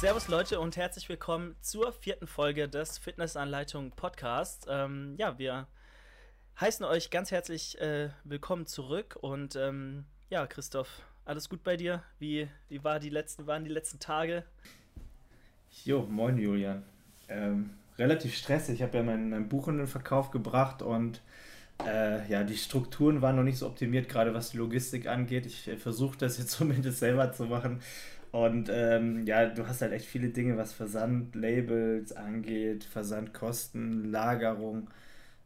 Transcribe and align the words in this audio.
Servus 0.00 0.28
Leute 0.28 0.60
und 0.60 0.78
herzlich 0.78 1.10
willkommen 1.10 1.56
zur 1.60 1.92
vierten 1.92 2.26
Folge 2.26 2.70
des 2.70 2.96
Fitnessanleitung 2.96 3.90
Podcast. 3.90 4.66
Ähm, 4.66 5.14
ja, 5.18 5.38
wir 5.38 5.66
heißen 6.58 6.86
euch 6.86 7.10
ganz 7.10 7.30
herzlich 7.30 7.78
äh, 7.82 8.08
willkommen 8.24 8.64
zurück 8.64 9.18
und 9.20 9.56
ähm, 9.56 10.06
ja, 10.30 10.46
Christoph, 10.46 10.88
alles 11.26 11.50
gut 11.50 11.62
bei 11.62 11.76
dir? 11.76 12.02
Wie, 12.18 12.48
wie 12.70 12.82
war 12.82 12.98
die 12.98 13.10
letzten, 13.10 13.46
waren 13.46 13.62
die 13.62 13.70
letzten 13.70 13.98
Tage? 13.98 14.44
Jo, 15.84 16.06
moin 16.08 16.38
Julian. 16.38 16.82
Ähm, 17.28 17.68
relativ 17.98 18.34
stressig. 18.34 18.76
Ich 18.76 18.82
habe 18.82 18.96
ja 18.96 19.02
mein, 19.02 19.28
mein, 19.28 19.50
Buch 19.50 19.68
in 19.68 19.76
den 19.76 19.86
Verkauf 19.86 20.30
gebracht 20.30 20.80
und 20.80 21.20
äh, 21.86 22.26
ja, 22.26 22.42
die 22.42 22.56
Strukturen 22.56 23.20
waren 23.20 23.36
noch 23.36 23.42
nicht 23.42 23.58
so 23.58 23.66
optimiert, 23.66 24.08
gerade 24.08 24.32
was 24.32 24.52
die 24.52 24.56
Logistik 24.56 25.06
angeht. 25.08 25.44
Ich 25.44 25.68
äh, 25.68 25.76
versuche 25.76 26.16
das 26.16 26.38
jetzt 26.38 26.52
zumindest 26.56 27.00
selber 27.00 27.34
zu 27.34 27.44
machen. 27.44 27.82
Und 28.32 28.70
ähm, 28.72 29.26
ja, 29.26 29.46
du 29.46 29.66
hast 29.66 29.82
halt 29.82 29.92
echt 29.92 30.06
viele 30.06 30.28
Dinge, 30.28 30.56
was 30.56 30.72
Versandlabels 30.72 32.12
angeht, 32.12 32.84
Versandkosten, 32.84 34.10
Lagerung, 34.12 34.88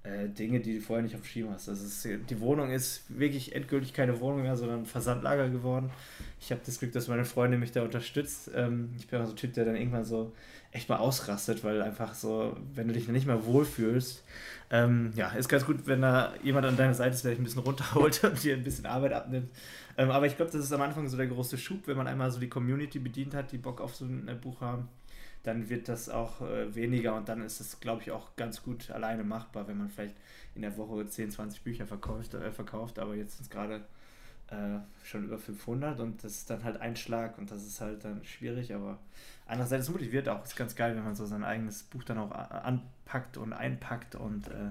äh, 0.02 0.28
Dinge, 0.28 0.60
die 0.60 0.74
du 0.74 0.80
vorher 0.80 1.02
nicht 1.02 1.14
auf 1.14 1.22
dem 1.22 1.26
Schirm 1.26 1.50
hast. 1.50 1.68
Also 1.68 1.86
ist, 1.86 2.06
die 2.28 2.40
Wohnung 2.40 2.70
ist 2.70 3.04
wirklich 3.08 3.54
endgültig 3.54 3.94
keine 3.94 4.20
Wohnung 4.20 4.42
mehr, 4.42 4.56
sondern 4.56 4.84
Versandlager 4.84 5.48
geworden. 5.48 5.90
Ich 6.40 6.50
habe 6.50 6.60
das 6.64 6.78
Glück, 6.78 6.92
dass 6.92 7.08
meine 7.08 7.24
Freundin 7.24 7.58
mich 7.58 7.72
da 7.72 7.82
unterstützt. 7.82 8.50
Ähm, 8.54 8.90
ich 8.98 9.06
bin 9.08 9.20
auch 9.20 9.24
so 9.24 9.32
ein 9.32 9.36
Typ, 9.36 9.54
der 9.54 9.64
dann 9.64 9.76
irgendwann 9.76 10.04
so 10.04 10.32
echt 10.72 10.90
mal 10.90 10.96
ausrastet, 10.96 11.64
weil 11.64 11.80
einfach 11.80 12.14
so, 12.14 12.54
wenn 12.74 12.88
du 12.88 12.92
dich 12.92 13.08
nicht 13.08 13.26
mehr 13.26 13.46
wohlfühlst, 13.46 14.24
ähm, 14.70 15.12
ja, 15.14 15.28
ist 15.30 15.48
ganz 15.48 15.64
gut, 15.64 15.86
wenn 15.86 16.02
da 16.02 16.34
jemand 16.42 16.66
an 16.66 16.76
deiner 16.76 16.94
Seite 16.94 17.14
ist, 17.14 17.24
der 17.24 17.30
dich 17.30 17.40
ein 17.40 17.44
bisschen 17.44 17.62
runterholt 17.62 18.24
und 18.24 18.42
dir 18.42 18.54
ein 18.54 18.64
bisschen 18.64 18.84
Arbeit 18.84 19.12
abnimmt. 19.14 19.48
Ähm, 19.96 20.10
aber 20.10 20.26
ich 20.26 20.36
glaube, 20.36 20.50
das 20.50 20.62
ist 20.62 20.72
am 20.72 20.82
Anfang 20.82 21.08
so 21.08 21.16
der 21.16 21.26
große 21.26 21.58
Schub, 21.58 21.86
wenn 21.86 21.96
man 21.96 22.06
einmal 22.06 22.30
so 22.30 22.40
die 22.40 22.48
Community 22.48 22.98
bedient 22.98 23.34
hat, 23.34 23.52
die 23.52 23.58
Bock 23.58 23.80
auf 23.80 23.94
so 23.94 24.04
ein 24.04 24.38
Buch 24.40 24.60
haben, 24.60 24.88
dann 25.44 25.68
wird 25.68 25.88
das 25.88 26.08
auch 26.08 26.40
äh, 26.40 26.74
weniger 26.74 27.14
und 27.14 27.28
dann 27.28 27.42
ist 27.42 27.60
es, 27.60 27.78
glaube 27.78 28.02
ich, 28.02 28.10
auch 28.10 28.34
ganz 28.36 28.62
gut 28.62 28.90
alleine 28.90 29.24
machbar, 29.24 29.68
wenn 29.68 29.78
man 29.78 29.90
vielleicht 29.90 30.14
in 30.54 30.62
der 30.62 30.76
Woche 30.76 31.06
10, 31.06 31.30
20 31.30 31.62
Bücher 31.62 31.86
verkauft, 31.86 32.34
äh, 32.34 32.50
verkauft 32.50 32.98
aber 32.98 33.14
jetzt 33.14 33.36
sind 33.36 33.44
es 33.44 33.50
gerade 33.50 33.84
äh, 34.48 34.78
schon 35.04 35.24
über 35.24 35.38
500 35.38 36.00
und 36.00 36.24
das 36.24 36.32
ist 36.32 36.50
dann 36.50 36.64
halt 36.64 36.80
ein 36.80 36.96
Schlag 36.96 37.38
und 37.38 37.50
das 37.50 37.62
ist 37.62 37.80
halt 37.80 38.04
dann 38.04 38.24
schwierig, 38.24 38.74
aber 38.74 38.98
andererseits 39.46 39.90
motiviert 39.90 40.28
auch, 40.28 40.42
ist 40.44 40.56
ganz 40.56 40.74
geil, 40.74 40.96
wenn 40.96 41.04
man 41.04 41.14
so 41.14 41.26
sein 41.26 41.44
eigenes 41.44 41.82
Buch 41.82 42.04
dann 42.04 42.18
auch 42.18 42.30
anpackt 42.30 43.36
und 43.36 43.52
einpackt 43.52 44.14
und 44.14 44.48
äh, 44.48 44.70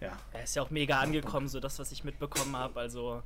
ja. 0.00 0.12
Er 0.32 0.44
ist 0.44 0.56
ja 0.56 0.62
auch 0.62 0.70
mega 0.70 0.98
angekommen, 1.00 1.48
so 1.48 1.60
das, 1.60 1.78
was 1.78 1.92
ich 1.92 2.04
mitbekommen 2.04 2.56
habe, 2.56 2.80
also 2.80 3.22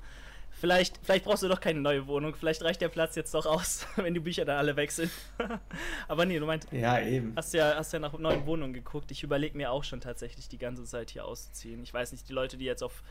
Vielleicht, 0.50 0.98
vielleicht 1.02 1.24
brauchst 1.24 1.42
du 1.42 1.48
doch 1.48 1.60
keine 1.60 1.80
neue 1.80 2.06
Wohnung. 2.06 2.34
Vielleicht 2.34 2.62
reicht 2.62 2.80
der 2.80 2.88
Platz 2.88 3.16
jetzt 3.16 3.32
doch 3.34 3.46
aus, 3.46 3.86
wenn 3.96 4.14
die 4.14 4.20
Bücher 4.20 4.44
dann 4.44 4.58
alle 4.58 4.76
weg 4.76 4.90
sind. 4.90 5.10
Aber 6.08 6.26
nee, 6.26 6.38
du 6.38 6.46
meinst. 6.46 6.70
Ja, 6.72 7.00
eben. 7.00 7.32
Hast 7.36 7.54
ja, 7.54 7.74
hast 7.76 7.92
ja 7.92 7.98
nach 7.98 8.18
neuen 8.18 8.44
Wohnungen 8.46 8.72
geguckt. 8.72 9.10
Ich 9.10 9.22
überlege 9.22 9.56
mir 9.56 9.70
auch 9.70 9.84
schon 9.84 10.00
tatsächlich 10.00 10.48
die 10.48 10.58
ganze 10.58 10.84
Zeit 10.84 11.10
hier 11.10 11.24
auszuziehen. 11.24 11.82
Ich 11.82 11.94
weiß 11.94 12.12
nicht, 12.12 12.28
die 12.28 12.32
Leute, 12.32 12.56
die 12.56 12.64
jetzt 12.64 12.82
auf, 12.82 13.02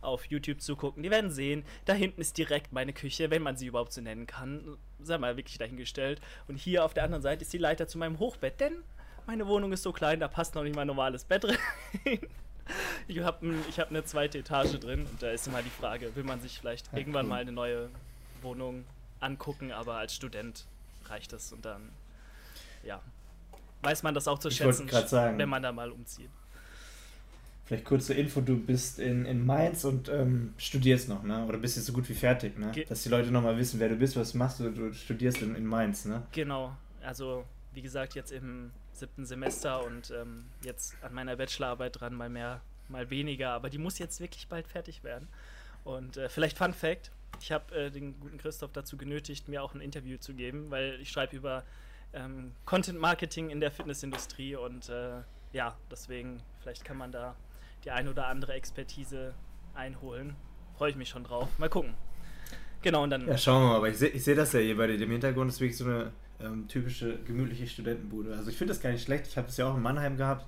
auf 0.00 0.24
YouTube 0.26 0.60
zugucken, 0.60 1.02
die 1.02 1.10
werden 1.10 1.30
sehen, 1.30 1.64
da 1.84 1.92
hinten 1.92 2.20
ist 2.20 2.38
direkt 2.38 2.72
meine 2.72 2.92
Küche, 2.92 3.30
wenn 3.30 3.42
man 3.42 3.56
sie 3.56 3.66
überhaupt 3.66 3.92
so 3.92 4.00
nennen 4.00 4.26
kann. 4.26 4.78
Sei 5.00 5.18
mal 5.18 5.36
wirklich 5.36 5.58
dahingestellt. 5.58 6.20
Und 6.48 6.56
hier 6.56 6.84
auf 6.84 6.94
der 6.94 7.04
anderen 7.04 7.22
Seite 7.22 7.42
ist 7.42 7.52
die 7.52 7.58
Leiter 7.58 7.86
zu 7.86 7.98
meinem 7.98 8.18
Hochbett, 8.18 8.60
denn 8.60 8.82
meine 9.26 9.46
Wohnung 9.46 9.72
ist 9.72 9.82
so 9.82 9.92
klein, 9.92 10.20
da 10.20 10.28
passt 10.28 10.54
noch 10.54 10.62
nicht 10.62 10.76
mein 10.76 10.86
normales 10.86 11.24
Bett 11.24 11.44
drin. 12.04 12.20
Ich 13.08 13.20
habe 13.20 13.54
ich 13.68 13.78
hab 13.78 13.90
eine 13.90 14.04
zweite 14.04 14.38
Etage 14.38 14.78
drin 14.80 15.06
und 15.10 15.22
da 15.22 15.30
ist 15.30 15.46
immer 15.46 15.62
die 15.62 15.70
Frage, 15.70 16.14
will 16.16 16.24
man 16.24 16.40
sich 16.40 16.58
vielleicht 16.58 16.90
ja, 16.92 16.98
irgendwann 16.98 17.26
cool. 17.26 17.30
mal 17.30 17.40
eine 17.40 17.52
neue 17.52 17.88
Wohnung 18.42 18.84
angucken, 19.20 19.72
aber 19.72 19.94
als 19.94 20.14
Student 20.14 20.66
reicht 21.06 21.32
das 21.32 21.52
und 21.52 21.64
dann, 21.64 21.90
ja, 22.82 23.00
weiß 23.82 24.02
man 24.02 24.14
das 24.14 24.28
auch 24.28 24.38
zu 24.38 24.50
schätzen, 24.50 24.88
sagen, 24.88 25.38
wenn 25.38 25.48
man 25.48 25.62
da 25.62 25.72
mal 25.72 25.90
umzieht. 25.90 26.30
Vielleicht 27.66 27.86
kurze 27.86 28.12
Info, 28.12 28.42
du 28.42 28.58
bist 28.58 28.98
in, 28.98 29.24
in 29.24 29.44
Mainz 29.44 29.84
und 29.84 30.10
ähm, 30.10 30.52
studierst 30.58 31.08
noch, 31.08 31.22
ne? 31.22 31.46
Oder 31.46 31.56
bist 31.56 31.76
jetzt 31.76 31.86
so 31.86 31.94
gut 31.94 32.06
wie 32.10 32.14
fertig, 32.14 32.58
ne? 32.58 32.70
Ge 32.72 32.84
Dass 32.84 33.02
die 33.02 33.08
Leute 33.08 33.30
nochmal 33.30 33.56
wissen, 33.56 33.80
wer 33.80 33.88
du 33.88 33.96
bist, 33.96 34.16
was 34.16 34.34
machst 34.34 34.60
du, 34.60 34.70
du 34.70 34.92
studierst 34.92 35.40
in, 35.40 35.54
in 35.54 35.64
Mainz, 35.64 36.04
ne? 36.04 36.22
Genau, 36.32 36.76
also 37.02 37.44
wie 37.72 37.80
gesagt, 37.80 38.14
jetzt 38.14 38.32
im 38.32 38.70
siebten 38.96 39.26
Semester 39.26 39.84
und 39.84 40.10
ähm, 40.10 40.46
jetzt 40.62 40.96
an 41.02 41.14
meiner 41.14 41.36
Bachelorarbeit 41.36 42.00
dran, 42.00 42.14
mal 42.14 42.28
mehr, 42.28 42.60
mal 42.88 43.10
weniger, 43.10 43.50
aber 43.50 43.70
die 43.70 43.78
muss 43.78 43.98
jetzt 43.98 44.20
wirklich 44.20 44.48
bald 44.48 44.66
fertig 44.66 45.04
werden. 45.04 45.28
Und 45.84 46.16
äh, 46.16 46.28
vielleicht 46.28 46.56
Fun 46.58 46.72
Fact: 46.72 47.10
Ich 47.40 47.52
habe 47.52 47.74
äh, 47.74 47.90
den 47.90 48.18
guten 48.20 48.38
Christoph 48.38 48.72
dazu 48.72 48.96
genötigt, 48.96 49.48
mir 49.48 49.62
auch 49.62 49.74
ein 49.74 49.80
Interview 49.80 50.18
zu 50.18 50.34
geben, 50.34 50.70
weil 50.70 50.98
ich 51.00 51.10
schreibe 51.10 51.36
über 51.36 51.64
ähm, 52.12 52.52
Content 52.64 52.98
Marketing 52.98 53.50
in 53.50 53.60
der 53.60 53.70
Fitnessindustrie 53.70 54.56
und 54.56 54.88
äh, 54.88 55.20
ja, 55.52 55.76
deswegen, 55.90 56.42
vielleicht 56.60 56.84
kann 56.84 56.96
man 56.96 57.12
da 57.12 57.36
die 57.84 57.90
ein 57.90 58.08
oder 58.08 58.28
andere 58.28 58.54
Expertise 58.54 59.34
einholen. 59.74 60.34
Freue 60.76 60.90
ich 60.90 60.96
mich 60.96 61.08
schon 61.08 61.24
drauf. 61.24 61.48
Mal 61.58 61.68
gucken. 61.68 61.94
Genau, 62.82 63.04
und 63.04 63.10
dann. 63.10 63.26
Ja, 63.26 63.38
schauen 63.38 63.62
wir 63.62 63.68
mal, 63.68 63.76
aber 63.76 63.88
ich 63.88 63.96
sehe 63.96 64.18
seh 64.18 64.34
das 64.34 64.52
ja 64.52 64.60
hier 64.60 64.76
bei 64.76 64.86
dir. 64.86 65.00
Im 65.00 65.10
Hintergrund 65.10 65.50
ist 65.50 65.60
wirklich 65.60 65.78
so 65.78 65.84
eine 65.84 66.12
ähm, 66.44 66.68
typische 66.68 67.18
gemütliche 67.26 67.66
Studentenbude. 67.66 68.34
Also 68.36 68.50
ich 68.50 68.56
finde 68.56 68.72
das 68.72 68.82
gar 68.82 68.90
nicht 68.90 69.02
schlecht. 69.02 69.26
Ich 69.26 69.36
habe 69.36 69.48
es 69.48 69.56
ja 69.56 69.66
auch 69.66 69.76
in 69.76 69.82
Mannheim 69.82 70.16
gehabt. 70.16 70.46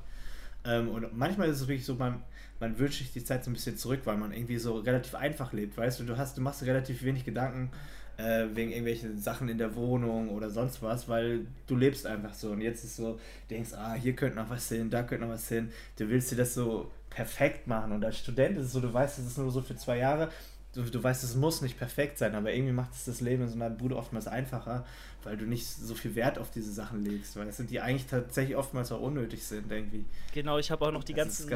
Ähm, 0.65 0.89
und 0.89 1.17
manchmal 1.17 1.49
ist 1.49 1.61
es 1.61 1.69
wirklich 1.69 1.87
so, 1.87 1.95
man, 1.95 2.23
man 2.61 2.79
wünscht 2.79 2.99
sich 2.99 3.13
die 3.13 3.25
Zeit 3.25 3.45
so 3.45 3.51
ein 3.51 3.55
bisschen 3.55 3.77
zurück, 3.77 4.01
weil 4.05 4.17
man 4.17 4.33
irgendwie 4.33 4.59
so 4.59 4.79
relativ 4.79 5.15
einfach 5.15 5.53
lebt, 5.53 5.77
weißt 5.77 6.01
du, 6.01 6.05
du 6.05 6.17
hast, 6.17 6.37
du 6.37 6.43
machst 6.43 6.63
relativ 6.63 7.03
wenig 7.03 7.25
Gedanken 7.25 7.71
äh, 8.17 8.47
wegen 8.55 8.71
irgendwelchen 8.71 9.19
Sachen 9.19 9.49
in 9.49 9.59
der 9.59 9.75
Wohnung 9.77 10.31
oder 10.31 10.51
sonst 10.51 10.83
was, 10.83 11.09
weil 11.09 11.47
du 11.67 11.77
lebst 11.77 12.07
einfach 12.07 12.35
so. 12.35 12.51
Und 12.51 12.61
jetzt 12.61 12.85
ist 12.85 12.97
so, 12.97 13.21
denkst, 13.51 13.73
ah, 13.75 13.95
hier 13.95 14.15
könnte 14.15 14.37
noch 14.37 14.51
was 14.51 14.69
hin, 14.69 14.91
da 14.91 15.03
könnte 15.03 15.27
noch 15.27 15.33
was 15.33 15.49
hin. 15.49 15.71
Du 15.97 16.09
willst 16.09 16.33
dir 16.33 16.37
das 16.37 16.55
so 16.55 16.91
perfekt 17.11 17.67
machen. 17.67 17.93
Und 17.93 18.05
als 18.05 18.19
Student 18.19 18.59
ist 18.59 18.67
es 18.67 18.73
so, 18.73 18.81
du 18.81 18.93
weißt, 18.93 19.19
es 19.19 19.27
ist 19.27 19.39
nur 19.39 19.51
so 19.51 19.61
für 19.61 19.77
zwei 19.77 19.99
Jahre 19.99 20.31
du, 20.77 20.83
du 20.83 21.03
weißt, 21.03 21.25
es 21.25 21.35
muss 21.35 21.63
nicht 21.63 21.79
perfekt 21.79 22.19
sein, 22.19 22.35
aber 22.35 22.53
irgendwie 22.53 22.73
macht 22.73 22.93
es 22.93 23.05
das 23.05 23.21
Leben 23.21 23.43
in 23.43 23.49
so 23.49 23.55
einer 23.55 23.71
Bude 23.71 23.97
oftmals 23.97 24.27
einfacher, 24.27 24.87
weil 25.23 25.37
du 25.37 25.47
nicht 25.47 25.67
so 25.67 25.95
viel 25.95 26.15
Wert 26.15 26.39
auf 26.39 26.51
diese 26.51 26.73
Sachen 26.73 27.05
legst, 27.05 27.37
weißt 27.37 27.61
du, 27.61 27.65
die 27.65 27.81
eigentlich 27.81 28.07
tatsächlich 28.07 28.57
oftmals 28.57 28.93
auch 28.93 29.01
unnötig 29.01 29.43
sind, 29.43 29.71
irgendwie. 29.71 30.05
Genau, 30.33 30.59
ich 30.59 30.71
habe 30.71 30.87
auch 30.87 30.93
noch 30.93 31.05
die 31.05 31.15
ganzen, 31.15 31.51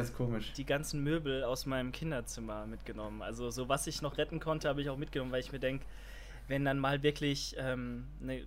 die 0.57 0.65
ganzen 0.65 1.03
Möbel 1.03 1.43
aus 1.43 1.65
meinem 1.65 1.91
Kinderzimmer 1.91 2.65
mitgenommen. 2.65 3.21
Also 3.21 3.49
so 3.51 3.69
was 3.69 3.87
ich 3.87 4.01
noch 4.01 4.17
retten 4.17 4.39
konnte, 4.39 4.67
habe 4.67 4.81
ich 4.81 4.89
auch 4.89 4.97
mitgenommen, 4.97 5.31
weil 5.31 5.41
ich 5.41 5.51
mir 5.51 5.59
denke, 5.59 5.85
wenn 6.47 6.65
dann 6.65 6.79
mal 6.79 7.03
wirklich 7.03 7.55
ähm, 7.57 8.07
eine 8.21 8.41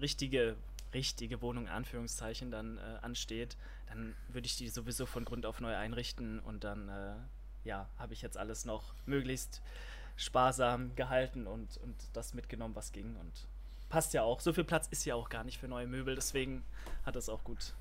richtige 0.00 0.56
richtige 0.94 1.40
Wohnung, 1.40 1.68
Anführungszeichen, 1.68 2.50
dann 2.50 2.78
äh, 2.78 2.98
ansteht, 3.00 3.56
dann 3.86 4.14
würde 4.28 4.46
ich 4.46 4.56
die 4.56 4.68
sowieso 4.68 5.06
von 5.06 5.24
Grund 5.24 5.46
auf 5.46 5.60
neu 5.60 5.74
einrichten 5.74 6.38
und 6.40 6.64
dann, 6.64 6.88
äh, 6.88 7.14
ja, 7.64 7.88
habe 7.98 8.12
ich 8.12 8.22
jetzt 8.22 8.36
alles 8.36 8.64
noch 8.64 8.94
möglichst 9.06 9.62
sparsam 10.16 10.94
gehalten 10.94 11.46
und, 11.46 11.76
und 11.78 11.96
das 12.12 12.34
mitgenommen, 12.34 12.74
was 12.74 12.92
ging. 12.92 13.16
Und 13.16 13.46
passt 13.92 14.14
ja 14.14 14.22
auch. 14.22 14.40
So 14.40 14.52
viel 14.52 14.64
Platz 14.64 14.88
ist 14.90 15.04
ja 15.04 15.14
auch 15.14 15.28
gar 15.28 15.44
nicht 15.44 15.58
für 15.58 15.68
neue 15.68 15.86
Möbel, 15.86 16.14
deswegen 16.14 16.64
hat 17.04 17.14
das 17.14 17.28
auch 17.28 17.44
gut, 17.44 17.74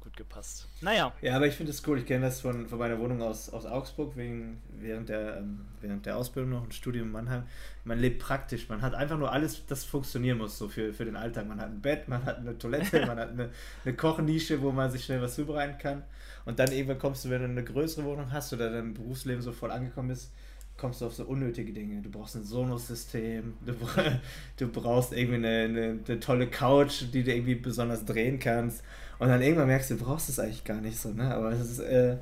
gut 0.00 0.16
gepasst. 0.16 0.66
Naja. 0.80 1.12
Ja, 1.22 1.36
aber 1.36 1.46
ich 1.46 1.54
finde 1.54 1.70
es 1.70 1.86
cool. 1.86 1.98
Ich 1.98 2.06
kenne 2.06 2.26
das 2.26 2.40
von, 2.40 2.66
von 2.66 2.78
meiner 2.78 2.98
Wohnung 2.98 3.22
aus, 3.22 3.48
aus 3.48 3.64
Augsburg 3.64 4.16
wegen, 4.16 4.60
während, 4.80 5.08
der, 5.08 5.36
ähm, 5.36 5.66
während 5.80 6.04
der 6.04 6.16
Ausbildung 6.16 6.50
noch, 6.50 6.64
ein 6.64 6.72
Studium 6.72 7.06
in 7.06 7.12
Mannheim. 7.12 7.44
Man 7.84 8.00
lebt 8.00 8.18
praktisch. 8.20 8.68
Man 8.68 8.82
hat 8.82 8.94
einfach 8.94 9.18
nur 9.18 9.30
alles, 9.30 9.64
das 9.66 9.84
funktionieren 9.84 10.38
muss, 10.38 10.58
so 10.58 10.68
für, 10.68 10.92
für 10.92 11.04
den 11.04 11.14
Alltag. 11.14 11.46
Man 11.46 11.60
hat 11.60 11.68
ein 11.68 11.80
Bett, 11.80 12.08
man 12.08 12.24
hat 12.24 12.38
eine 12.38 12.58
Toilette, 12.58 13.00
man 13.06 13.18
hat 13.18 13.30
eine, 13.30 13.50
eine 13.84 13.94
Kochnische, 13.94 14.60
wo 14.62 14.72
man 14.72 14.90
sich 14.90 15.04
schnell 15.04 15.22
was 15.22 15.36
zubereiten 15.36 15.78
kann. 15.78 16.02
Und 16.44 16.58
dann 16.58 16.72
irgendwann 16.72 16.98
kommst 16.98 17.24
du, 17.24 17.30
wenn 17.30 17.40
du 17.40 17.48
eine 17.48 17.62
größere 17.62 18.04
Wohnung 18.04 18.32
hast 18.32 18.52
oder 18.52 18.70
dein 18.72 18.94
Berufsleben 18.94 19.42
so 19.42 19.52
voll 19.52 19.70
angekommen 19.70 20.10
ist, 20.10 20.32
kommst 20.76 21.00
du 21.00 21.06
auf 21.06 21.14
so 21.14 21.24
unnötige 21.24 21.72
Dinge. 21.72 22.02
Du 22.02 22.10
brauchst 22.10 22.36
ein 22.36 22.44
Sonos-System, 22.44 23.54
du, 23.64 23.74
du, 24.56 24.68
brauchst 24.68 25.12
irgendwie 25.12 25.36
eine, 25.36 25.64
eine, 25.64 25.98
eine, 26.06 26.20
tolle 26.20 26.48
Couch, 26.48 27.04
die 27.12 27.22
du 27.22 27.32
irgendwie 27.32 27.54
besonders 27.54 28.04
drehen 28.04 28.38
kannst. 28.38 28.82
Und 29.18 29.28
dann 29.28 29.42
irgendwann 29.42 29.68
merkst 29.68 29.90
du, 29.90 29.94
du 29.94 30.04
brauchst 30.04 30.28
es 30.28 30.38
eigentlich 30.38 30.64
gar 30.64 30.80
nicht 30.80 30.98
so, 30.98 31.10
ne? 31.10 31.32
Aber 31.34 31.52
es 31.52 31.60
ist 31.60 31.78
äh, 31.78 32.16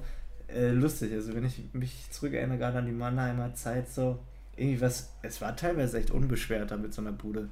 äh, 0.48 0.70
lustig. 0.70 1.12
Also 1.12 1.34
wenn 1.34 1.46
ich 1.46 1.62
mich 1.72 2.10
zurückerinnere, 2.10 2.58
gerade 2.58 2.78
an 2.78 2.86
die 2.86 2.92
Mannheimer 2.92 3.54
Zeit, 3.54 3.88
so 3.88 4.18
irgendwie 4.56 4.80
was, 4.80 5.14
es 5.22 5.40
war 5.40 5.56
teilweise 5.56 5.98
echt 5.98 6.10
unbeschwerter 6.10 6.76
mit 6.76 6.92
so 6.92 7.00
einer 7.00 7.12
Bude. 7.12 7.48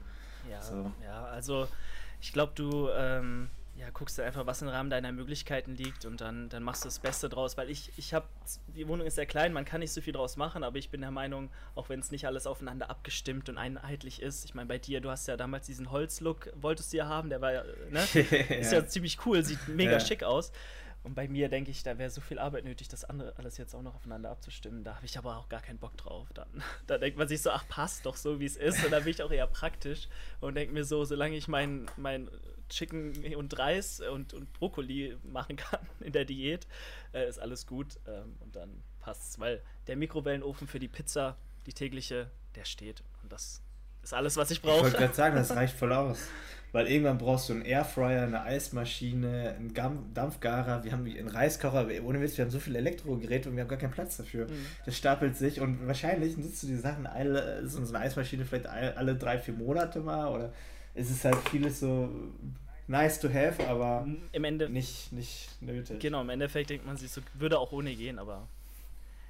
Ja, 0.51 0.61
so. 0.61 0.93
ja 1.03 1.25
also 1.25 1.69
ich 2.21 2.33
glaube, 2.33 2.53
du 2.55 2.89
ähm, 2.97 3.49
ja, 3.79 3.91
guckst 3.91 4.19
du 4.19 4.23
einfach, 4.23 4.45
was 4.45 4.61
im 4.61 4.69
Rahmen 4.69 4.91
deiner 4.91 5.13
Möglichkeiten 5.13 5.77
liegt 5.77 6.05
und 6.05 6.21
dann, 6.21 6.49
dann 6.49 6.65
machst 6.65 6.85
du 6.85 6.89
das 6.89 6.99
Beste 6.99 7.29
draus. 7.29 7.57
Weil 7.57 7.71
ich, 7.71 7.93
ich 7.97 8.13
habe, 8.13 8.27
die 8.75 8.89
Wohnung 8.89 9.07
ist 9.07 9.15
sehr 9.15 9.27
klein, 9.27 9.53
man 9.53 9.65
kann 9.65 9.81
nicht 9.81 9.93
so 9.93 10.01
viel 10.01 10.13
draus 10.13 10.37
machen, 10.37 10.65
aber 10.65 10.79
ich 10.79 10.91
bin 10.91 11.01
der 11.01 11.13
Meinung, 11.13 11.49
auch 11.77 11.89
wenn 11.89 12.01
es 12.01 12.11
nicht 12.11 12.27
alles 12.27 12.49
aufeinander 12.49 12.91
abgestimmt 12.91 13.49
und 13.49 13.57
einheitlich 13.57 14.21
ist, 14.21 14.45
ich 14.45 14.55
meine, 14.55 14.67
bei 14.67 14.79
dir, 14.79 15.01
du 15.01 15.11
hast 15.11 15.29
ja 15.29 15.37
damals 15.37 15.67
diesen 15.67 15.93
Holzlook, 15.93 16.51
wolltest 16.57 16.93
du 16.93 16.97
ja 16.97 17.07
haben, 17.07 17.31
der 17.31 17.41
war 17.41 17.53
ja, 17.53 17.63
ne? 17.91 18.01
Ist 18.59 18.73
ja 18.73 18.85
ziemlich 18.85 19.25
cool, 19.27 19.45
sieht 19.45 19.69
mega 19.69 19.93
ja. 19.93 20.01
schick 20.01 20.25
aus. 20.25 20.51
Und 21.05 21.15
bei 21.15 21.29
mir 21.29 21.49
denke 21.49 21.71
ich, 21.71 21.85
da 21.85 21.97
wäre 21.99 22.11
so 22.11 22.21
viel 22.21 22.41
Arbeit 22.41 22.65
nötig, 22.65 22.89
das 22.89 23.05
andere 23.05 23.33
alles 23.39 23.57
jetzt 23.59 23.75
auch 23.75 23.83
noch 23.83 23.95
aufeinander 23.95 24.31
abzustimmen. 24.31 24.83
Da 24.83 24.97
habe 24.97 25.07
ich 25.07 25.17
aber 25.17 25.37
auch 25.37 25.49
gar 25.49 25.63
keinen 25.63 25.79
Bock 25.79 25.97
drauf. 25.97 26.27
Dann, 26.35 26.49
da 26.89 26.99
denkt 26.99 27.17
man 27.17 27.29
sich 27.29 27.41
so, 27.41 27.51
ach, 27.51 27.67
passt 27.69 28.07
doch 28.07 28.17
so, 28.17 28.41
wie 28.41 28.45
es 28.45 28.57
ist. 28.57 28.85
Und 28.85 28.91
da 28.91 28.99
bin 28.99 29.11
ich 29.11 29.23
auch 29.23 29.31
eher 29.31 29.47
praktisch 29.47 30.09
und 30.41 30.57
denke 30.57 30.75
mir 30.75 30.85
so, 30.85 31.05
solange 31.05 31.37
ich 31.37 31.47
mein, 31.47 31.89
mein 31.97 32.29
Chicken 32.69 33.35
und 33.35 33.59
Reis 33.59 34.01
und, 34.01 34.35
und 34.35 34.53
Brokkoli 34.53 35.17
machen 35.23 35.57
kann 35.57 35.81
in 36.01 36.13
der 36.13 36.25
Diät, 36.25 36.67
äh, 37.13 37.29
ist 37.29 37.39
alles 37.39 37.67
gut. 37.67 37.99
Ähm, 38.07 38.37
und 38.41 38.57
dann 38.57 38.83
passt 39.01 39.31
es, 39.31 39.39
weil 39.39 39.63
der 39.87 39.97
Mikrowellenofen 39.97 40.67
für 40.67 40.79
die 40.79 40.89
Pizza, 40.89 41.37
die 41.67 41.73
tägliche, 41.73 42.31
der 42.55 42.65
steht. 42.65 43.03
Und 43.23 43.33
das 43.33 43.63
ist 44.03 44.15
alles, 44.15 44.37
was 44.37 44.51
ich 44.51 44.63
brauche. 44.63 44.79
Ich 44.79 44.83
wollte 44.85 44.99
gerade 44.99 45.15
sagen, 45.15 45.37
das 45.37 45.51
reicht 45.57 45.75
voll 45.77 45.93
aus. 45.93 46.19
Weil 46.71 46.87
irgendwann 46.87 47.17
brauchst 47.17 47.49
du 47.49 47.55
einen 47.55 47.63
Airfryer, 47.63 48.25
eine 48.25 48.43
Eismaschine, 48.43 49.55
einen 49.57 49.73
Dampfgarer, 50.13 50.85
wir 50.85 50.93
haben 50.93 51.07
einen 51.07 51.29
Reiskocher, 51.29 51.89
ohne 52.05 52.21
Witz, 52.21 52.37
wir 52.37 52.45
haben 52.45 52.51
so 52.51 52.59
viele 52.59 52.79
Elektrogeräte 52.79 53.49
und 53.49 53.57
wir 53.57 53.63
haben 53.63 53.69
gar 53.69 53.79
keinen 53.79 53.93
Platz 53.93 54.19
dafür. 54.19 54.47
Mhm. 54.47 54.67
Das 54.85 54.97
stapelt 54.97 55.35
sich 55.37 55.61
und 55.63 55.87
wahrscheinlich 55.87 56.37
nutzt 56.37 56.63
du 56.63 56.67
die 56.67 56.77
Sachen 56.77 57.07
alle, 57.07 57.67
so 57.67 57.79
eine 57.79 57.99
Eismaschine 57.99 58.45
vielleicht 58.45 58.67
alle 58.67 59.17
drei, 59.17 59.39
vier 59.39 59.55
Monate 59.55 60.01
mal 60.01 60.29
oder 60.29 60.53
es 60.99 61.11
ist 61.11 61.25
halt 61.25 61.37
vieles 61.51 61.81
so 61.81 62.09
nice 62.87 63.21
to 63.21 63.29
have, 63.29 63.67
aber 63.67 64.07
Im 64.33 64.45
Ende, 64.45 64.69
nicht, 64.69 65.13
nicht 65.13 65.49
nötig. 65.61 66.01
Genau, 66.01 66.23
im 66.23 66.31
Endeffekt 66.31 66.71
denkt 66.71 66.87
man 66.87 66.97
sich 66.97 67.11
so, 67.11 67.21
würde 67.35 67.59
auch 67.59 67.73
ohne 67.73 67.95
gehen, 67.95 68.19
aber 68.19 68.49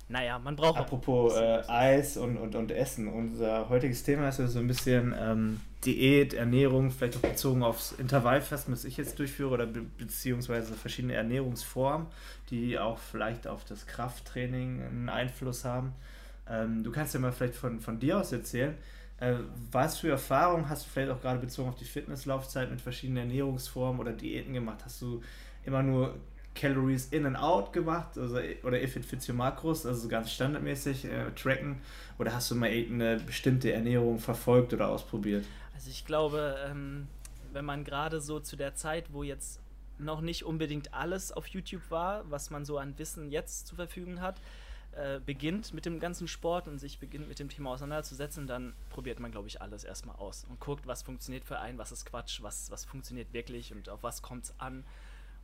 naja, 0.09 0.39
man 0.39 0.57
braucht. 0.57 0.79
Apropos 0.79 1.37
äh, 1.37 1.63
Eis 1.69 2.17
und, 2.17 2.39
und, 2.39 2.55
und 2.55 2.71
Essen. 2.71 3.09
Unser 3.09 3.69
heutiges 3.69 4.05
Thema 4.05 4.31
ist 4.31 4.39
ja 4.39 4.47
so 4.47 4.59
ein 4.59 4.67
bisschen 4.67 5.15
ähm, 5.19 5.61
Diät, 5.85 6.33
Ernährung, 6.33 6.91
vielleicht 6.91 7.17
auch 7.17 7.21
bezogen 7.21 7.63
aufs 7.63 7.93
Intervallfasten, 7.93 8.73
was 8.73 8.85
ich 8.85 8.97
jetzt 8.97 9.19
durchführe, 9.19 9.53
oder 9.53 9.67
be 9.67 9.83
beziehungsweise 9.99 10.73
verschiedene 10.73 11.13
Ernährungsformen, 11.13 12.07
die 12.49 12.79
auch 12.79 12.99
vielleicht 12.99 13.47
auf 13.47 13.65
das 13.67 13.87
Krafttraining 13.87 14.83
einen 14.83 15.09
Einfluss 15.11 15.67
haben. 15.67 15.93
Ähm, 16.49 16.83
du 16.83 16.91
kannst 16.91 17.13
ja 17.13 17.21
mal 17.21 17.33
vielleicht 17.33 17.57
von, 17.57 17.81
von 17.81 18.01
dir 18.01 18.19
aus 18.19 18.33
erzählen. 18.33 18.75
Äh, 19.21 19.35
was 19.73 19.99
für 19.99 20.11
Erfahrungen 20.11 20.69
hast 20.69 20.87
du 20.87 20.91
vielleicht 20.91 21.11
auch 21.11 21.21
gerade 21.21 21.41
bezogen 21.41 21.69
auf 21.69 21.77
die 21.77 21.85
Fitnesslaufzeit 21.85 22.71
mit 22.71 22.81
verschiedenen 22.81 23.29
Ernährungsformen 23.29 24.01
oder 24.01 24.13
Diäten 24.13 24.53
gemacht? 24.53 24.79
Hast 24.85 25.03
du 25.03 25.23
immer 25.65 25.83
nur 25.83 26.15
Calories 26.55 27.07
in 27.11 27.27
and 27.27 27.39
out 27.39 27.73
gemacht, 27.73 28.19
also, 28.19 28.39
oder 28.65 28.83
if 28.83 28.97
it 28.97 29.05
fits 29.05 29.29
your 29.29 29.37
macros, 29.37 29.87
also 29.87 30.09
ganz 30.09 30.33
standardmäßig 30.33 31.05
äh, 31.05 31.31
tracken, 31.33 31.81
oder 32.19 32.35
hast 32.35 32.51
du 32.51 32.57
mal 32.57 32.71
irgendeine 32.71 33.21
bestimmte 33.21 33.73
Ernährung 33.73 34.19
verfolgt 34.19 34.73
oder 34.73 34.89
ausprobiert? 34.89 35.45
Also 35.75 35.91
ich 35.91 36.05
glaube, 36.05 36.57
ähm, 36.69 37.07
wenn 37.53 37.65
man 37.65 37.85
gerade 37.85 38.21
so 38.21 38.41
zu 38.41 38.57
der 38.57 38.75
Zeit, 38.75 39.13
wo 39.13 39.23
jetzt 39.23 39.61
noch 39.99 40.21
nicht 40.21 40.45
unbedingt 40.45 40.95
alles 40.95 41.33
auf 41.33 41.47
YouTube 41.49 41.91
war, 41.91 42.29
was 42.31 42.51
man 42.51 42.65
so 42.65 42.79
an 42.79 42.99
Wissen 42.99 43.31
jetzt 43.31 43.67
zur 43.69 43.77
Verfügung 43.77 44.21
hat, 44.21 44.37
äh, 44.93 45.21
beginnt 45.25 45.73
mit 45.75 45.87
dem 45.87 46.01
ganzen 46.01 46.29
Sport 46.29 46.69
und 46.69 46.79
sich 46.79 46.99
beginnt 46.99 47.29
mit 47.29 47.39
dem 47.39 47.49
Thema 47.49 47.71
auseinanderzusetzen, 47.71 48.47
dann 48.47 48.75
probiert 48.91 49.21
man, 49.21 49.31
glaube 49.31 49.49
ich, 49.49 49.63
alles 49.63 49.85
erstmal 49.85 50.17
aus 50.17 50.45
und 50.49 50.61
guckt, 50.61 50.87
was 50.87 51.03
funktioniert 51.03 51.45
für 51.45 51.59
einen, 51.59 51.79
was 51.79 51.93
ist 51.93 52.07
Quatsch, 52.07 52.43
was, 52.43 52.71
was 52.71 52.85
funktioniert 52.85 53.33
wirklich 53.33 53.73
und 53.73 53.89
auf 53.89 54.03
was 54.03 54.23
kommt 54.23 54.45
es 54.45 54.55
an. 54.59 54.85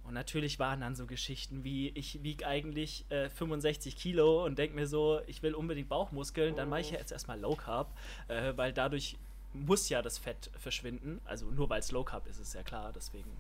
Und 0.05 0.13
natürlich 0.13 0.59
waren 0.59 0.81
dann 0.81 0.95
so 0.95 1.07
Geschichten 1.07 1.65
wie, 1.65 1.89
ich 1.91 2.23
wiege 2.23 2.47
eigentlich 2.47 3.07
äh, 3.11 3.31
65 3.31 3.97
Kilo 3.97 4.45
und 4.45 4.59
denke 4.59 4.77
mir 4.77 4.87
so, 4.87 5.21
ich 5.27 5.43
will 5.43 5.55
unbedingt 5.55 5.89
Bauchmuskeln, 5.89 6.57
dann 6.57 6.69
mache 6.69 6.83
ich 6.83 6.91
ja 6.91 6.99
jetzt 6.99 7.11
erstmal 7.11 7.41
Low 7.41 7.57
Carb, 7.57 7.97
äh, 8.29 8.53
weil 8.57 8.73
dadurch 8.73 9.17
muss 9.55 9.89
ja 9.89 10.03
das 10.03 10.19
Fett 10.19 10.51
verschwinden. 10.59 11.21
Also 11.25 11.47
nur 11.47 11.71
weil 11.71 11.81
es 11.81 11.91
Low 11.91 12.05
Carb 12.05 12.27
ist, 12.27 12.39
ist 12.39 12.55
ja 12.55 12.63
klar. 12.63 12.93
Deswegen 12.95 13.31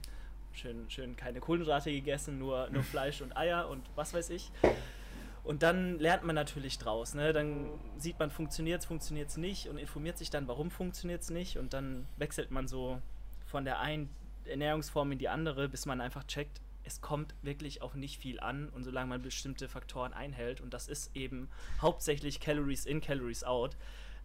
schön, 0.52 0.88
schön 0.88 1.16
keine 1.16 1.40
Kohlenhydrate 1.40 1.90
gegessen, 1.90 2.38
nur, 2.38 2.70
nur 2.70 2.82
Fleisch 2.84 3.20
und 3.20 3.36
Eier 3.36 3.68
und 3.68 3.84
was 3.94 4.14
weiß 4.14 4.30
ich. 4.30 4.50
Und 5.44 5.62
dann 5.62 5.98
lernt 5.98 6.24
man 6.24 6.34
natürlich 6.34 6.78
draus. 6.78 7.14
Ne? 7.14 7.32
Dann 7.32 7.70
sieht 7.98 8.18
man, 8.18 8.30
funktioniert 8.30 8.80
es, 8.80 8.86
funktioniert 8.86 9.28
es 9.28 9.36
nicht 9.36 9.68
und 9.68 9.76
informiert 9.76 10.16
sich 10.18 10.30
dann, 10.30 10.48
warum 10.48 10.70
funktioniert 10.70 11.22
es 11.22 11.30
nicht. 11.30 11.58
Und 11.58 11.74
dann 11.74 12.06
wechselt 12.16 12.50
man 12.50 12.66
so 12.66 13.00
von 13.44 13.64
der 13.64 13.78
einen 13.78 14.08
Ernährungsform 14.46 15.12
in 15.12 15.18
die 15.18 15.28
andere, 15.28 15.68
bis 15.68 15.86
man 15.86 16.00
einfach 16.00 16.24
checkt, 16.24 16.60
es 16.84 17.00
kommt 17.00 17.34
wirklich 17.42 17.82
auf 17.82 17.94
nicht 17.94 18.20
viel 18.20 18.40
an 18.40 18.68
und 18.68 18.84
solange 18.84 19.08
man 19.08 19.22
bestimmte 19.22 19.68
Faktoren 19.68 20.12
einhält 20.12 20.60
und 20.60 20.74
das 20.74 20.86
ist 20.86 21.16
eben 21.16 21.48
hauptsächlich 21.80 22.40
Calories 22.40 22.84
in, 22.84 23.00
Calories 23.00 23.42
out, 23.42 23.76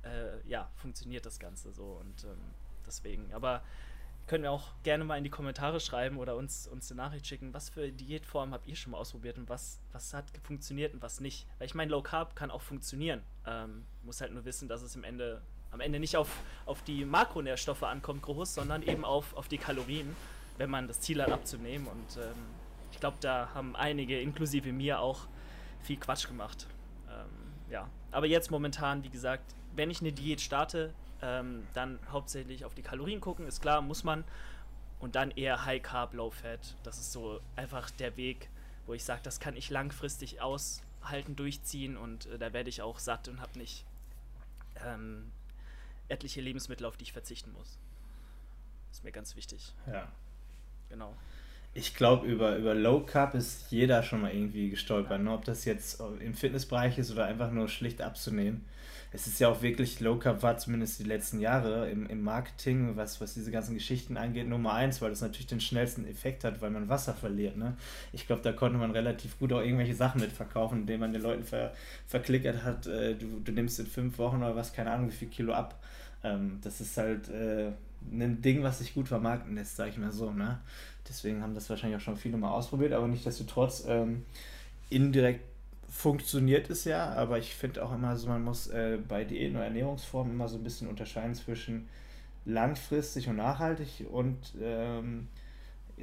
äh, 0.04 0.48
ja, 0.48 0.70
funktioniert 0.76 1.26
das 1.26 1.40
Ganze 1.40 1.72
so 1.72 1.86
und 2.02 2.26
ähm, 2.26 2.38
deswegen. 2.86 3.34
Aber 3.34 3.64
können 4.30 4.44
wir 4.44 4.52
auch 4.52 4.68
gerne 4.84 5.04
mal 5.04 5.18
in 5.18 5.24
die 5.24 5.32
Kommentare 5.32 5.80
schreiben 5.80 6.18
oder 6.18 6.36
uns, 6.36 6.68
uns 6.68 6.92
eine 6.92 7.02
Nachricht 7.02 7.26
schicken, 7.26 7.52
was 7.52 7.70
für 7.70 7.92
Diätformen 7.92 8.54
habt 8.54 8.68
ihr 8.68 8.76
schon 8.76 8.92
mal 8.92 9.00
ausprobiert 9.00 9.40
und 9.40 9.50
was, 9.50 9.82
was 9.92 10.14
hat 10.14 10.26
funktioniert 10.44 10.94
und 10.94 11.02
was 11.02 11.20
nicht. 11.20 11.48
Weil 11.58 11.66
ich 11.66 11.74
meine, 11.74 11.90
Low 11.90 12.04
Carb 12.04 12.36
kann 12.36 12.52
auch 12.52 12.62
funktionieren. 12.62 13.24
Ähm, 13.48 13.86
muss 14.04 14.22
halt 14.22 14.32
nur 14.32 14.46
wissen, 14.46 14.70
dass 14.70 14.84
es 14.84 14.96
im 14.96 15.04
Ende 15.04 15.42
am 15.72 15.82
Ende 15.82 16.00
nicht 16.00 16.16
auf, 16.16 16.30
auf 16.68 16.84
die 16.84 17.06
Makronährstoffe 17.06 17.84
ankommt, 17.84 18.22
groß, 18.22 18.54
sondern 18.54 18.84
eben 18.84 19.04
auf, 19.04 19.36
auf 19.36 19.48
die 19.48 19.58
Kalorien, 19.58 20.16
wenn 20.58 20.70
man 20.70 20.88
das 20.88 21.02
Ziel 21.02 21.22
hat 21.22 21.32
abzunehmen. 21.32 21.88
Und 21.88 22.18
ähm, 22.18 22.34
ich 22.92 23.00
glaube, 23.00 23.18
da 23.22 23.50
haben 23.56 23.76
einige, 23.76 24.20
inklusive 24.20 24.72
mir, 24.72 25.00
auch 25.00 25.28
viel 25.82 25.98
Quatsch 25.98 26.28
gemacht. 26.28 26.68
Ähm, 27.08 27.72
ja, 27.72 27.90
aber 28.12 28.28
jetzt 28.28 28.52
momentan, 28.52 29.04
wie 29.04 29.10
gesagt, 29.10 29.56
wenn 29.76 29.90
ich 29.90 30.02
eine 30.02 30.12
Diät 30.12 30.42
starte, 30.42 30.94
ähm, 31.22 31.68
dann 31.74 32.00
hauptsächlich 32.12 32.66
auf 32.66 32.74
die 32.74 32.82
Kalorien 32.82 33.22
gucken, 33.22 33.48
ist 33.48 33.62
klar, 33.62 33.82
muss 33.82 34.04
man. 34.04 34.24
Und 35.00 35.16
dann 35.16 35.32
eher 35.32 35.66
High 35.66 35.82
Carb, 35.82 36.14
Low 36.14 36.30
Fat. 36.30 36.76
Das 36.84 37.00
ist 37.00 37.12
so 37.12 37.40
einfach 37.56 37.90
der 37.92 38.18
Weg, 38.18 38.50
wo 38.86 38.94
ich 38.94 39.04
sage, 39.04 39.22
das 39.24 39.40
kann 39.40 39.56
ich 39.56 39.70
langfristig 39.70 40.42
aushalten, 40.42 41.36
durchziehen 41.36 41.96
und 41.96 42.26
äh, 42.26 42.38
da 42.38 42.54
werde 42.54 42.70
ich 42.70 42.82
auch 42.82 43.00
satt 43.00 43.28
und 43.28 43.40
habe 43.40 43.58
nicht 43.58 43.86
ähm, 44.86 45.32
etliche 46.10 46.42
Lebensmittel, 46.42 46.86
auf 46.86 46.98
die 46.98 47.04
ich 47.04 47.14
verzichten 47.14 47.52
muss. 47.54 47.78
Ist 48.92 49.04
mir 49.04 49.12
ganz 49.12 49.36
wichtig. 49.36 49.74
Ja. 49.88 50.12
Genau. 50.90 51.16
Ich 51.74 51.96
glaube, 51.96 52.26
über, 52.28 52.58
über 52.58 52.74
Low 52.74 53.02
Carb 53.02 53.36
ist 53.36 53.72
jeder 53.72 54.02
schon 54.04 54.22
mal 54.22 54.34
irgendwie 54.34 54.70
gestolpert. 54.70 55.22
Ne? 55.22 55.32
Ob 55.32 55.46
das 55.46 55.66
jetzt 55.66 56.02
im 56.20 56.34
Fitnessbereich 56.34 56.98
ist 56.98 57.12
oder 57.12 57.26
einfach 57.26 57.52
nur 57.52 57.68
schlicht 57.68 58.02
abzunehmen. 58.02 58.66
Es 59.12 59.26
ist 59.26 59.40
ja 59.40 59.50
auch 59.50 59.64
wirklich, 59.64 60.00
Low 60.02 60.18
Carb 60.18 60.44
war 60.44 60.58
zumindest 60.58 61.00
die 61.00 61.04
letzten 61.04 61.40
Jahre 61.40 61.90
im, 61.90 62.06
im 62.08 62.22
Marketing, 62.22 62.96
was, 62.96 63.20
was 63.20 63.34
diese 63.34 63.50
ganzen 63.50 63.74
Geschichten 63.74 64.18
angeht, 64.18 64.48
Nummer 64.48 64.74
eins, 64.74 65.02
weil 65.02 65.10
das 65.10 65.22
natürlich 65.22 65.48
den 65.48 65.62
schnellsten 65.62 66.08
Effekt 66.08 66.44
hat, 66.44 66.62
weil 66.62 66.70
man 66.70 66.90
Wasser 66.90 67.16
verliert. 67.16 67.58
Ne? 67.58 67.76
Ich 68.14 68.28
glaube, 68.28 68.44
da 68.44 68.52
konnte 68.52 68.78
man 68.78 68.92
relativ 68.92 69.40
gut 69.40 69.52
auch 69.52 69.62
irgendwelche 69.62 69.96
Sachen 69.96 70.22
mitverkaufen, 70.22 70.82
indem 70.82 71.00
man 71.00 71.12
den 71.12 71.24
Leuten 71.24 71.44
ver, 71.44 71.74
verklickert 72.06 72.64
hat, 72.64 72.86
äh, 72.86 73.16
du, 73.16 73.40
du 73.44 73.52
nimmst 73.52 73.80
in 73.80 73.88
fünf 73.88 74.20
Wochen 74.20 74.38
oder 74.38 74.56
was, 74.56 74.74
keine 74.74 74.92
Ahnung, 74.92 75.08
wie 75.10 75.16
viel 75.16 75.30
Kilo 75.30 75.54
ab. 75.54 75.82
Ähm, 76.24 76.60
das 76.62 76.80
ist 76.80 76.96
halt 76.96 77.30
äh, 77.30 77.72
ein 78.12 78.42
Ding, 78.44 78.62
was 78.62 78.78
sich 78.80 78.94
gut 78.94 79.08
vermarkten 79.08 79.56
lässt, 79.56 79.76
sage 79.76 79.90
ich 79.90 79.98
mal 79.98 80.12
so. 80.12 80.32
Ne? 80.32 80.60
Deswegen 81.10 81.42
haben 81.42 81.56
das 81.56 81.70
wahrscheinlich 81.70 82.00
auch 82.00 82.04
schon 82.04 82.18
viele 82.18 82.38
mal 82.38 82.52
ausprobiert, 82.52 82.94
aber 82.94 83.08
nichtsdestotrotz 83.08 83.84
ähm, 83.88 84.26
indirekt 84.90 85.44
funktioniert 85.90 86.70
es 86.70 86.86
ja, 86.86 87.14
aber 87.14 87.40
ich 87.40 87.56
finde 87.56 87.84
auch 87.84 87.94
immer 87.94 88.16
so, 88.16 88.28
man 88.28 88.44
muss 88.44 88.68
äh, 88.68 89.00
bei 89.08 89.24
Diäten 89.24 89.56
und 89.56 89.64
Ernährungsformen 89.64 90.34
immer 90.34 90.48
so 90.48 90.58
ein 90.58 90.64
bisschen 90.64 90.88
unterscheiden 90.88 91.34
zwischen 91.34 91.90
langfristig 92.46 93.28
und 93.28 93.38
nachhaltig 93.38 94.06
und 94.12 94.38
ähm, 94.62 95.28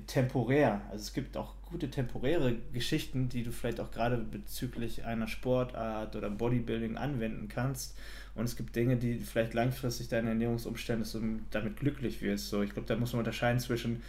temporär. 0.06 0.82
Also 0.90 1.02
es 1.02 1.12
gibt 1.12 1.36
auch 1.36 1.54
gute 1.64 1.88
temporäre 1.88 2.56
Geschichten, 2.72 3.28
die 3.28 3.42
du 3.42 3.50
vielleicht 3.50 3.80
auch 3.80 3.90
gerade 3.90 4.18
bezüglich 4.18 5.04
einer 5.04 5.28
Sportart 5.28 6.14
oder 6.16 6.30
Bodybuilding 6.30 6.96
anwenden 6.96 7.48
kannst. 7.48 7.96
Und 8.34 8.44
es 8.44 8.56
gibt 8.56 8.76
Dinge, 8.76 8.96
die 8.96 9.18
vielleicht 9.18 9.54
langfristig 9.54 10.08
deine 10.08 10.28
Ernährungsumstände 10.30 11.04
so 11.06 11.20
damit 11.50 11.78
glücklich 11.78 12.20
wirst. 12.20 12.48
So, 12.48 12.62
ich 12.62 12.72
glaube, 12.72 12.86
da 12.86 12.96
muss 12.96 13.12
man 13.12 13.20
unterscheiden 13.20 13.60
zwischen 13.60 14.02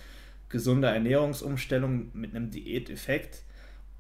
gesunder 0.50 0.94
Ernährungsumstellung 0.94 2.12
mit 2.13 2.36
einem 2.36 2.51
Diäteffekt 2.51 3.44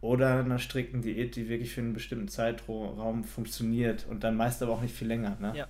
oder 0.01 0.39
einer 0.39 0.59
strikten 0.59 1.01
Diät, 1.01 1.35
die 1.35 1.49
wirklich 1.49 1.73
für 1.73 1.81
einen 1.81 1.93
bestimmten 1.93 2.27
Zeitraum 2.27 3.23
funktioniert 3.23 4.05
und 4.09 4.23
dann 4.23 4.35
meist 4.35 4.61
aber 4.61 4.73
auch 4.73 4.81
nicht 4.81 4.95
viel 4.95 5.07
länger. 5.07 5.37
Ne? 5.39 5.53
Ja. 5.55 5.67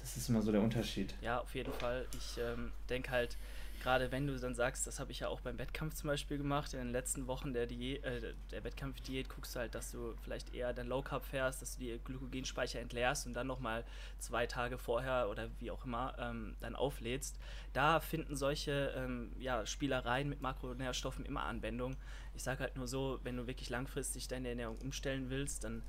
Das 0.00 0.16
ist 0.16 0.28
immer 0.28 0.42
so 0.42 0.52
der 0.52 0.60
Unterschied. 0.60 1.14
Ja, 1.20 1.38
auf 1.40 1.54
jeden 1.54 1.72
Fall. 1.72 2.06
Ich 2.16 2.38
ähm, 2.38 2.72
denke 2.90 3.10
halt, 3.12 3.36
gerade 3.82 4.12
wenn 4.12 4.28
du 4.28 4.38
dann 4.38 4.54
sagst, 4.54 4.86
das 4.86 5.00
habe 5.00 5.10
ich 5.10 5.20
ja 5.20 5.28
auch 5.28 5.40
beim 5.40 5.58
Wettkampf 5.58 5.94
zum 5.94 6.06
Beispiel 6.06 6.38
gemacht, 6.38 6.72
in 6.72 6.78
den 6.78 6.92
letzten 6.92 7.26
Wochen 7.26 7.52
der, 7.52 7.66
Diät, 7.66 8.04
äh, 8.04 8.32
der 8.52 8.62
Wettkampfdiät 8.62 9.28
guckst 9.28 9.56
du 9.56 9.58
halt, 9.58 9.74
dass 9.74 9.90
du 9.90 10.14
vielleicht 10.22 10.54
eher 10.54 10.72
dann 10.72 10.86
Low 10.86 11.02
Carb 11.02 11.24
fährst, 11.24 11.60
dass 11.60 11.74
du 11.76 11.80
die 11.80 11.98
Glykogenspeicher 12.04 12.78
entleerst 12.78 13.26
und 13.26 13.34
dann 13.34 13.48
nochmal 13.48 13.84
zwei 14.20 14.46
Tage 14.46 14.78
vorher 14.78 15.28
oder 15.28 15.48
wie 15.58 15.72
auch 15.72 15.84
immer 15.84 16.14
ähm, 16.20 16.54
dann 16.60 16.76
auflädst. 16.76 17.40
Da 17.72 17.98
finden 17.98 18.36
solche 18.36 18.94
ähm, 18.96 19.32
ja, 19.40 19.66
Spielereien 19.66 20.28
mit 20.28 20.40
Makronährstoffen 20.40 21.24
immer 21.24 21.42
Anwendung. 21.42 21.96
Ich 22.34 22.44
sage 22.44 22.60
halt 22.60 22.76
nur 22.76 22.86
so, 22.86 23.18
wenn 23.24 23.36
du 23.36 23.48
wirklich 23.48 23.68
langfristig 23.68 24.28
deine 24.28 24.50
Ernährung 24.50 24.78
umstellen 24.78 25.28
willst, 25.28 25.64
dann 25.64 25.82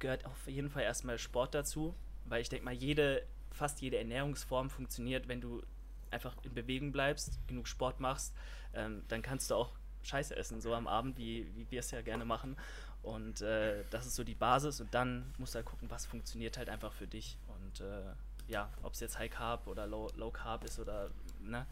gehört 0.00 0.26
auf 0.26 0.48
jeden 0.48 0.68
Fall 0.68 0.82
erstmal 0.82 1.16
Sport 1.16 1.54
dazu, 1.54 1.94
weil 2.24 2.42
ich 2.42 2.48
denke 2.48 2.64
mal, 2.64 2.74
jede, 2.74 3.22
fast 3.52 3.80
jede 3.80 3.98
Ernährungsform 3.98 4.68
funktioniert, 4.68 5.28
wenn 5.28 5.40
du 5.40 5.62
einfach 6.10 6.36
in 6.42 6.54
Bewegung 6.54 6.92
bleibst, 6.92 7.38
genug 7.46 7.68
Sport 7.68 8.00
machst, 8.00 8.34
ähm, 8.74 9.02
dann 9.08 9.22
kannst 9.22 9.50
du 9.50 9.54
auch 9.54 9.72
Scheiße 10.02 10.36
essen, 10.36 10.60
so 10.60 10.74
am 10.74 10.86
Abend, 10.86 11.18
wie, 11.18 11.50
wie 11.56 11.70
wir 11.70 11.80
es 11.80 11.90
ja 11.90 12.00
gerne 12.02 12.24
machen. 12.24 12.56
Und 13.02 13.40
äh, 13.40 13.84
das 13.90 14.06
ist 14.06 14.16
so 14.16 14.24
die 14.24 14.34
Basis 14.34 14.80
und 14.80 14.92
dann 14.94 15.32
musst 15.38 15.54
du 15.54 15.56
halt 15.56 15.66
gucken, 15.66 15.90
was 15.90 16.06
funktioniert 16.06 16.58
halt 16.58 16.68
einfach 16.68 16.92
für 16.92 17.06
dich. 17.06 17.36
Und 17.48 17.80
äh, 17.80 18.02
ja, 18.48 18.70
ob 18.82 18.94
es 18.94 19.00
jetzt 19.00 19.18
High 19.18 19.30
Carb 19.30 19.66
oder 19.66 19.86
Low, 19.86 20.10
Low 20.16 20.30
Carb 20.30 20.64
ist 20.64 20.78
oder, 20.78 21.10
ne, 21.40 21.66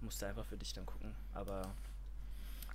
musst 0.00 0.22
du 0.22 0.26
einfach 0.26 0.44
für 0.44 0.56
dich 0.56 0.72
dann 0.72 0.86
gucken. 0.86 1.14
Aber 1.34 1.72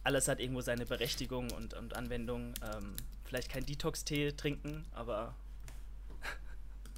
alles 0.03 0.27
hat 0.27 0.39
irgendwo 0.39 0.61
seine 0.61 0.85
Berechtigung 0.85 1.51
und, 1.51 1.73
und 1.73 1.95
Anwendung. 1.95 2.53
Ähm, 2.63 2.95
vielleicht 3.25 3.49
kein 3.49 3.65
Detox-Tee 3.65 4.33
trinken, 4.33 4.85
aber 4.93 5.35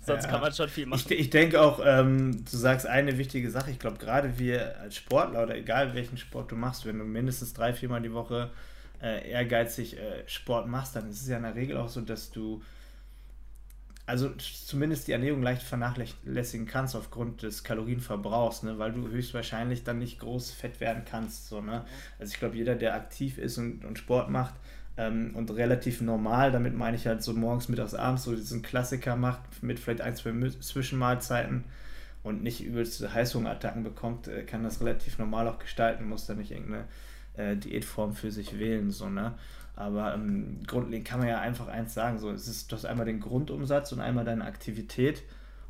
sonst 0.05 0.25
ja, 0.25 0.31
kann 0.31 0.41
man 0.41 0.53
schon 0.53 0.69
viel 0.69 0.85
machen. 0.85 1.01
Ich, 1.09 1.19
ich 1.19 1.29
denke 1.29 1.61
auch, 1.61 1.81
ähm, 1.83 2.43
du 2.43 2.57
sagst 2.57 2.85
eine 2.85 3.17
wichtige 3.17 3.49
Sache. 3.49 3.71
Ich 3.71 3.79
glaube, 3.79 3.97
gerade 3.97 4.37
wir 4.37 4.79
als 4.79 4.95
Sportler 4.95 5.43
oder 5.43 5.55
egal 5.55 5.93
welchen 5.93 6.17
Sport 6.17 6.51
du 6.51 6.55
machst, 6.55 6.85
wenn 6.85 6.99
du 6.99 7.05
mindestens 7.05 7.53
drei, 7.53 7.73
viermal 7.73 8.01
die 8.01 8.13
Woche 8.13 8.51
äh, 9.01 9.29
ehrgeizig 9.29 9.97
äh, 9.97 10.27
Sport 10.27 10.67
machst, 10.67 10.95
dann 10.95 11.09
ist 11.09 11.21
es 11.21 11.27
ja 11.27 11.37
in 11.37 11.43
der 11.43 11.55
Regel 11.55 11.77
auch 11.77 11.89
so, 11.89 12.01
dass 12.01 12.31
du 12.31 12.61
also 14.05 14.31
zumindest 14.31 15.07
die 15.07 15.13
Ernährung 15.13 15.41
leicht 15.41 15.63
vernachlässigen 15.63 16.67
kannst 16.67 16.95
aufgrund 16.95 17.41
des 17.41 17.63
Kalorienverbrauchs, 17.63 18.63
ne? 18.63 18.77
weil 18.77 18.91
du 18.91 19.07
höchstwahrscheinlich 19.07 19.85
dann 19.85 19.99
nicht 19.99 20.19
groß 20.19 20.51
fett 20.51 20.81
werden 20.81 21.03
kannst. 21.05 21.47
So, 21.47 21.61
ne? 21.61 21.85
Also 22.19 22.33
ich 22.33 22.39
glaube, 22.39 22.57
jeder, 22.57 22.75
der 22.75 22.95
aktiv 22.95 23.37
ist 23.37 23.57
und, 23.57 23.85
und 23.85 23.97
Sport 23.97 24.29
macht 24.29 24.55
ähm, 24.97 25.31
und 25.35 25.49
relativ 25.51 26.01
normal, 26.01 26.51
damit 26.51 26.75
meine 26.75 26.95
ich 26.95 27.07
halt 27.07 27.23
so 27.23 27.33
morgens, 27.33 27.69
mittags, 27.69 27.93
abends, 27.93 28.23
so 28.23 28.35
diesen 28.35 28.61
Klassiker 28.61 29.15
macht, 29.15 29.41
mit 29.63 29.79
vielleicht 29.79 30.01
ein, 30.01 30.15
zwei 30.15 30.31
Zwischenmahlzeiten 30.59 31.63
und 32.23 32.43
nicht 32.43 32.63
übelste 32.63 33.13
Heißhungerattacken 33.13 33.83
bekommt, 33.83 34.27
äh, 34.27 34.43
kann 34.43 34.63
das 34.63 34.81
relativ 34.81 35.17
normal 35.17 35.47
auch 35.47 35.59
gestalten, 35.59 36.07
muss 36.07 36.25
da 36.25 36.33
nicht 36.35 36.51
irgendeine 36.51 36.85
äh, 37.35 37.55
Diätform 37.55 38.13
für 38.13 38.31
sich 38.31 38.59
wählen. 38.59 38.91
So, 38.91 39.09
ne? 39.09 39.33
Aber 39.75 40.13
ähm, 40.13 40.59
grundlegend 40.67 41.07
kann 41.07 41.19
man 41.19 41.27
ja 41.27 41.39
einfach 41.39 41.67
eins 41.67 41.93
sagen: 41.93 42.19
so, 42.19 42.31
es 42.31 42.47
ist, 42.47 42.71
du 42.71 42.75
hast 42.75 42.85
einmal 42.85 43.05
den 43.05 43.19
Grundumsatz 43.19 43.91
und 43.91 43.99
einmal 43.99 44.25
deine 44.25 44.45
Aktivität. 44.45 45.23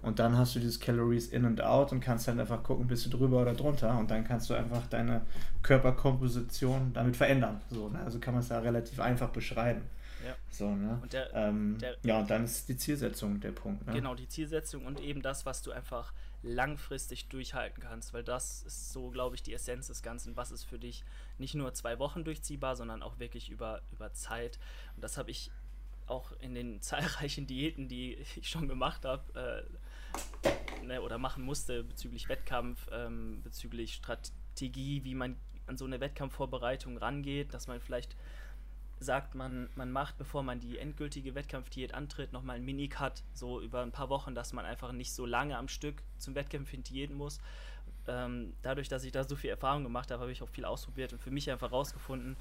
Und 0.04 0.20
dann 0.20 0.38
hast 0.38 0.54
du 0.54 0.60
dieses 0.60 0.80
Calories 0.80 1.28
in 1.28 1.46
und 1.46 1.62
out 1.62 1.94
und 1.94 2.02
kannst 2.02 2.28
dann 2.28 2.40
einfach 2.40 2.62
gucken, 2.62 2.88
bist 2.88 3.06
du 3.06 3.10
drüber 3.10 3.42
oder 3.42 3.54
drunter. 3.54 3.98
Und 3.98 4.12
dann 4.12 4.26
kannst 4.26 4.50
du 4.50 4.54
einfach 4.54 4.86
deine 4.88 5.22
Körperkomposition 5.62 6.92
damit 6.94 7.16
verändern. 7.16 7.62
So, 7.70 7.88
ne? 7.88 8.00
Also 8.04 8.20
kann 8.20 8.34
man 8.34 8.44
es 8.44 8.50
ja 8.50 8.60
relativ 8.60 9.00
einfach 9.00 9.30
beschreiben. 9.30 9.82
Ja. 10.26 10.36
So, 10.50 10.76
ne? 10.76 11.00
Und 11.02 11.14
der, 11.14 11.34
ähm, 11.34 11.78
der, 11.80 11.96
ja, 12.04 12.20
und 12.20 12.30
dann 12.30 12.44
ist 12.44 12.68
die 12.68 12.78
Zielsetzung 12.78 13.40
der 13.40 13.52
Punkt. 13.52 13.88
Ne? 13.88 13.94
Genau, 13.94 14.14
die 14.14 14.28
Zielsetzung 14.28 14.86
und 14.86 15.00
eben 15.00 15.22
das, 15.22 15.46
was 15.46 15.62
du 15.62 15.72
einfach 15.72 16.14
langfristig 16.44 17.30
durchhalten 17.30 17.82
kannst, 17.82 18.14
weil 18.14 18.24
das 18.24 18.64
ist 18.64 18.92
so, 18.92 19.10
glaube 19.10 19.36
ich, 19.36 19.44
die 19.44 19.54
Essenz 19.54 19.88
des 19.88 20.04
Ganzen. 20.04 20.36
Was 20.36 20.52
ist 20.52 20.66
für 20.66 20.78
dich 20.78 21.06
nicht 21.38 21.56
nur 21.56 21.74
zwei 21.74 21.98
Wochen 22.00 22.26
durchziehbar, 22.26 22.76
sondern 22.76 23.02
auch 23.02 23.20
wirklich 23.20 23.50
über, 23.50 23.82
über 23.94 24.14
Zeit. 24.14 24.60
Und 24.96 25.04
das 25.04 25.18
habe 25.18 25.32
ich 25.32 25.50
auch 26.08 26.34
in 26.40 26.54
den 26.54 26.82
zahlreichen 26.82 27.48
Diäten, 27.48 27.88
die 27.88 28.16
ich 28.36 28.50
schon 28.50 28.68
gemacht 28.68 29.06
habe 29.06 29.66
äh, 29.70 29.78
ne, 30.84 31.02
oder 31.02 31.18
machen 31.18 31.44
musste 31.44 31.84
bezüglich 31.84 32.30
Wettkampf, 32.30 32.88
ähm, 32.92 33.42
bezüglich 33.44 33.94
Strategie, 33.96 35.04
wie 35.04 35.16
man 35.16 35.38
an 35.68 35.78
so 35.78 35.86
eine 35.86 36.00
Wettkampfvorbereitung 36.00 36.98
rangeht, 36.98 37.54
dass 37.54 37.68
man 37.68 37.80
vielleicht 37.80 38.16
sagt, 39.00 39.36
man, 39.36 39.70
man 39.76 39.92
macht, 39.92 40.18
bevor 40.18 40.44
man 40.44 40.60
die 40.60 40.78
endgültige 40.78 41.36
Wettkampfdiät 41.36 41.94
antritt, 41.94 42.32
nochmal 42.34 42.58
einen 42.58 42.66
Minicut, 42.66 43.24
so 43.34 43.62
über 43.62 43.82
ein 43.82 43.92
paar 43.92 44.10
Wochen, 44.10 44.34
dass 44.34 44.54
man 44.54 44.66
einfach 44.66 44.92
nicht 44.92 45.14
so 45.14 45.26
lange 45.26 45.58
am 45.58 45.68
Stück 45.68 46.02
zum 46.18 46.36
Wettkampf 46.36 46.72
diäten 46.72 47.16
muss. 47.16 47.40
Ähm, 48.08 48.54
dadurch, 48.62 48.90
dass 48.90 49.04
ich 49.04 49.12
da 49.12 49.24
so 49.24 49.36
viel 49.36 49.50
Erfahrung 49.50 49.84
gemacht 49.84 50.12
habe, 50.12 50.22
habe 50.22 50.32
ich 50.32 50.42
auch 50.42 50.50
viel 50.50 50.66
ausprobiert 50.66 51.14
und 51.14 51.20
für 51.20 51.32
mich 51.32 51.50
einfach 51.50 51.72
rausgefunden, 51.72 52.36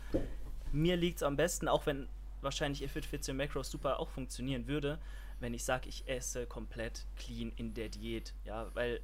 mir 0.73 0.97
liegt 0.97 1.19
es 1.19 1.23
am 1.23 1.37
besten, 1.37 1.69
auch 1.69 1.87
wenn 1.87 2.09
wahrscheinlich 2.41 2.89
Fit 2.91 3.05
14 3.05 3.37
Macros 3.37 3.71
super 3.71 4.01
auch 4.01 4.11
funktionieren 4.11 4.67
würde, 4.67 4.99
wenn 5.43 5.55
ich 5.55 5.65
sage, 5.65 5.89
ich 5.89 6.09
esse 6.09 6.47
komplett 6.47 7.07
clean 7.17 7.53
in 7.57 7.75
der 7.75 7.89
Diät. 7.89 8.35
Ja, 8.45 8.75
weil 8.75 9.01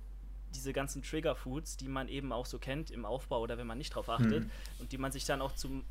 diese 0.55 0.73
ganzen 0.73 1.03
Trigger 1.03 1.35
Foods, 1.35 1.77
die 1.77 1.89
man 1.89 2.09
eben 2.09 2.33
auch 2.33 2.47
so 2.47 2.59
kennt 2.59 2.91
im 2.91 3.05
Aufbau 3.05 3.41
oder 3.41 3.59
wenn 3.59 3.67
man 3.67 3.77
nicht 3.77 3.95
drauf 3.95 4.09
achtet 4.09 4.45
hm. 4.45 4.51
und 4.79 4.93
die 4.93 4.99
man 4.99 5.13
sich 5.13 5.27
dann 5.27 5.43
auch 5.43 5.55
zum 5.55 5.85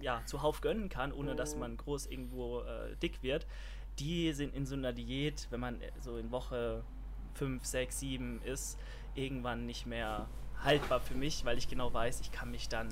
ja, 0.00 0.22
zuhauf 0.26 0.60
gönnen 0.60 0.88
kann, 0.88 1.12
ohne 1.12 1.34
dass 1.34 1.56
man 1.56 1.76
groß 1.76 2.06
irgendwo 2.06 2.60
äh, 2.60 2.94
dick 2.96 3.22
wird, 3.22 3.46
die 3.98 4.32
sind 4.32 4.54
in 4.54 4.66
so 4.66 4.74
einer 4.74 4.92
Diät, 4.92 5.46
wenn 5.50 5.60
man 5.60 5.80
so 6.00 6.18
in 6.18 6.30
Woche 6.30 6.84
5, 7.34 7.64
6, 7.64 8.00
7 8.00 8.42
ist, 8.42 8.78
irgendwann 9.14 9.66
nicht 9.66 9.86
mehr 9.86 10.28
haltbar 10.62 11.00
für 11.00 11.14
mich, 11.14 11.44
weil 11.44 11.58
ich 11.58 11.68
genau 11.68 11.92
weiß, 11.92 12.20
ich 12.20 12.32
kann 12.32 12.50
mich 12.50 12.68
dann 12.68 12.88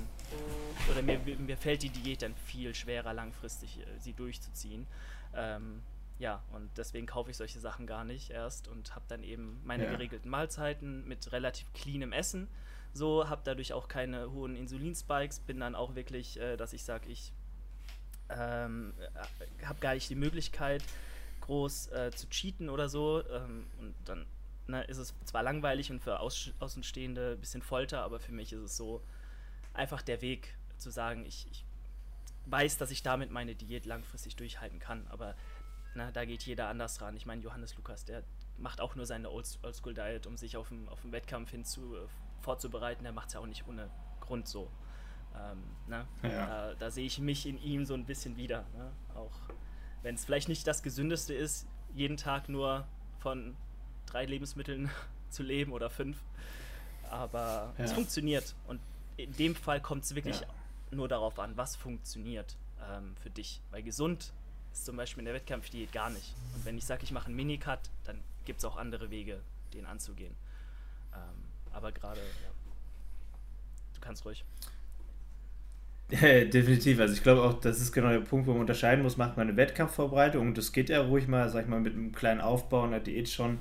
oder 0.91 1.03
mir, 1.03 1.19
mir 1.39 1.57
fällt 1.57 1.83
die 1.83 1.91
Diät 1.91 2.23
dann 2.23 2.35
viel 2.35 2.75
schwerer 2.75 3.15
langfristig 3.15 3.79
äh, 3.81 3.99
sie 3.99 4.13
durchzuziehen. 4.13 4.87
Ähm, 5.35 5.83
ja, 6.23 6.43
und 6.53 6.71
deswegen 6.77 7.07
kaufe 7.07 7.31
ich 7.31 7.37
solche 7.37 7.59
Sachen 7.59 7.87
gar 7.87 8.05
nicht 8.05 8.31
erst 8.31 8.69
und 8.69 8.95
habe 8.95 9.05
dann 9.09 9.23
eben 9.23 9.61
meine 9.65 9.85
ja. 9.85 9.91
geregelten 9.91 10.31
Mahlzeiten 10.31 11.07
mit 11.07 11.33
relativ 11.33 11.73
cleanem 11.73 12.13
Essen 12.13 12.49
so, 12.95 13.29
habe 13.29 13.41
dadurch 13.45 13.73
auch 13.73 13.89
keine 13.89 14.31
hohen 14.33 14.55
Insulinspikes, 14.55 15.41
bin 15.41 15.61
dann 15.61 15.75
auch 15.75 15.95
wirklich, 15.95 16.39
äh, 16.39 16.57
dass 16.57 16.73
ich 16.73 16.85
sage, 16.85 17.09
ich 17.09 17.33
ähm, 18.29 18.93
äh, 18.99 19.65
habe 19.65 19.81
gar 19.81 19.95
nicht 19.95 20.11
die 20.11 20.15
Möglichkeit, 20.15 20.83
groß 21.41 21.89
äh, 21.89 22.11
zu 22.11 22.29
cheaten 22.29 22.69
oder 22.69 22.89
so. 22.89 23.25
Ähm, 23.31 23.67
und 23.81 23.95
dann 24.05 24.27
ne, 24.67 24.85
ist 24.85 24.99
es 24.99 25.15
zwar 25.25 25.43
langweilig 25.43 25.91
und 25.91 26.01
für 26.01 26.21
Aus 26.21 26.53
Außenstehende 26.59 27.33
ein 27.33 27.41
bisschen 27.41 27.63
Folter, 27.63 28.03
aber 28.03 28.21
für 28.21 28.33
mich 28.33 28.53
ist 28.53 28.61
es 28.61 28.77
so 28.77 29.03
einfach 29.73 30.03
der 30.03 30.21
Weg 30.21 30.55
zu 30.77 30.91
sagen, 30.91 31.25
ich, 31.25 31.47
ich 31.51 31.65
weiß, 32.47 32.77
dass 32.77 32.91
ich 32.91 33.03
damit 33.03 33.31
meine 33.31 33.55
Diät 33.55 33.87
langfristig 33.87 34.37
durchhalten 34.37 34.81
kann, 34.81 35.07
aber 35.09 35.35
na, 35.95 36.11
da 36.11 36.25
geht 36.25 36.43
jeder 36.45 36.69
anders 36.69 37.01
ran. 37.01 37.17
Ich 37.17 37.27
meine, 37.27 37.43
Johannes 37.43 37.77
Lukas, 37.77 38.05
der 38.05 38.23
macht 38.59 38.81
auch 38.81 38.95
nur 38.95 39.07
seine 39.07 39.31
Oldschool-Diet, 39.31 40.27
um 40.27 40.37
sich 40.37 40.57
auf 40.57 40.69
den 40.69 40.89
auf 40.89 41.01
Wettkampf 41.05 41.51
hinzu 41.51 41.97
vorzubereiten, 42.41 43.05
der 43.05 43.13
macht 43.13 43.29
es 43.29 43.35
ja 43.35 43.41
auch 43.41 43.47
nicht 43.47 43.67
ohne 43.67 43.91
Grund 44.21 44.49
so. 44.49 44.71
Ähm, 45.35 45.63
ne? 45.87 46.07
ja. 46.23 46.47
Da, 46.47 46.75
da 46.75 46.91
sehe 46.91 47.07
ich 47.07 47.19
mich 47.19 47.47
in 47.47 47.61
ihm 47.63 47.85
so 47.85 47.95
ein 47.95 48.05
bisschen 48.05 48.37
wieder. 48.37 48.65
Ne? 48.77 48.93
Auch 49.15 49.33
wenn 50.03 50.15
es 50.15 50.25
vielleicht 50.25 50.49
nicht 50.49 50.67
das 50.67 50.83
Gesündeste 50.83 51.35
ist, 51.35 51.67
jeden 51.95 52.17
Tag 52.17 52.49
nur 52.49 52.87
von 53.19 53.57
drei 54.07 54.25
Lebensmitteln 54.25 54.91
zu 55.31 55.43
leben 55.43 55.73
oder 55.73 55.91
fünf. 55.91 56.23
Aber 57.11 57.75
ja. 57.79 57.85
es 57.85 57.93
funktioniert. 57.93 58.55
Und 58.67 58.81
in 59.17 59.33
dem 59.33 59.55
Fall 59.55 59.81
kommt 59.81 60.05
es 60.05 60.15
wirklich 60.15 60.41
ja. 60.41 60.47
nur 60.91 61.09
darauf 61.09 61.39
an, 61.39 61.57
was 61.57 61.77
funktioniert 61.77 62.57
ähm, 62.91 63.15
für 63.17 63.31
dich. 63.31 63.61
Weil 63.71 63.83
gesund 63.83 64.33
ist 64.73 64.85
zum 64.85 64.97
Beispiel 64.97 65.21
in 65.21 65.27
der 65.27 65.35
Wettkampfdiät 65.35 65.93
gar 65.93 66.11
nicht. 66.11 66.35
Und 66.55 66.65
wenn 66.65 66.79
ich 66.79 66.85
sage, 66.85 67.03
ich 67.05 67.13
mache 67.13 67.27
einen 67.27 67.37
Minicut, 67.37 67.81
dann 68.05 68.21
gibt 68.45 68.59
es 68.59 68.65
auch 68.65 68.77
andere 68.77 69.11
Wege, 69.11 69.41
den 69.75 69.87
anzugehen. 69.87 70.35
Ähm, 71.15 71.45
aber 71.73 71.93
gerade, 71.93 72.21
ja. 72.21 72.51
Du 73.95 74.01
kannst 74.01 74.25
ruhig. 74.25 74.45
Definitiv. 76.11 77.01
Also 77.01 77.15
ich 77.15 77.23
glaube 77.23 77.43
auch, 77.43 77.61
das 77.61 77.81
ist 77.81 77.93
genau 77.93 78.11
der 78.11 78.21
Punkt, 78.21 78.47
wo 78.47 78.53
man 78.53 78.61
unterscheiden 78.63 79.03
muss, 79.03 79.17
macht 79.17 79.37
man 79.37 79.49
eine 79.49 79.57
Wettkampfvorbereitung 79.57 80.49
und 80.49 80.59
das 80.59 80.73
geht 80.73 80.91
ja 80.91 81.01
ruhig 81.01 81.27
mal, 81.27 81.49
sag 81.49 81.65
ich 81.65 81.69
mal, 81.69 81.81
mit 81.81 81.95
einem 81.95 82.13
kleinen 82.13 82.41
Aufbau 82.41 82.87
der 82.87 83.01
Diät 83.01 83.29
schon 83.29 83.61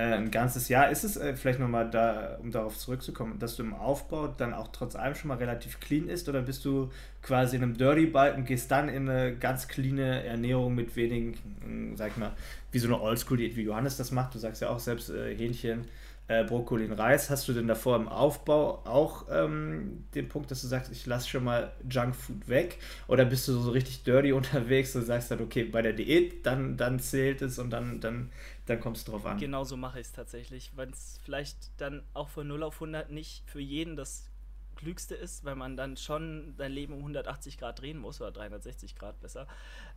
ein 0.00 0.30
ganzes 0.30 0.68
Jahr. 0.68 0.90
Ist 0.90 1.04
es 1.04 1.16
äh, 1.16 1.34
vielleicht 1.34 1.58
nochmal 1.58 1.90
da, 1.90 2.36
um 2.42 2.50
darauf 2.50 2.76
zurückzukommen, 2.76 3.38
dass 3.38 3.56
du 3.56 3.62
im 3.62 3.74
Aufbau 3.74 4.28
dann 4.28 4.52
auch 4.52 4.68
trotz 4.68 4.94
allem 4.94 5.14
schon 5.14 5.28
mal 5.28 5.38
relativ 5.38 5.80
clean 5.80 6.08
ist 6.08 6.28
oder 6.28 6.42
bist 6.42 6.64
du 6.64 6.90
quasi 7.22 7.56
in 7.56 7.62
einem 7.62 7.76
Dirty 7.76 8.06
Bike 8.06 8.36
und 8.36 8.44
gehst 8.44 8.70
dann 8.70 8.88
in 8.88 9.08
eine 9.08 9.34
ganz 9.36 9.68
clean 9.68 9.98
Ernährung 9.98 10.74
mit 10.74 10.94
wenigen, 10.96 11.94
sag 11.96 12.12
ich 12.12 12.16
mal, 12.18 12.32
wie 12.72 12.78
so 12.78 12.88
eine 12.88 13.00
Oldschool-Diät, 13.00 13.56
wie 13.56 13.62
Johannes 13.62 13.96
das 13.96 14.10
macht. 14.12 14.34
Du 14.34 14.38
sagst 14.38 14.62
ja 14.62 14.68
auch 14.68 14.78
selbst 14.80 15.08
äh, 15.10 15.34
Hähnchen 15.34 15.86
äh, 16.28 16.44
Brokkoli 16.44 16.86
und 16.86 16.92
Reis. 16.92 17.30
Hast 17.30 17.46
du 17.48 17.52
denn 17.52 17.68
davor 17.68 17.96
im 17.96 18.08
Aufbau 18.08 18.84
auch 18.84 19.26
ähm, 19.30 20.04
den 20.14 20.28
Punkt, 20.28 20.50
dass 20.50 20.60
du 20.60 20.66
sagst, 20.66 20.90
ich 20.90 21.06
lasse 21.06 21.28
schon 21.28 21.44
mal 21.44 21.72
Junkfood 21.88 22.48
weg? 22.48 22.78
Oder 23.06 23.24
bist 23.24 23.46
du 23.48 23.52
so 23.52 23.70
richtig 23.70 24.02
dirty 24.02 24.32
unterwegs 24.32 24.96
und 24.96 25.04
sagst 25.04 25.30
dann, 25.30 25.40
okay, 25.40 25.64
bei 25.64 25.82
der 25.82 25.92
Diät, 25.92 26.44
dann, 26.44 26.76
dann 26.76 26.98
zählt 26.98 27.42
es 27.42 27.58
und 27.58 27.70
dann, 27.70 28.00
dann, 28.00 28.30
dann 28.66 28.80
kommt 28.80 28.96
es 28.96 29.04
drauf 29.04 29.24
an? 29.24 29.38
Genau 29.38 29.64
so 29.64 29.76
mache 29.76 30.00
ich 30.00 30.06
es 30.06 30.12
tatsächlich. 30.12 30.72
Wenn 30.74 30.90
es 30.90 31.20
vielleicht 31.24 31.70
dann 31.80 32.02
auch 32.14 32.28
von 32.28 32.46
0 32.46 32.62
auf 32.62 32.74
100 32.74 33.10
nicht 33.10 33.48
für 33.48 33.60
jeden 33.60 33.96
das 33.96 34.28
Klügste 34.74 35.14
ist, 35.14 35.44
weil 35.44 35.54
man 35.54 35.76
dann 35.76 35.96
schon 35.96 36.54
sein 36.56 36.72
Leben 36.72 36.92
um 36.92 36.98
180 36.98 37.56
Grad 37.58 37.80
drehen 37.80 37.98
muss 37.98 38.20
oder 38.20 38.32
360 38.32 38.96
Grad 38.96 39.18
besser. 39.20 39.46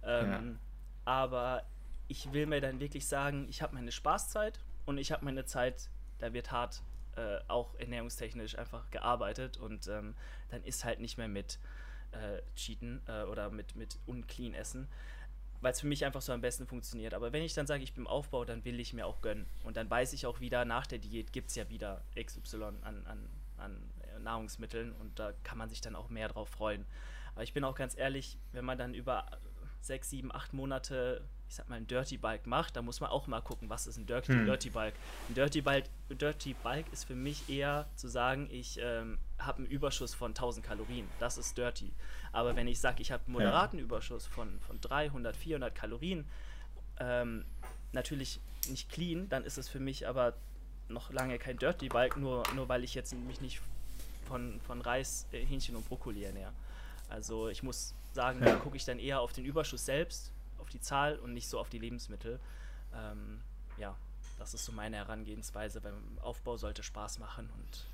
Ähm, 0.04 0.32
ja. 0.32 0.42
Aber 1.06 1.64
ich 2.08 2.32
will 2.34 2.46
mir 2.46 2.62
dann 2.62 2.80
wirklich 2.80 3.08
sagen, 3.08 3.48
ich 3.50 3.62
habe 3.62 3.76
meine 3.76 3.92
Spaßzeit 3.92 4.60
und 4.86 4.98
ich 4.98 5.12
habe 5.12 5.26
meine 5.26 5.46
Zeit 5.46 5.90
da 6.20 6.34
wird 6.34 6.52
hart 6.52 6.82
äh, 7.16 7.40
auch 7.48 7.76
ernährungstechnisch 7.76 8.58
einfach 8.58 8.90
gearbeitet 8.92 9.58
und 9.58 9.88
ähm, 9.88 10.16
dann 10.50 10.64
ist 10.64 10.86
halt 10.86 11.00
nicht 11.00 11.18
mehr 11.18 11.28
mit 11.28 11.60
äh, 12.12 12.42
Cheaten 12.56 13.02
äh, 13.08 13.24
oder 13.24 13.50
mit, 13.50 13.76
mit 13.76 13.98
unclean 14.06 14.54
Essen, 14.54 14.88
weil 15.62 15.72
es 15.72 15.82
für 15.82 15.88
mich 15.88 16.06
einfach 16.06 16.22
so 16.22 16.32
am 16.32 16.42
besten 16.42 16.68
funktioniert. 16.68 17.14
Aber 17.14 17.34
wenn 17.34 17.44
ich 17.44 17.54
dann 17.54 17.68
sage, 17.68 17.84
ich 17.84 17.94
bin 17.94 18.04
im 18.04 18.08
Aufbau, 18.08 18.46
dann 18.46 18.64
will 18.64 18.80
ich 18.80 18.94
mir 18.94 19.06
auch 19.06 19.22
gönnen. 19.22 19.48
Und 19.64 19.78
dann 19.78 19.90
weiß 19.90 20.14
ich 20.14 20.26
auch 20.26 20.40
wieder, 20.40 20.66
nach 20.66 20.88
der 20.88 21.00
Diät 21.00 21.34
gibt 21.34 21.50
es 21.50 21.56
ja 21.56 21.70
wieder 21.70 22.04
XY 22.16 22.64
an, 22.84 23.06
an, 23.06 23.30
an 23.58 23.92
Nahrungsmitteln 24.24 24.94
und 24.94 25.20
da 25.20 25.34
kann 25.44 25.58
man 25.58 25.70
sich 25.70 25.82
dann 25.82 25.96
auch 25.96 26.10
mehr 26.10 26.28
drauf 26.28 26.50
freuen. 26.50 26.86
Aber 27.34 27.44
ich 27.44 27.54
bin 27.54 27.64
auch 27.64 27.76
ganz 27.76 27.98
ehrlich, 27.98 28.38
wenn 28.52 28.66
man 28.66 28.78
dann 28.78 28.94
über 28.94 29.26
sechs, 29.82 30.10
sieben, 30.10 30.34
acht 30.34 30.54
Monate 30.54 31.28
ich 31.50 31.56
sag 31.56 31.68
mal, 31.68 31.78
ein 31.78 31.88
Dirty 31.88 32.18
Bulk 32.18 32.46
macht, 32.46 32.76
da 32.76 32.84
muss 32.84 33.02
man 33.02 33.10
auch 33.10 33.26
mal 33.26 33.42
gucken, 33.42 33.70
was 33.70 33.88
ist 33.88 33.98
ein 33.98 34.06
Dirty, 34.06 34.34
hm. 34.34 34.46
Dirty 34.46 34.70
Bulk. 34.70 34.94
Ein 35.30 35.34
Dirty 35.34 35.62
Bulk, 35.62 35.86
Dirty 36.10 36.54
Bulk 36.54 36.86
ist 36.94 37.06
für 37.06 37.16
mich 37.16 37.50
eher 37.50 37.88
zu 37.96 38.08
sagen, 38.08 38.48
ich 38.52 38.80
ähm, 38.80 39.18
habe 39.40 39.58
einen 39.58 39.68
Überschuss 39.68 40.14
von 40.14 40.30
1000 40.32 40.64
Kalorien. 40.64 41.08
Das 41.20 41.40
ist 41.40 41.58
Dirty. 41.58 41.92
Aber 42.32 42.56
wenn 42.56 42.68
ich 42.68 42.80
sage, 42.80 43.02
ich 43.02 43.12
habe 43.12 43.24
einen 43.26 43.34
moderaten 43.34 43.80
ja. 43.80 43.86
Überschuss 43.86 44.28
von, 44.28 44.60
von 44.62 44.80
300, 44.80 45.36
400 45.36 45.74
Kalorien, 45.74 46.26
ähm, 47.00 47.46
natürlich 47.94 48.40
nicht 48.70 48.92
clean, 48.92 49.28
dann 49.30 49.44
ist 49.44 49.58
es 49.58 49.68
für 49.68 49.80
mich 49.80 50.08
aber 50.08 50.36
noch 50.88 51.12
lange 51.12 51.40
kein 51.40 51.58
Dirty 51.58 51.90
Bulk, 51.90 52.16
nur, 52.18 52.44
nur 52.54 52.70
weil 52.70 52.84
ich 52.84 52.94
jetzt 52.94 53.16
mich 53.16 53.42
nicht 53.42 53.60
von, 54.28 54.62
von 54.68 54.82
Reis, 54.82 55.26
äh, 55.32 55.44
Hähnchen 55.44 55.76
und 55.76 55.88
Brokkoli 55.88 56.26
ernähre. 56.26 56.54
Also 57.10 57.50
ich 57.50 57.64
muss 57.64 57.96
sagen, 58.14 58.40
ja. 58.40 58.52
da 58.52 58.56
gucke 58.58 58.78
ich 58.78 58.86
dann 58.86 59.00
eher 59.00 59.20
auf 59.22 59.34
den 59.34 59.46
Überschuss 59.46 59.84
selbst 59.84 60.32
auf 60.70 60.72
die 60.72 60.82
Zahl 60.82 61.18
und 61.18 61.34
nicht 61.34 61.50
so 61.50 61.60
auf 61.60 61.70
die 61.70 61.80
Lebensmittel. 61.80 62.40
Ähm, 62.94 63.42
ja, 63.78 63.96
das 64.38 64.54
ist 64.54 64.66
so 64.66 64.72
meine 64.72 64.98
Herangehensweise. 64.98 65.82
Beim 65.82 65.96
Aufbau 66.22 66.58
sollte 66.58 66.84
Spaß 66.84 67.18
machen 67.18 67.50
und 67.58 67.86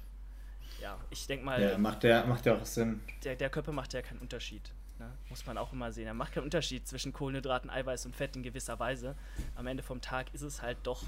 ja, 0.82 0.98
ich 1.10 1.26
denke 1.26 1.46
mal. 1.46 1.62
Ja, 1.62 1.78
macht 1.78 2.04
ja 2.04 2.26
macht 2.26 2.46
auch 2.50 2.66
Sinn. 2.66 3.00
Der, 3.24 3.38
der 3.38 3.50
Körper 3.50 3.72
macht 3.72 3.94
ja 3.94 4.02
keinen 4.02 4.20
Unterschied. 4.20 4.74
Ne? 5.00 5.10
Muss 5.30 5.46
man 5.46 5.58
auch 5.58 5.72
immer 5.72 5.94
sehen. 5.94 6.08
Er 6.08 6.14
macht 6.14 6.34
keinen 6.34 6.44
Unterschied 6.44 6.86
zwischen 6.86 7.14
Kohlenhydraten, 7.14 7.70
Eiweiß 7.70 8.06
und 8.08 8.16
Fett 8.16 8.36
in 8.36 8.44
gewisser 8.44 8.78
Weise. 8.78 9.16
Am 9.56 9.68
Ende 9.68 9.82
vom 9.82 10.02
Tag 10.02 10.34
ist 10.34 10.42
es 10.42 10.62
halt 10.62 10.78
doch 10.84 11.04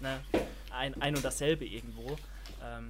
ne, 0.00 0.20
ein, 0.72 1.00
ein 1.02 1.16
und 1.16 1.24
dasselbe 1.24 1.64
irgendwo. 1.64 2.16
Ähm, 2.62 2.88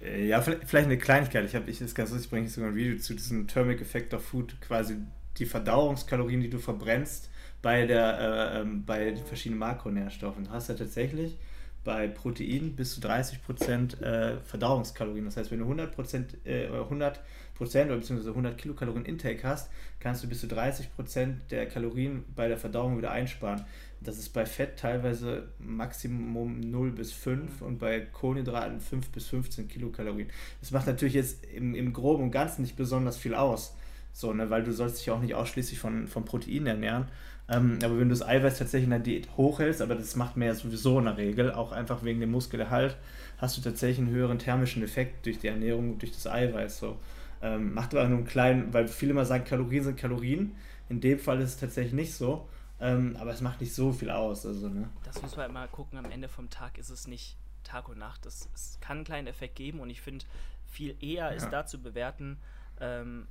äh, 0.00 0.26
ja, 0.26 0.40
vielleicht 0.42 0.74
eine 0.74 0.98
Kleinigkeit. 0.98 1.44
Ich 1.44 1.54
habe, 1.54 1.70
ich 1.70 1.80
ist 1.80 1.94
ganz 1.94 2.10
lustig, 2.10 2.26
ich 2.26 2.30
bringe 2.30 2.48
sogar 2.48 2.70
ein 2.70 2.76
Video 2.76 2.98
zu 2.98 3.14
diesem 3.14 3.46
Thermic 3.46 3.80
Effect 3.80 4.14
of 4.14 4.24
Food, 4.24 4.60
quasi 4.60 4.96
die 5.38 5.46
Verdauungskalorien, 5.46 6.40
die 6.40 6.50
du 6.50 6.58
verbrennst, 6.58 7.30
bei, 7.62 7.86
der, 7.86 8.18
äh, 8.18 8.60
ähm, 8.60 8.84
bei 8.84 9.10
den 9.12 9.24
verschiedenen 9.24 9.60
Makronährstoffen. 9.60 10.44
Du 10.44 10.50
hast 10.50 10.68
ja 10.68 10.74
tatsächlich 10.74 11.38
bei 11.84 12.06
Protein 12.06 12.76
bis 12.76 12.94
zu 12.94 13.00
30% 13.00 14.00
äh, 14.02 14.40
Verdauungskalorien. 14.40 15.24
Das 15.24 15.36
heißt, 15.36 15.50
wenn 15.50 15.60
du 15.60 15.66
100%, 15.66 16.44
äh, 16.44 16.68
100 16.68 17.20
oder 17.60 17.96
beziehungsweise 17.96 18.30
100 18.30 18.58
Kilokalorien 18.58 19.04
Intake 19.04 19.40
hast, 19.44 19.70
kannst 20.00 20.24
du 20.24 20.28
bis 20.28 20.40
zu 20.40 20.48
30% 20.48 21.34
der 21.50 21.66
Kalorien 21.66 22.24
bei 22.34 22.48
der 22.48 22.56
Verdauung 22.56 22.98
wieder 22.98 23.12
einsparen. 23.12 23.64
Das 24.00 24.18
ist 24.18 24.30
bei 24.30 24.44
Fett 24.46 24.78
teilweise 24.78 25.48
Maximum 25.60 26.58
0 26.58 26.90
bis 26.90 27.12
5 27.12 27.62
und 27.62 27.78
bei 27.78 28.00
Kohlenhydraten 28.00 28.80
5 28.80 29.10
bis 29.10 29.28
15 29.28 29.68
Kilokalorien. 29.68 30.28
Das 30.60 30.72
macht 30.72 30.88
natürlich 30.88 31.14
jetzt 31.14 31.44
im, 31.54 31.76
im 31.76 31.92
Groben 31.92 32.24
und 32.24 32.30
Ganzen 32.32 32.62
nicht 32.62 32.74
besonders 32.74 33.16
viel 33.16 33.34
aus. 33.34 33.76
So, 34.12 34.32
ne, 34.32 34.50
weil 34.50 34.62
du 34.62 34.72
sollst 34.72 35.00
dich 35.00 35.10
auch 35.10 35.20
nicht 35.20 35.34
ausschließlich 35.34 35.78
von, 35.78 36.06
von 36.06 36.24
Proteinen 36.24 36.66
ernähren. 36.66 37.08
Ähm, 37.48 37.78
aber 37.82 37.98
wenn 37.98 38.08
du 38.08 38.14
das 38.14 38.26
Eiweiß 38.26 38.58
tatsächlich 38.58 38.84
in 38.84 38.90
der 38.90 38.98
Diät 39.00 39.36
hochhältst, 39.36 39.82
aber 39.82 39.94
das 39.94 40.16
macht 40.16 40.36
man 40.36 40.48
ja 40.48 40.54
sowieso 40.54 40.98
in 40.98 41.06
der 41.06 41.16
Regel, 41.16 41.52
auch 41.52 41.72
einfach 41.72 42.04
wegen 42.04 42.20
dem 42.20 42.30
Muskelerhalt, 42.30 42.96
hast 43.38 43.56
du 43.56 43.62
tatsächlich 43.62 43.98
einen 43.98 44.14
höheren 44.14 44.38
thermischen 44.38 44.82
Effekt 44.82 45.26
durch 45.26 45.38
die 45.38 45.48
Ernährung, 45.48 45.98
durch 45.98 46.12
das 46.12 46.26
Eiweiß. 46.26 46.78
So. 46.78 46.98
Ähm, 47.42 47.74
macht 47.74 47.94
aber 47.94 48.08
nur 48.08 48.18
einen 48.18 48.26
kleinen, 48.26 48.72
weil 48.72 48.86
viele 48.86 49.12
immer 49.12 49.24
sagen, 49.24 49.44
Kalorien 49.44 49.84
sind 49.84 49.96
Kalorien. 49.96 50.54
In 50.88 51.00
dem 51.00 51.18
Fall 51.18 51.40
ist 51.40 51.50
es 51.50 51.56
tatsächlich 51.58 51.94
nicht 51.94 52.14
so. 52.14 52.48
Ähm, 52.80 53.16
aber 53.18 53.32
es 53.32 53.40
macht 53.40 53.60
nicht 53.60 53.74
so 53.74 53.92
viel 53.92 54.10
aus. 54.10 54.44
Also, 54.44 54.68
ne? 54.68 54.88
Das 55.04 55.22
muss 55.22 55.36
man 55.36 55.50
immer 55.50 55.66
gucken. 55.68 55.98
Am 55.98 56.10
Ende 56.10 56.28
vom 56.28 56.50
Tag 56.50 56.78
ist 56.78 56.90
es 56.90 57.06
nicht 57.06 57.36
Tag 57.64 57.88
und 57.88 57.98
Nacht. 57.98 58.26
Es, 58.26 58.48
es 58.54 58.78
kann 58.80 58.98
einen 58.98 59.04
kleinen 59.04 59.26
Effekt 59.28 59.56
geben 59.56 59.80
und 59.80 59.88
ich 59.90 60.00
finde, 60.00 60.24
viel 60.66 60.96
eher 61.00 61.26
ja. 61.26 61.28
ist 61.30 61.50
da 61.50 61.66
zu 61.66 61.80
bewerten, 61.80 62.38
ähm, 62.80 63.26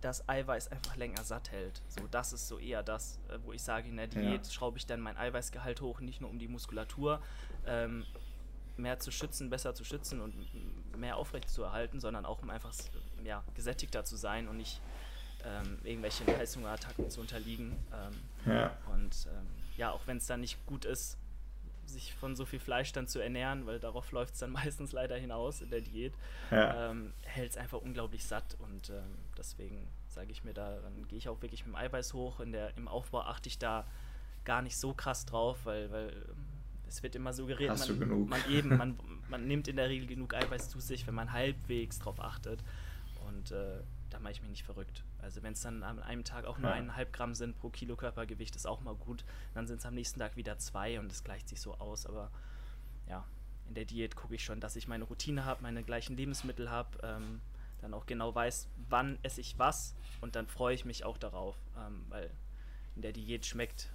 das 0.00 0.28
Eiweiß 0.28 0.68
einfach 0.68 0.96
länger 0.96 1.22
satt 1.24 1.50
hält. 1.50 1.82
So, 1.88 2.06
das 2.10 2.32
ist 2.32 2.48
so 2.48 2.58
eher 2.58 2.82
das, 2.82 3.18
äh, 3.28 3.38
wo 3.44 3.52
ich 3.52 3.62
sage, 3.62 3.88
in 3.88 3.96
der 3.96 4.06
Diät 4.06 4.46
ja. 4.46 4.50
schraube 4.50 4.78
ich 4.78 4.86
dann 4.86 5.00
mein 5.00 5.16
Eiweißgehalt 5.16 5.80
hoch, 5.80 6.00
nicht 6.00 6.20
nur 6.20 6.30
um 6.30 6.38
die 6.38 6.48
Muskulatur 6.48 7.22
ähm, 7.66 8.04
mehr 8.76 8.98
zu 8.98 9.10
schützen, 9.10 9.50
besser 9.50 9.74
zu 9.74 9.84
schützen 9.84 10.20
und 10.20 10.34
mehr 10.96 11.16
aufrecht 11.16 11.50
zu 11.50 11.62
erhalten, 11.62 12.00
sondern 12.00 12.24
auch 12.24 12.42
um 12.42 12.50
einfach 12.50 12.72
ja, 13.24 13.44
gesättigter 13.54 14.04
zu 14.04 14.16
sein 14.16 14.48
und 14.48 14.56
nicht 14.56 14.80
ähm, 15.44 15.78
irgendwelchen 15.84 16.26
Heißhungerattacken 16.26 17.10
zu 17.10 17.20
unterliegen. 17.20 17.76
Ähm, 17.92 18.52
ja. 18.52 18.76
Und 18.92 19.26
ähm, 19.26 19.46
ja, 19.76 19.90
auch 19.90 20.06
wenn 20.06 20.16
es 20.16 20.26
dann 20.26 20.40
nicht 20.40 20.64
gut 20.66 20.84
ist, 20.84 21.18
sich 21.86 22.14
von 22.14 22.36
so 22.36 22.46
viel 22.46 22.60
Fleisch 22.60 22.92
dann 22.92 23.08
zu 23.08 23.18
ernähren, 23.18 23.66
weil 23.66 23.80
darauf 23.80 24.12
läuft 24.12 24.34
es 24.34 24.40
dann 24.40 24.50
meistens 24.52 24.92
leider 24.92 25.16
hinaus 25.16 25.60
in 25.60 25.70
der 25.70 25.80
Diät, 25.80 26.14
ja. 26.50 26.90
ähm, 26.90 27.12
hält 27.22 27.50
es 27.50 27.56
einfach 27.56 27.80
unglaublich 27.80 28.24
satt 28.24 28.56
und 28.60 28.90
ähm, 28.90 29.18
deswegen 29.40 29.88
sage 30.06 30.30
ich 30.30 30.44
mir 30.44 30.54
da, 30.54 30.78
dann 30.80 31.08
gehe 31.08 31.18
ich 31.18 31.28
auch 31.28 31.42
wirklich 31.42 31.66
mit 31.66 31.74
dem 31.74 31.76
Eiweiß 31.76 32.14
hoch. 32.14 32.40
In 32.40 32.52
der, 32.52 32.76
Im 32.76 32.86
Aufbau 32.86 33.22
achte 33.22 33.48
ich 33.48 33.58
da 33.58 33.86
gar 34.44 34.62
nicht 34.62 34.76
so 34.76 34.94
krass 34.94 35.26
drauf, 35.26 35.58
weil, 35.64 35.90
weil 35.90 36.10
ähm, 36.10 36.46
es 36.86 37.02
wird 37.02 37.14
immer 37.16 37.32
suggeriert, 37.32 37.70
Hast 37.70 37.88
man, 37.88 38.28
man 38.28 38.50
eben, 38.50 38.76
man, 38.76 38.98
man 39.28 39.46
nimmt 39.46 39.68
in 39.68 39.76
der 39.76 39.88
Regel 39.88 40.06
genug 40.06 40.34
Eiweiß 40.34 40.68
zu 40.68 40.80
sich, 40.80 41.06
wenn 41.06 41.14
man 41.14 41.32
halbwegs 41.32 41.98
drauf 41.98 42.20
achtet. 42.20 42.62
Und 43.26 43.52
äh, 43.52 43.82
da 44.10 44.18
mache 44.18 44.32
ich 44.32 44.40
mich 44.42 44.50
nicht 44.50 44.64
verrückt. 44.64 45.04
Also 45.18 45.42
wenn 45.42 45.52
es 45.52 45.60
dann 45.60 45.82
an 45.82 46.00
einem 46.00 46.24
Tag 46.24 46.44
auch 46.44 46.58
nur 46.58 46.70
ja. 46.70 46.76
eineinhalb 46.76 47.12
Gramm 47.12 47.34
sind 47.34 47.56
pro 47.58 47.70
Kilo 47.70 47.96
Körpergewicht, 47.96 48.56
ist 48.56 48.66
auch 48.66 48.80
mal 48.80 48.94
gut. 48.94 49.24
Dann 49.54 49.66
sind 49.66 49.78
es 49.78 49.86
am 49.86 49.94
nächsten 49.94 50.18
Tag 50.18 50.36
wieder 50.36 50.58
zwei 50.58 50.98
und 50.98 51.10
es 51.12 51.24
gleicht 51.24 51.48
sich 51.48 51.60
so 51.60 51.74
aus. 51.74 52.06
Aber 52.06 52.30
ja, 53.08 53.24
in 53.68 53.74
der 53.74 53.84
Diät 53.84 54.16
gucke 54.16 54.34
ich 54.34 54.44
schon, 54.44 54.60
dass 54.60 54.74
ich 54.74 54.88
meine 54.88 55.04
Routine 55.04 55.44
habe, 55.44 55.62
meine 55.62 55.84
gleichen 55.84 56.16
Lebensmittel 56.16 56.70
habe, 56.70 56.98
ähm, 57.02 57.40
dann 57.80 57.94
auch 57.94 58.06
genau 58.06 58.34
weiß, 58.34 58.68
wann 58.88 59.18
esse 59.22 59.40
ich 59.40 59.58
was 59.58 59.94
und 60.20 60.36
dann 60.36 60.46
freue 60.46 60.74
ich 60.74 60.84
mich 60.84 61.04
auch 61.04 61.18
darauf, 61.18 61.56
ähm, 61.78 62.04
weil 62.08 62.30
in 62.96 63.02
der 63.02 63.12
Diät 63.12 63.46
schmeckt, 63.46 63.88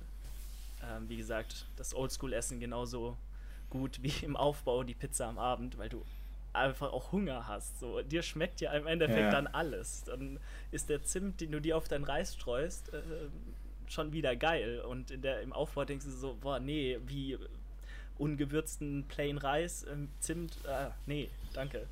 ähm, 0.83 1.09
wie 1.09 1.17
gesagt, 1.17 1.67
das 1.75 1.93
Oldschool-Essen 1.93 2.59
genauso 2.59 3.17
gut 3.69 4.01
wie 4.01 4.13
im 4.25 4.35
Aufbau 4.35 4.83
die 4.83 4.95
Pizza 4.95 5.27
am 5.27 5.37
Abend, 5.37 5.77
weil 5.77 5.89
du 5.89 6.03
einfach 6.53 6.91
auch 6.91 7.11
Hunger 7.11 7.47
hast. 7.47 7.79
So, 7.79 8.01
dir 8.01 8.23
schmeckt 8.23 8.61
ja 8.61 8.71
im 8.73 8.87
Endeffekt 8.87 9.19
ja. 9.19 9.31
dann 9.31 9.47
alles. 9.47 10.03
Dann 10.05 10.39
ist 10.71 10.89
der 10.89 11.03
Zimt, 11.03 11.41
den 11.41 11.51
du 11.51 11.59
dir 11.59 11.77
auf 11.77 11.87
deinen 11.87 12.05
Reis 12.05 12.33
streust, 12.33 12.93
äh, 12.93 13.01
schon 13.87 14.13
wieder 14.13 14.35
geil. 14.35 14.81
Und 14.81 15.11
in 15.11 15.21
der, 15.21 15.41
im 15.41 15.53
Aufbau 15.53 15.85
denkst 15.85 16.05
du 16.05 16.11
so, 16.11 16.37
boah, 16.39 16.59
nee, 16.59 16.97
wie 17.05 17.37
ungewürzten 18.17 19.05
Plain 19.07 19.37
Reis, 19.37 19.83
äh, 19.83 19.95
Zimt, 20.19 20.57
äh, 20.65 20.89
nee, 21.05 21.29
danke. 21.53 21.87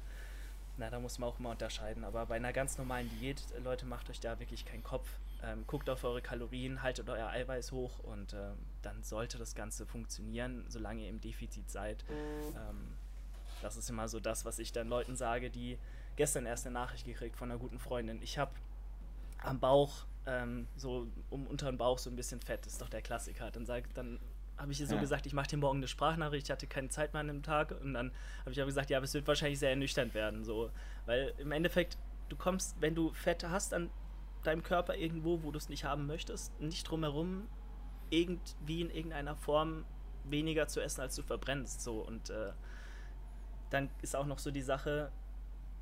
Na, 0.77 0.89
da 0.89 0.99
muss 0.99 1.19
man 1.19 1.29
auch 1.29 1.39
mal 1.39 1.51
unterscheiden. 1.51 2.03
Aber 2.03 2.25
bei 2.25 2.35
einer 2.35 2.53
ganz 2.53 2.77
normalen 2.77 3.09
Diät, 3.09 3.43
Leute, 3.63 3.85
macht 3.85 4.09
euch 4.09 4.19
da 4.19 4.39
wirklich 4.39 4.65
keinen 4.65 4.83
Kopf. 4.83 5.07
Ähm, 5.43 5.65
guckt 5.67 5.89
auf 5.89 6.03
eure 6.03 6.21
Kalorien, 6.21 6.81
haltet 6.81 7.09
euer 7.09 7.27
Eiweiß 7.27 7.73
hoch 7.73 7.99
und 7.99 8.33
ähm, 8.33 8.57
dann 8.81 9.03
sollte 9.03 9.37
das 9.37 9.55
Ganze 9.55 9.85
funktionieren, 9.85 10.65
solange 10.69 11.03
ihr 11.03 11.09
im 11.09 11.19
Defizit 11.19 11.69
seid. 11.69 12.03
Ähm, 12.55 12.95
das 13.61 13.77
ist 13.77 13.89
immer 13.89 14.07
so 14.07 14.19
das, 14.19 14.45
was 14.45 14.59
ich 14.59 14.71
dann 14.71 14.87
Leuten 14.87 15.15
sage, 15.15 15.49
die 15.49 15.77
gestern 16.15 16.45
erst 16.45 16.65
eine 16.65 16.73
Nachricht 16.73 17.05
gekriegt 17.05 17.35
von 17.35 17.51
einer 17.51 17.59
guten 17.59 17.79
Freundin. 17.79 18.21
Ich 18.21 18.37
habe 18.37 18.51
am 19.39 19.59
Bauch, 19.59 20.05
ähm, 20.25 20.67
so 20.75 21.07
um 21.29 21.45
unter 21.47 21.71
den 21.71 21.77
Bauch 21.77 21.97
so 21.97 22.09
ein 22.09 22.15
bisschen 22.15 22.39
Fett, 22.41 22.65
ist 22.65 22.81
doch 22.81 22.89
der 22.89 23.01
Klassiker. 23.01 23.51
Dann, 23.51 23.65
dann 23.93 24.19
habe 24.63 24.71
ich 24.71 24.77
so 24.77 24.95
ja. 24.95 24.99
gesagt, 24.99 25.25
ich 25.25 25.33
mache 25.33 25.47
dir 25.47 25.57
morgen 25.57 25.79
eine 25.79 25.89
Sprachnachricht, 25.89 26.47
ich 26.47 26.51
hatte 26.51 26.67
keine 26.67 26.87
Zeit 26.87 27.13
mehr 27.13 27.19
an 27.19 27.27
dem 27.27 27.43
Tag 27.43 27.71
und 27.81 27.93
dann 27.93 28.11
habe 28.41 28.51
ich 28.51 28.59
aber 28.59 28.67
gesagt, 28.67 28.89
ja, 28.89 28.97
aber 28.97 29.03
es 29.03 29.13
wird 29.13 29.27
wahrscheinlich 29.27 29.59
sehr 29.59 29.71
ernüchternd 29.71 30.13
werden, 30.13 30.45
so, 30.45 30.71
weil 31.05 31.33
im 31.37 31.51
Endeffekt 31.51 31.97
du 32.29 32.37
kommst, 32.37 32.77
wenn 32.79 32.95
du 32.95 33.11
Fett 33.11 33.43
hast 33.43 33.73
an 33.73 33.89
deinem 34.43 34.63
Körper 34.63 34.95
irgendwo, 34.95 35.43
wo 35.43 35.51
du 35.51 35.57
es 35.57 35.67
nicht 35.67 35.83
haben 35.83 36.07
möchtest, 36.07 36.57
nicht 36.61 36.89
drumherum 36.89 37.49
irgendwie 38.09 38.81
in 38.81 38.89
irgendeiner 38.89 39.35
Form 39.35 39.83
weniger 40.23 40.69
zu 40.69 40.81
essen, 40.81 41.01
als 41.01 41.15
du 41.15 41.23
verbrennst, 41.23 41.81
so 41.81 41.99
und 41.99 42.29
äh, 42.29 42.53
dann 43.69 43.89
ist 44.01 44.15
auch 44.15 44.25
noch 44.25 44.39
so 44.39 44.49
die 44.49 44.61
Sache, 44.61 45.11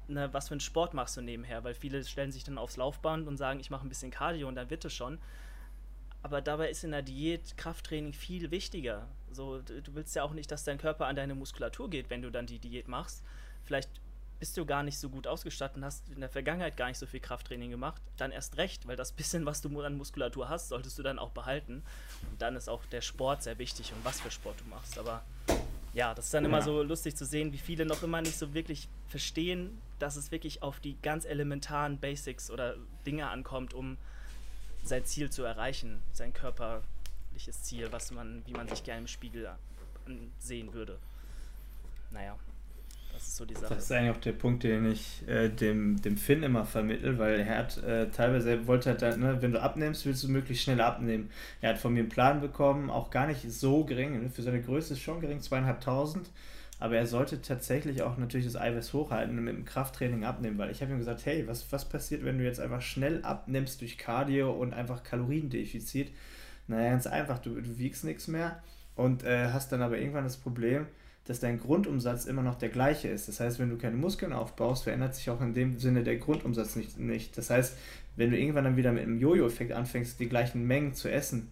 ne, 0.08 0.34
was 0.34 0.48
für 0.48 0.56
einen 0.56 0.60
Sport 0.60 0.96
machst 0.96 1.18
du 1.18 1.22
nebenher, 1.22 1.64
weil 1.64 1.76
viele 1.76 2.04
stellen 2.04 2.32
sich 2.32 2.44
dann 2.44 2.58
aufs 2.58 2.78
Laufband 2.78 3.28
und 3.28 3.38
sagen, 3.38 3.60
ich 3.60 3.70
mache 3.70 3.86
ein 3.86 3.90
bisschen 3.90 4.10
Cardio 4.10 4.48
und 4.48 4.56
dann 4.56 4.72
wird 4.72 4.86
es 4.86 4.94
schon. 4.94 5.20
Aber 6.24 6.42
dabei 6.42 6.70
ist 6.70 6.84
in 6.84 6.92
der 6.92 7.02
Diät 7.02 7.58
Krafttraining 7.58 8.14
viel 8.14 8.52
wichtiger. 8.52 9.08
So, 9.32 9.60
du 9.60 9.96
willst 9.96 10.16
ja 10.16 10.24
auch 10.24 10.34
nicht, 10.34 10.52
dass 10.52 10.64
dein 10.64 10.78
Körper 10.78 11.08
an 11.08 11.16
deine 11.16 11.36
Muskulatur 11.36 11.90
geht, 11.90 12.10
wenn 12.10 12.22
du 12.22 12.30
dann 12.30 12.46
die 12.46 12.60
Diät 12.60 12.88
machst. 12.88 13.24
Vielleicht 13.66 13.90
bist 14.42 14.58
du 14.58 14.66
gar 14.66 14.82
nicht 14.82 14.98
so 14.98 15.08
gut 15.10 15.28
ausgestattet 15.28 15.78
und 15.78 15.86
hast 15.86 16.10
in 16.10 16.20
der 16.20 16.30
Vergangenheit 16.30 16.76
gar 16.76 16.88
nicht 16.88 16.98
so 16.98 17.06
viel 17.06 17.20
Krafttraining 17.20 17.70
gemacht, 17.70 18.02
dann 18.18 18.32
erst 18.32 18.58
recht, 18.58 18.88
weil 18.88 18.96
das 18.96 19.12
bisschen, 19.22 19.46
was 19.46 19.62
du 19.62 19.82
an 19.82 19.98
Muskulatur 19.98 20.50
hast, 20.50 20.70
solltest 20.70 20.98
du 20.98 21.04
dann 21.04 21.20
auch 21.20 21.30
behalten. 21.30 21.84
Und 22.30 22.42
dann 22.42 22.56
ist 22.56 22.68
auch 22.68 22.86
der 22.88 23.02
Sport 23.02 23.44
sehr 23.44 23.60
wichtig 23.60 23.94
und 23.94 24.04
was 24.04 24.20
für 24.20 24.32
Sport 24.32 24.60
du 24.60 24.70
machst. 24.70 24.98
Aber 24.98 25.24
ja, 25.94 26.14
das 26.14 26.26
ist 26.26 26.34
dann 26.34 26.44
ja. 26.44 26.50
immer 26.50 26.62
so 26.62 26.82
lustig 26.82 27.16
zu 27.16 27.26
sehen, 27.26 27.54
wie 27.54 27.58
viele 27.58 27.86
noch 27.86 28.02
immer 28.02 28.22
nicht 28.22 28.38
so 28.38 28.54
wirklich 28.54 28.90
verstehen, 29.08 29.80
dass 30.00 30.16
es 30.16 30.32
wirklich 30.32 30.64
auf 30.64 30.80
die 30.80 30.98
ganz 31.02 31.26
elementaren 31.26 32.00
Basics 32.00 32.50
oder 32.50 32.76
Dinge 33.06 33.30
ankommt, 33.30 33.74
um 33.74 33.98
sein 34.84 35.06
Ziel 35.06 35.30
zu 35.30 35.44
erreichen, 35.44 36.02
sein 36.14 36.34
körperliches 36.34 37.64
Ziel, 37.64 37.88
was 37.92 38.12
man, 38.12 38.42
wie 38.46 38.54
man 38.54 38.68
sich 38.68 38.84
gerne 38.84 39.02
im 39.02 39.08
Spiegel 39.08 39.50
sehen 40.40 40.74
würde. 40.74 40.98
Naja, 42.12 42.36
Das 43.14 43.24
ist 43.24 43.38
so 43.38 43.46
die 43.46 43.54
Sache. 43.54 43.74
Das 43.76 43.86
ist 43.86 43.92
eigentlich 43.92 44.16
auch 44.16 44.22
der 44.22 44.32
Punkt, 44.34 44.64
den 44.64 44.92
ich 44.92 45.26
äh, 45.28 45.50
dem, 45.50 46.02
dem 46.02 46.18
Finn 46.18 46.44
immer 46.44 46.66
vermittel, 46.66 47.18
weil 47.20 47.40
er 47.40 47.58
hat 47.60 47.78
äh, 47.84 48.10
teilweise, 48.10 48.68
wollte 48.68 48.90
halt, 48.90 49.18
ne, 49.18 49.42
wenn 49.42 49.52
du 49.54 49.62
abnimmst, 49.62 50.06
willst 50.06 50.24
du 50.24 50.30
möglichst 50.30 50.64
schnell 50.64 50.82
abnehmen. 50.82 51.30
Er 51.62 51.70
hat 51.72 51.78
von 51.78 51.94
mir 51.94 52.00
einen 52.02 52.10
Plan 52.10 52.42
bekommen, 52.42 52.90
auch 52.90 53.10
gar 53.12 53.28
nicht 53.28 53.50
so 53.52 53.86
gering, 53.86 54.22
ne, 54.24 54.30
für 54.30 54.42
seine 54.42 54.62
Größe 54.62 54.94
ist 54.94 55.02
schon 55.02 55.22
gering, 55.22 55.40
zweieinhalbtausend, 55.42 56.30
aber 56.82 56.96
er 56.96 57.06
sollte 57.06 57.44
tatsächlich 57.44 58.02
auch 58.02 58.18
natürlich 58.18 58.48
das 58.48 58.56
Eiweiß 58.56 58.92
hochhalten 58.94 59.38
und 59.38 59.44
mit 59.44 59.56
dem 59.56 59.66
Krafttraining 59.66 60.26
abnehmen, 60.26 60.58
weil 60.58 60.72
ich 60.72 60.82
habe 60.82 60.92
ihm 60.92 60.98
gesagt, 60.98 61.28
hey, 61.28 61.48
was, 61.48 61.72
was 61.72 61.88
passiert, 61.88 62.26
wenn 62.26 62.40
du 62.40 62.44
jetzt 62.44 62.60
einfach 62.60 62.82
schnell 62.82 63.24
abnimmst 63.24 63.82
durch 63.82 64.00
Cardio 64.00 64.52
und 64.52 64.74
einfach 64.74 65.04
Kaloriendefizit? 65.04 66.12
Naja, 66.68 66.90
ganz 66.90 67.06
einfach, 67.06 67.38
du, 67.38 67.62
du 67.62 67.78
wiegst 67.78 68.04
nichts 68.04 68.28
mehr 68.28 68.64
und 68.96 69.24
äh, 69.24 69.50
hast 69.54 69.72
dann 69.72 69.84
aber 69.84 70.00
irgendwann 70.00 70.24
das 70.24 70.38
Problem, 70.38 70.88
dass 71.26 71.40
dein 71.40 71.60
Grundumsatz 71.60 72.26
immer 72.26 72.42
noch 72.42 72.56
der 72.56 72.70
gleiche 72.70 73.10
ist. 73.10 73.28
Das 73.28 73.40
heißt, 73.40 73.60
wenn 73.60 73.70
du 73.70 73.78
keine 73.78 73.96
Muskeln 73.96 74.34
aufbaust, 74.34 74.86
verändert 74.86 75.14
sich 75.14 75.30
auch 75.30 75.40
in 75.40 75.54
dem 75.54 75.78
Sinne 75.78 76.04
der 76.04 76.18
Grundumsatz 76.18 76.76
nicht. 76.76 76.98
nicht. 76.98 77.38
Das 77.38 77.52
heißt, 77.52 77.78
wenn 78.16 78.32
du 78.32 78.40
irgendwann 78.40 78.64
dann 78.64 78.76
wieder 78.76 78.92
mit 78.92 79.04
einem 79.04 79.20
Jojo-Effekt 79.20 79.72
anfängst, 79.72 80.20
die 80.20 80.28
gleichen 80.28 80.66
Mengen 80.66 80.96
zu 80.96 81.12
essen, 81.12 81.52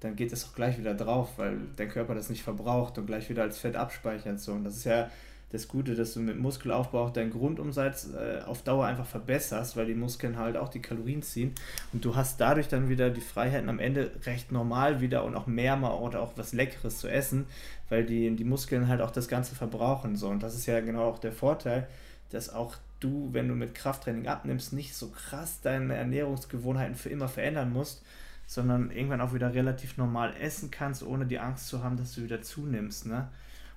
dann 0.00 0.16
geht 0.16 0.32
es 0.32 0.44
auch 0.44 0.54
gleich 0.54 0.78
wieder 0.78 0.94
drauf, 0.94 1.30
weil 1.36 1.58
dein 1.76 1.88
Körper 1.88 2.14
das 2.14 2.30
nicht 2.30 2.42
verbraucht 2.42 2.98
und 2.98 3.06
gleich 3.06 3.28
wieder 3.28 3.42
als 3.42 3.58
Fett 3.58 3.76
abspeichert. 3.76 4.40
So. 4.40 4.52
Und 4.52 4.64
das 4.64 4.76
ist 4.76 4.84
ja 4.84 5.10
das 5.50 5.66
Gute, 5.66 5.94
dass 5.94 6.12
du 6.12 6.20
mit 6.20 6.38
Muskelaufbau 6.38 7.04
auch 7.06 7.10
deinen 7.10 7.30
Grundumsatz 7.30 8.10
äh, 8.12 8.42
auf 8.42 8.62
Dauer 8.62 8.86
einfach 8.86 9.06
verbesserst, 9.06 9.76
weil 9.76 9.86
die 9.86 9.94
Muskeln 9.94 10.36
halt 10.36 10.56
auch 10.58 10.68
die 10.68 10.82
Kalorien 10.82 11.22
ziehen 11.22 11.54
und 11.92 12.04
du 12.04 12.14
hast 12.14 12.38
dadurch 12.38 12.68
dann 12.68 12.90
wieder 12.90 13.08
die 13.08 13.22
Freiheiten 13.22 13.70
am 13.70 13.78
Ende 13.78 14.10
recht 14.26 14.52
normal 14.52 15.00
wieder 15.00 15.24
und 15.24 15.34
auch 15.34 15.46
mehr 15.46 15.76
mal 15.76 15.94
oder 15.94 16.20
auch 16.20 16.32
was 16.36 16.52
Leckeres 16.52 16.98
zu 16.98 17.08
essen, 17.08 17.46
weil 17.88 18.04
die, 18.04 18.36
die 18.36 18.44
Muskeln 18.44 18.88
halt 18.88 19.00
auch 19.00 19.10
das 19.10 19.26
Ganze 19.26 19.54
verbrauchen. 19.54 20.16
So. 20.16 20.28
Und 20.28 20.42
das 20.42 20.54
ist 20.54 20.66
ja 20.66 20.80
genau 20.80 21.04
auch 21.04 21.18
der 21.18 21.32
Vorteil, 21.32 21.88
dass 22.30 22.50
auch 22.50 22.76
du, 23.00 23.30
wenn 23.32 23.48
du 23.48 23.54
mit 23.54 23.74
Krafttraining 23.74 24.26
abnimmst, 24.26 24.74
nicht 24.74 24.94
so 24.94 25.08
krass 25.08 25.60
deine 25.62 25.94
Ernährungsgewohnheiten 25.94 26.94
für 26.94 27.08
immer 27.08 27.28
verändern 27.28 27.72
musst, 27.72 28.02
sondern 28.48 28.90
irgendwann 28.90 29.20
auch 29.20 29.34
wieder 29.34 29.52
relativ 29.52 29.98
normal 29.98 30.34
essen 30.40 30.70
kannst, 30.70 31.02
ohne 31.02 31.26
die 31.26 31.38
Angst 31.38 31.68
zu 31.68 31.84
haben, 31.84 31.98
dass 31.98 32.14
du 32.14 32.22
wieder 32.22 32.40
zunimmst. 32.40 33.04
Ne? 33.04 33.28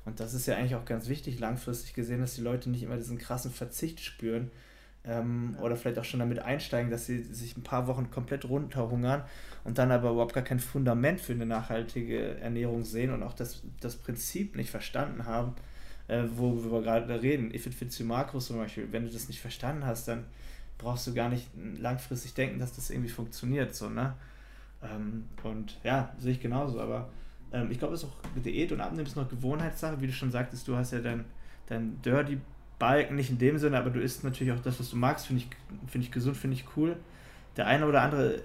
Und 0.06 0.22
das 0.22 0.34
ist 0.34 0.48
ja 0.48 0.56
eigentlich 0.56 0.76
auch 0.76 0.86
ganz 0.86 1.10
wichtig, 1.10 1.40
langfristig 1.40 1.94
gesehen, 1.94 2.22
dass 2.22 2.36
die 2.36 2.42
Leute 2.42 2.70
nicht 2.70 2.82
immer 2.82 2.96
diesen 2.96 3.18
krassen 3.18 3.52
Verzicht 3.52 4.00
spüren 4.00 4.50
ähm, 5.04 5.56
ja. 5.58 5.62
oder 5.62 5.76
vielleicht 5.76 6.00
auch 6.00 6.06
schon 6.06 6.22
damit 6.22 6.40
einsteigen, 6.40 6.90
dass 6.90 7.06
sie 7.06 7.22
sich 7.22 7.58
ein 7.58 7.64
paar 7.64 7.86
Wochen 7.88 8.12
komplett 8.12 8.46
runterhungern 8.46 9.24
und 9.66 9.78
dann 9.78 9.92
aber 9.92 10.12
überhaupt 10.12 10.34
gar 10.34 10.44
kein 10.44 10.62
Fundament 10.62 11.20
für 11.20 11.34
eine 11.34 11.46
nachhaltige 11.46 12.38
Ernährung 12.38 12.86
sehen 12.86 13.12
und 13.12 13.24
auch 13.24 13.34
das, 13.34 13.64
das 13.82 13.98
Prinzip 13.98 14.56
nicht 14.56 14.72
verstanden 14.72 15.26
haben, 15.26 15.54
äh, 16.08 16.24
wo 16.34 16.64
wir 16.64 16.82
gerade 16.82 17.22
reden. 17.22 17.54
If 17.54 17.68
it 17.68 17.74
fits 17.74 18.00
you 18.00 18.06
Makros 18.06 18.48
zum 18.48 18.56
Beispiel, 18.56 18.88
wenn 18.92 19.04
du 19.04 19.12
das 19.12 19.28
nicht 19.28 19.42
verstanden 19.42 19.86
hast, 19.86 20.08
dann 20.08 20.24
brauchst 20.78 21.06
du 21.08 21.14
gar 21.14 21.28
nicht 21.28 21.50
langfristig 21.78 22.36
denken, 22.36 22.58
dass 22.58 22.74
das 22.74 22.90
irgendwie 22.90 23.10
funktioniert. 23.10 23.76
So, 23.76 23.90
ne? 23.90 24.16
Ähm, 24.84 25.26
und 25.44 25.78
ja, 25.84 26.14
sehe 26.18 26.34
ich 26.34 26.40
genauso, 26.40 26.80
aber 26.80 27.10
ähm, 27.52 27.70
ich 27.72 27.80
glaube, 27.80 27.94
es 27.94 28.04
ist 28.04 28.10
auch 28.10 28.42
Diät 28.44 28.72
und 28.72 28.82
Abnehmen 28.82 29.06
ist 29.06 29.16
noch 29.16 29.30
Gewohnheitssache, 29.30 30.02
wie 30.02 30.08
du 30.08 30.14
schon 30.14 30.32
sagtest, 30.32 30.68
du 30.68 30.76
hast 30.76 30.92
ja 30.92 31.00
dein, 31.00 31.26
dein 31.68 32.02
Dirty 32.02 32.40
Balken, 32.80 33.16
nicht 33.16 33.30
in 33.30 33.38
dem 33.38 33.60
Sinne, 33.60 33.78
aber 33.78 33.92
du 33.92 34.02
isst 34.02 34.24
natürlich 34.24 34.54
auch 34.54 34.64
das, 34.64 34.80
was 34.80 34.90
du 34.90 34.96
magst, 34.96 35.28
finde 35.28 35.44
ich, 35.44 35.92
find 35.92 36.04
ich 36.04 36.12
gesund, 36.12 36.36
finde 36.36 36.56
ich 36.56 36.66
cool. 36.76 36.96
Der 37.58 37.68
eine 37.68 37.86
oder 37.86 38.02
andere 38.02 38.38
äh, 38.38 38.42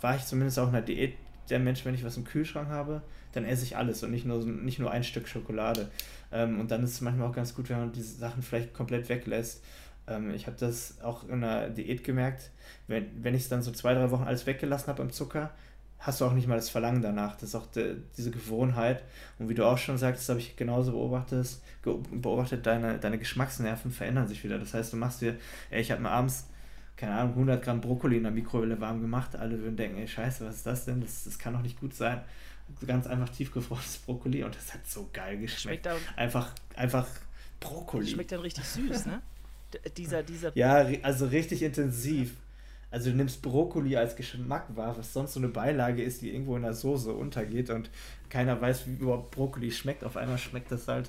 war 0.00 0.16
ich 0.16 0.24
zumindest 0.24 0.58
auch 0.58 0.66
in 0.66 0.72
der 0.72 0.82
Diät 0.82 1.14
der 1.48 1.58
Mensch, 1.58 1.84
wenn 1.84 1.94
ich 1.94 2.04
was 2.04 2.16
im 2.16 2.24
Kühlschrank 2.24 2.68
habe, 2.68 3.02
dann 3.32 3.44
esse 3.44 3.64
ich 3.64 3.76
alles 3.76 4.02
und 4.02 4.10
nicht 4.10 4.24
nur, 4.24 4.44
nicht 4.44 4.78
nur 4.78 4.90
ein 4.90 5.04
Stück 5.04 5.28
Schokolade. 5.28 5.90
Ähm, 6.32 6.58
und 6.60 6.70
dann 6.70 6.82
ist 6.82 6.92
es 6.92 7.00
manchmal 7.00 7.28
auch 7.28 7.34
ganz 7.34 7.54
gut, 7.54 7.68
wenn 7.68 7.78
man 7.78 7.92
diese 7.92 8.16
Sachen 8.16 8.42
vielleicht 8.42 8.74
komplett 8.74 9.08
weglässt. 9.08 9.62
Ähm, 10.06 10.32
ich 10.34 10.46
habe 10.46 10.56
das 10.58 11.00
auch 11.02 11.28
in 11.28 11.40
der 11.40 11.70
Diät 11.70 12.04
gemerkt, 12.04 12.50
wenn, 12.86 13.22
wenn 13.22 13.34
ich 13.34 13.42
es 13.42 13.48
dann 13.48 13.62
so 13.62 13.70
zwei, 13.72 13.94
drei 13.94 14.10
Wochen 14.10 14.24
alles 14.24 14.46
weggelassen 14.46 14.88
habe 14.88 15.02
am 15.02 15.12
Zucker, 15.12 15.50
hast 16.02 16.20
du 16.20 16.24
auch 16.24 16.32
nicht 16.32 16.48
mal 16.48 16.56
das 16.56 16.68
Verlangen 16.68 17.00
danach. 17.00 17.34
Das 17.34 17.50
ist 17.50 17.54
auch 17.54 17.66
de, 17.66 17.96
diese 18.16 18.30
Gewohnheit. 18.30 19.02
Und 19.38 19.48
wie 19.48 19.54
du 19.54 19.64
auch 19.64 19.78
schon 19.78 19.98
sagst, 19.98 20.28
habe 20.28 20.40
ich 20.40 20.56
genauso 20.56 20.92
beobachtet, 20.92 21.58
beobachtet 21.82 22.66
deine, 22.66 22.98
deine 22.98 23.18
Geschmacksnerven 23.18 23.90
verändern 23.90 24.26
sich 24.26 24.42
wieder. 24.42 24.58
Das 24.58 24.74
heißt, 24.74 24.92
du 24.92 24.96
machst 24.96 25.20
dir, 25.20 25.36
ey, 25.70 25.80
ich 25.80 25.90
habe 25.92 26.02
mir 26.02 26.10
abends, 26.10 26.48
keine 26.96 27.14
Ahnung, 27.14 27.32
100 27.34 27.62
Gramm 27.62 27.80
Brokkoli 27.80 28.16
in 28.16 28.24
der 28.24 28.32
Mikrowelle 28.32 28.80
warm 28.80 29.00
gemacht. 29.00 29.36
Alle 29.36 29.60
würden 29.60 29.76
denken, 29.76 29.98
ey, 29.98 30.08
scheiße, 30.08 30.44
was 30.44 30.56
ist 30.56 30.66
das 30.66 30.84
denn? 30.84 31.00
Das, 31.00 31.24
das 31.24 31.38
kann 31.38 31.54
doch 31.54 31.62
nicht 31.62 31.78
gut 31.78 31.94
sein. 31.94 32.20
Ganz 32.86 33.06
einfach 33.06 33.28
tiefgefrorenes 33.28 33.98
Brokkoli 33.98 34.42
und 34.44 34.56
das 34.56 34.74
hat 34.74 34.86
so 34.86 35.08
geil 35.12 35.38
geschmeckt. 35.38 35.88
Einfach, 36.16 36.52
einfach 36.74 37.06
Brokkoli. 37.60 38.08
Schmeckt 38.08 38.32
dann 38.32 38.40
richtig 38.40 38.64
süß, 38.64 39.06
ne? 39.06 39.22
Dieser, 39.96 40.22
dieser. 40.22 40.56
Ja, 40.56 40.86
also 41.02 41.26
richtig 41.26 41.62
intensiv. 41.62 42.34
Also 42.90 43.10
du 43.10 43.16
nimmst 43.16 43.40
Brokkoli 43.40 43.96
als 43.96 44.16
Geschmack 44.16 44.66
wahr, 44.76 44.96
was 44.98 45.12
sonst 45.14 45.32
so 45.32 45.40
eine 45.40 45.48
Beilage 45.48 46.02
ist, 46.02 46.20
die 46.20 46.30
irgendwo 46.30 46.56
in 46.56 46.62
der 46.62 46.74
Soße 46.74 47.12
untergeht 47.12 47.70
und 47.70 47.88
keiner 48.28 48.60
weiß, 48.60 48.86
wie 48.86 48.94
überhaupt 48.96 49.30
Brokkoli 49.30 49.70
schmeckt. 49.70 50.04
Auf 50.04 50.16
einmal 50.18 50.36
schmeckt 50.36 50.70
das 50.70 50.88
halt 50.88 51.08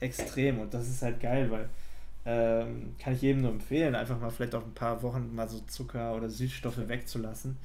extrem 0.00 0.58
und 0.58 0.72
das 0.72 0.88
ist 0.88 1.02
halt 1.02 1.20
geil, 1.20 1.50
weil 1.50 1.68
ähm, 2.24 2.94
kann 2.98 3.14
ich 3.14 3.22
jedem 3.22 3.42
nur 3.42 3.50
empfehlen, 3.50 3.94
einfach 3.94 4.20
mal 4.20 4.30
vielleicht 4.30 4.54
auch 4.54 4.64
ein 4.64 4.74
paar 4.74 5.02
Wochen 5.02 5.34
mal 5.34 5.48
so 5.48 5.60
Zucker 5.60 6.14
oder 6.14 6.28
Süßstoffe 6.28 6.88
wegzulassen, 6.88 7.56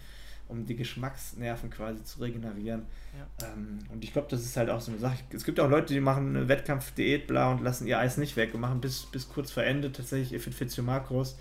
um 0.47 0.65
die 0.65 0.75
Geschmacksnerven 0.75 1.69
quasi 1.69 2.03
zu 2.03 2.19
regenerieren. 2.19 2.83
Ja. 3.17 3.47
Ähm, 3.47 3.79
und 3.89 4.03
ich 4.03 4.13
glaube, 4.13 4.27
das 4.29 4.41
ist 4.41 4.57
halt 4.57 4.69
auch 4.69 4.81
so 4.81 4.91
eine 4.91 4.99
Sache. 4.99 5.17
Es 5.31 5.43
gibt 5.43 5.59
auch 5.59 5.69
Leute, 5.69 5.93
die 5.93 5.99
machen 5.99 6.35
eine 6.35 6.47
Wettkampfdiät 6.47 7.27
bla 7.27 7.51
und 7.51 7.63
lassen 7.63 7.87
ihr 7.87 7.99
Eis 7.99 8.17
nicht 8.17 8.35
weg 8.35 8.53
und 8.53 8.61
machen 8.61 8.81
bis, 8.81 9.05
bis 9.05 9.29
kurz 9.29 9.51
vor 9.51 9.63
Ende 9.63 9.91
tatsächlich 9.91 10.41
Fit 10.41 10.77
Makros 10.79 11.37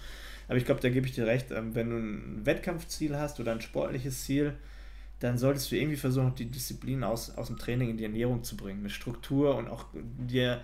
aber 0.49 0.59
ich 0.59 0.65
glaube, 0.65 0.81
da 0.81 0.91
gebe 0.91 1.07
ich 1.07 1.15
dir 1.15 1.27
recht, 1.27 1.51
ähm, 1.51 1.75
wenn 1.75 1.91
du 1.91 1.97
ein 1.97 2.47
Wettkampfziel 2.47 3.17
hast 3.17 3.41
oder 3.41 3.53
ein 3.53 3.61
sportliches 3.61 4.25
Ziel, 4.25 4.55
dann 5.21 5.39
solltest 5.39 5.71
du 5.71 5.77
irgendwie 5.77 5.97
versuchen, 5.97 6.35
die 6.35 6.45
Disziplin 6.45 7.05
aus, 7.05 7.31
aus 7.37 7.47
dem 7.47 7.57
Training 7.57 7.91
in 7.91 7.97
die 7.97 8.05
Ernährung 8.05 8.43
zu 8.43 8.57
bringen, 8.57 8.81
eine 8.81 8.91
Struktur 8.91 9.57
und 9.57 9.69
auch 9.69 9.87
dir 9.95 10.61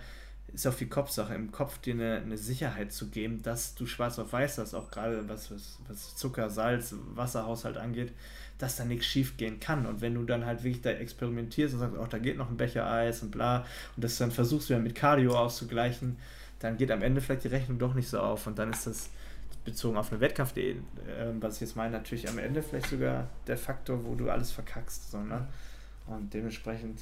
ist 0.53 0.67
auch 0.67 0.73
viel 0.73 0.87
Kopfsache, 0.87 1.33
im 1.33 1.51
Kopf 1.51 1.77
dir 1.79 1.93
eine, 1.93 2.17
eine 2.17 2.37
Sicherheit 2.37 2.91
zu 2.91 3.09
geben, 3.09 3.41
dass 3.43 3.75
du 3.75 3.85
schwarz 3.85 4.19
auf 4.19 4.33
weiß 4.33 4.57
hast, 4.57 4.73
auch 4.73 4.89
gerade 4.91 5.27
was, 5.27 5.51
was, 5.51 5.79
was 5.87 6.15
Zucker, 6.15 6.49
Salz, 6.49 6.95
Wasserhaushalt 7.13 7.77
angeht, 7.77 8.13
dass 8.57 8.75
da 8.75 8.85
nichts 8.85 9.05
schief 9.05 9.37
gehen 9.37 9.59
kann. 9.59 9.85
Und 9.85 10.01
wenn 10.01 10.15
du 10.15 10.23
dann 10.23 10.45
halt 10.45 10.63
wirklich 10.63 10.81
da 10.81 10.91
experimentierst 10.91 11.73
und 11.73 11.79
sagst, 11.79 11.97
oh, 11.97 12.07
da 12.09 12.17
geht 12.17 12.37
noch 12.37 12.49
ein 12.49 12.57
Becher 12.57 12.89
Eis 12.89 13.21
und 13.23 13.31
bla, 13.31 13.65
und 13.95 14.03
das 14.03 14.17
dann 14.17 14.31
versuchst 14.31 14.69
wieder 14.69 14.79
mit 14.79 14.95
Cardio 14.95 15.37
auszugleichen, 15.37 16.17
dann 16.59 16.77
geht 16.77 16.91
am 16.91 17.01
Ende 17.01 17.21
vielleicht 17.21 17.45
die 17.45 17.49
Rechnung 17.49 17.79
doch 17.79 17.93
nicht 17.93 18.09
so 18.09 18.19
auf 18.19 18.47
und 18.47 18.59
dann 18.59 18.71
ist 18.71 18.85
das 18.85 19.09
bezogen 19.65 19.97
auf 19.97 20.11
eine 20.11 20.21
Wettkampf.de, 20.21 20.71
äh, 20.71 20.77
was 21.39 21.55
ich 21.55 21.61
jetzt 21.61 21.75
meine, 21.75 21.91
natürlich 21.91 22.27
am 22.27 22.37
Ende 22.37 22.61
vielleicht 22.61 22.87
sogar 22.87 23.27
der 23.47 23.57
Faktor, 23.57 24.03
wo 24.03 24.15
du 24.15 24.29
alles 24.29 24.51
verkackst. 24.51 25.11
So, 25.11 25.19
ne? 25.19 25.47
Und 26.07 26.33
dementsprechend 26.33 27.01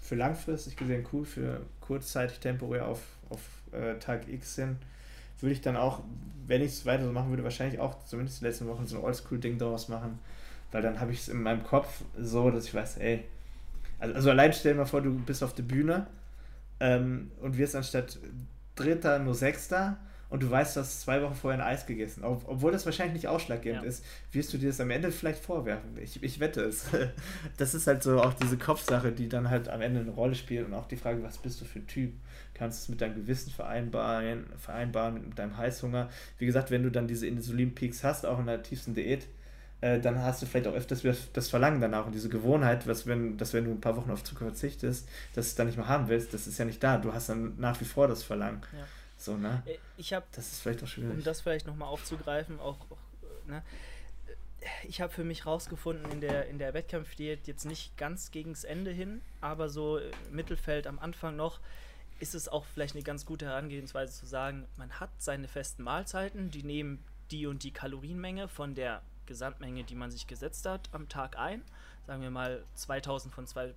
für 0.00 0.14
langfristig 0.14 0.76
gesehen 0.76 1.06
cool, 1.12 1.24
für 1.24 1.60
kurzzeitig 1.80 2.38
temporär 2.38 2.86
auf, 2.86 3.00
auf 3.30 3.40
äh, 3.72 3.98
Tag 3.98 4.28
X 4.28 4.56
hin, 4.56 4.76
würde 5.40 5.52
ich 5.52 5.60
dann 5.60 5.76
auch, 5.76 6.02
wenn 6.46 6.62
ich 6.62 6.72
es 6.72 6.86
weiter 6.86 7.04
so 7.04 7.12
machen 7.12 7.30
würde, 7.30 7.44
wahrscheinlich 7.44 7.80
auch 7.80 8.04
zumindest 8.04 8.40
die 8.40 8.44
letzten 8.44 8.66
Wochen 8.66 8.86
so 8.86 8.96
ein 8.96 9.04
Oldschool-Ding 9.04 9.58
daraus 9.58 9.88
machen, 9.88 10.18
weil 10.72 10.82
dann 10.82 11.00
habe 11.00 11.12
ich 11.12 11.20
es 11.20 11.28
in 11.28 11.42
meinem 11.42 11.62
Kopf 11.62 12.02
so, 12.18 12.50
dass 12.50 12.64
ich 12.64 12.74
weiß, 12.74 12.98
ey, 12.98 13.24
also, 13.98 14.14
also 14.14 14.30
allein 14.30 14.52
stell 14.52 14.72
dir 14.72 14.78
mal 14.78 14.86
vor, 14.86 15.02
du 15.02 15.14
bist 15.14 15.42
auf 15.42 15.54
der 15.54 15.62
Bühne 15.62 16.06
ähm, 16.80 17.30
und 17.40 17.58
wirst 17.58 17.76
anstatt 17.76 18.18
Dritter 18.74 19.18
nur 19.18 19.34
Sechster 19.34 19.98
und 20.30 20.42
du 20.42 20.50
weißt, 20.50 20.76
du 20.76 20.80
hast 20.80 21.00
zwei 21.00 21.22
Wochen 21.22 21.34
vorher 21.34 21.60
ein 21.60 21.66
Eis 21.66 21.86
gegessen, 21.86 22.22
Ob, 22.22 22.46
obwohl 22.46 22.70
das 22.70 22.84
wahrscheinlich 22.84 23.14
nicht 23.14 23.28
ausschlaggebend 23.28 23.82
ja. 23.82 23.88
ist, 23.88 24.04
wirst 24.32 24.52
du 24.52 24.58
dir 24.58 24.68
das 24.68 24.80
am 24.80 24.90
Ende 24.90 25.10
vielleicht 25.10 25.42
vorwerfen. 25.42 25.96
Ich, 26.00 26.22
ich 26.22 26.40
wette 26.40 26.62
es. 26.62 26.86
Das 27.56 27.74
ist 27.74 27.86
halt 27.86 28.02
so 28.02 28.20
auch 28.20 28.34
diese 28.34 28.56
Kopfsache, 28.56 29.10
die 29.10 29.28
dann 29.28 29.50
halt 29.50 29.68
am 29.68 29.80
Ende 29.80 30.00
eine 30.00 30.10
Rolle 30.10 30.34
spielt 30.34 30.66
und 30.66 30.74
auch 30.74 30.86
die 30.86 30.96
Frage, 30.96 31.22
was 31.22 31.38
bist 31.38 31.60
du 31.60 31.64
für 31.64 31.80
ein 31.80 31.86
Typ? 31.86 32.12
Kannst 32.54 32.80
du 32.80 32.82
es 32.82 32.88
mit 32.88 33.00
deinem 33.00 33.14
Gewissen 33.14 33.50
vereinbaren, 33.50 34.46
vereinbaren 34.58 35.28
mit 35.28 35.38
deinem 35.38 35.56
Heißhunger? 35.56 36.08
Wie 36.38 36.46
gesagt, 36.46 36.70
wenn 36.70 36.82
du 36.82 36.90
dann 36.90 37.08
diese 37.08 37.26
Insulinpeaks 37.26 38.04
hast, 38.04 38.26
auch 38.26 38.38
in 38.38 38.46
der 38.46 38.62
tiefsten 38.62 38.94
Diät, 38.94 39.26
äh, 39.80 40.00
dann 40.00 40.20
hast 40.22 40.42
du 40.42 40.46
vielleicht 40.46 40.66
auch 40.66 40.74
öfters 40.74 41.02
das 41.32 41.48
Verlangen 41.48 41.80
danach 41.80 42.06
und 42.06 42.14
diese 42.14 42.28
Gewohnheit, 42.28 42.86
was 42.86 43.06
wenn, 43.06 43.36
dass 43.36 43.54
wenn 43.54 43.64
du 43.64 43.70
ein 43.70 43.80
paar 43.80 43.96
Wochen 43.96 44.10
auf 44.10 44.24
Zucker 44.24 44.46
verzichtest, 44.46 45.08
dass 45.34 45.46
du 45.46 45.50
es 45.50 45.54
dann 45.54 45.66
nicht 45.66 45.76
mehr 45.76 45.88
haben 45.88 46.08
willst, 46.08 46.34
das 46.34 46.46
ist 46.46 46.58
ja 46.58 46.64
nicht 46.64 46.82
da. 46.82 46.98
Du 46.98 47.12
hast 47.12 47.28
dann 47.28 47.54
nach 47.58 47.80
wie 47.80 47.84
vor 47.84 48.08
das 48.08 48.22
Verlangen. 48.22 48.60
Ja. 48.72 48.86
So, 49.18 49.36
ne? 49.36 49.62
Äh, 49.66 49.76
ich 49.96 50.12
habe, 50.12 50.24
das 50.32 50.52
ist 50.52 50.60
vielleicht 50.60 50.82
auch 50.82 50.86
schwierig. 50.86 51.12
Um 51.12 51.24
das 51.24 51.40
vielleicht 51.40 51.66
nochmal 51.66 51.88
aufzugreifen, 51.88 52.60
auch, 52.60 52.78
auch 52.90 52.98
ne? 53.46 53.62
ich 54.84 55.00
habe 55.00 55.12
für 55.12 55.24
mich 55.24 55.44
rausgefunden 55.44 56.10
in 56.10 56.20
der, 56.20 56.46
in 56.46 56.58
der 56.58 56.72
Wettkampfdiät 56.72 57.46
jetzt 57.46 57.64
nicht 57.64 57.96
ganz 57.96 58.30
gegens 58.30 58.64
Ende 58.64 58.90
hin, 58.90 59.20
aber 59.40 59.68
so 59.68 59.98
im 59.98 60.12
Mittelfeld 60.30 60.86
am 60.86 60.98
Anfang 60.98 61.36
noch, 61.36 61.60
ist 62.20 62.34
es 62.34 62.48
auch 62.48 62.64
vielleicht 62.64 62.94
eine 62.94 63.04
ganz 63.04 63.26
gute 63.26 63.46
Herangehensweise 63.46 64.12
zu 64.12 64.26
sagen, 64.26 64.66
man 64.76 64.98
hat 64.98 65.10
seine 65.18 65.46
festen 65.46 65.82
Mahlzeiten, 65.82 66.50
die 66.50 66.62
nehmen 66.62 67.04
die 67.30 67.46
und 67.46 67.62
die 67.62 67.70
Kalorienmenge 67.70 68.48
von 68.48 68.74
der 68.74 69.02
Gesamtmenge, 69.26 69.84
die 69.84 69.94
man 69.94 70.10
sich 70.10 70.26
gesetzt 70.26 70.66
hat, 70.66 70.88
am 70.92 71.08
Tag 71.08 71.38
ein. 71.38 71.62
Sagen 72.06 72.22
wir 72.22 72.30
mal 72.30 72.64
2000 72.74 73.32
von 73.32 73.46
2000 73.46 73.76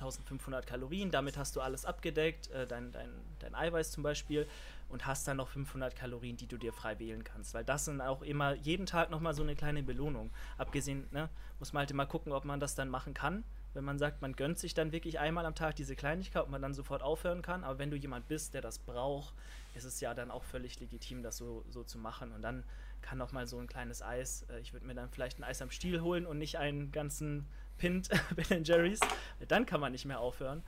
1500 0.00 0.66
Kalorien, 0.66 1.10
damit 1.10 1.36
hast 1.36 1.56
du 1.56 1.60
alles 1.60 1.84
abgedeckt, 1.84 2.50
äh, 2.50 2.66
dein, 2.66 2.92
dein, 2.92 3.10
dein 3.38 3.54
Eiweiß 3.54 3.90
zum 3.90 4.02
Beispiel, 4.02 4.46
und 4.90 5.06
hast 5.06 5.28
dann 5.28 5.36
noch 5.36 5.48
500 5.48 5.94
Kalorien, 5.94 6.36
die 6.36 6.46
du 6.46 6.56
dir 6.56 6.72
frei 6.72 6.98
wählen 6.98 7.22
kannst. 7.22 7.54
Weil 7.54 7.64
das 7.64 7.84
sind 7.84 8.00
auch 8.00 8.22
immer 8.22 8.54
jeden 8.54 8.86
Tag 8.86 9.10
nochmal 9.10 9.34
so 9.34 9.42
eine 9.42 9.54
kleine 9.54 9.82
Belohnung. 9.82 10.30
Abgesehen, 10.58 11.06
ne, 11.12 11.28
muss 11.58 11.72
man 11.72 11.80
halt 11.80 11.90
immer 11.92 12.06
gucken, 12.06 12.32
ob 12.32 12.44
man 12.44 12.60
das 12.60 12.74
dann 12.74 12.88
machen 12.88 13.14
kann. 13.14 13.44
Wenn 13.72 13.84
man 13.84 13.98
sagt, 13.98 14.20
man 14.20 14.34
gönnt 14.34 14.58
sich 14.58 14.74
dann 14.74 14.90
wirklich 14.90 15.20
einmal 15.20 15.46
am 15.46 15.54
Tag 15.54 15.76
diese 15.76 15.94
Kleinigkeit, 15.94 16.42
ob 16.42 16.48
man 16.48 16.60
dann 16.60 16.74
sofort 16.74 17.02
aufhören 17.02 17.40
kann. 17.40 17.62
Aber 17.62 17.78
wenn 17.78 17.90
du 17.90 17.96
jemand 17.96 18.26
bist, 18.26 18.52
der 18.54 18.62
das 18.62 18.80
braucht, 18.80 19.32
ist 19.74 19.84
es 19.84 20.00
ja 20.00 20.12
dann 20.12 20.32
auch 20.32 20.42
völlig 20.42 20.80
legitim, 20.80 21.22
das 21.22 21.36
so, 21.36 21.64
so 21.70 21.84
zu 21.84 21.98
machen. 21.98 22.32
Und 22.32 22.42
dann 22.42 22.64
kann 23.00 23.22
auch 23.22 23.30
mal 23.30 23.46
so 23.46 23.58
ein 23.58 23.68
kleines 23.68 24.02
Eis, 24.02 24.44
äh, 24.50 24.58
ich 24.60 24.72
würde 24.72 24.86
mir 24.86 24.94
dann 24.94 25.08
vielleicht 25.08 25.38
ein 25.38 25.44
Eis 25.44 25.62
am 25.62 25.70
Stiel 25.70 26.00
holen 26.00 26.26
und 26.26 26.38
nicht 26.38 26.58
einen 26.58 26.90
ganzen 26.90 27.46
Pint 27.80 28.08
Ben 28.48 28.62
Jerry's. 28.62 29.00
Dann 29.48 29.66
kann 29.66 29.80
man 29.80 29.90
nicht 29.90 30.04
mehr 30.04 30.20
aufhören. 30.20 30.62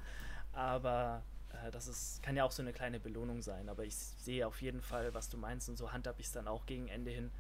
Aber 0.53 1.23
äh, 1.53 1.71
das 1.71 1.87
ist, 1.87 2.23
kann 2.23 2.37
ja 2.37 2.45
auch 2.45 2.51
so 2.51 2.63
eine 2.63 2.73
kleine 2.73 2.99
Belohnung 2.99 3.43
sein. 3.43 3.69
Aber 3.69 3.85
ich 3.85 3.95
sehe 3.95 4.47
auf 4.47 4.61
jeden 4.61 4.83
Fall, 4.83 5.15
was 5.15 5.29
du 5.29 5.37
meinst 5.37 5.69
und 5.69 5.77
so 5.77 5.93
handhab 5.93 6.19
ich 6.19 6.27
es 6.27 6.33
dann 6.33 6.49
auch 6.49 6.67
gegen 6.67 6.89
Ende 6.89 7.11
hin. 7.11 7.31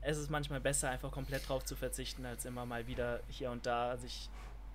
Es 0.00 0.16
ist 0.16 0.30
manchmal 0.30 0.60
besser, 0.60 0.88
einfach 0.88 1.12
komplett 1.12 1.46
drauf 1.48 1.64
zu 1.64 1.76
verzichten, 1.76 2.24
als 2.24 2.46
immer 2.46 2.64
mal 2.64 2.86
wieder 2.86 3.20
hier 3.28 3.50
und 3.50 3.66
da 3.66 3.98
sich 3.98 4.30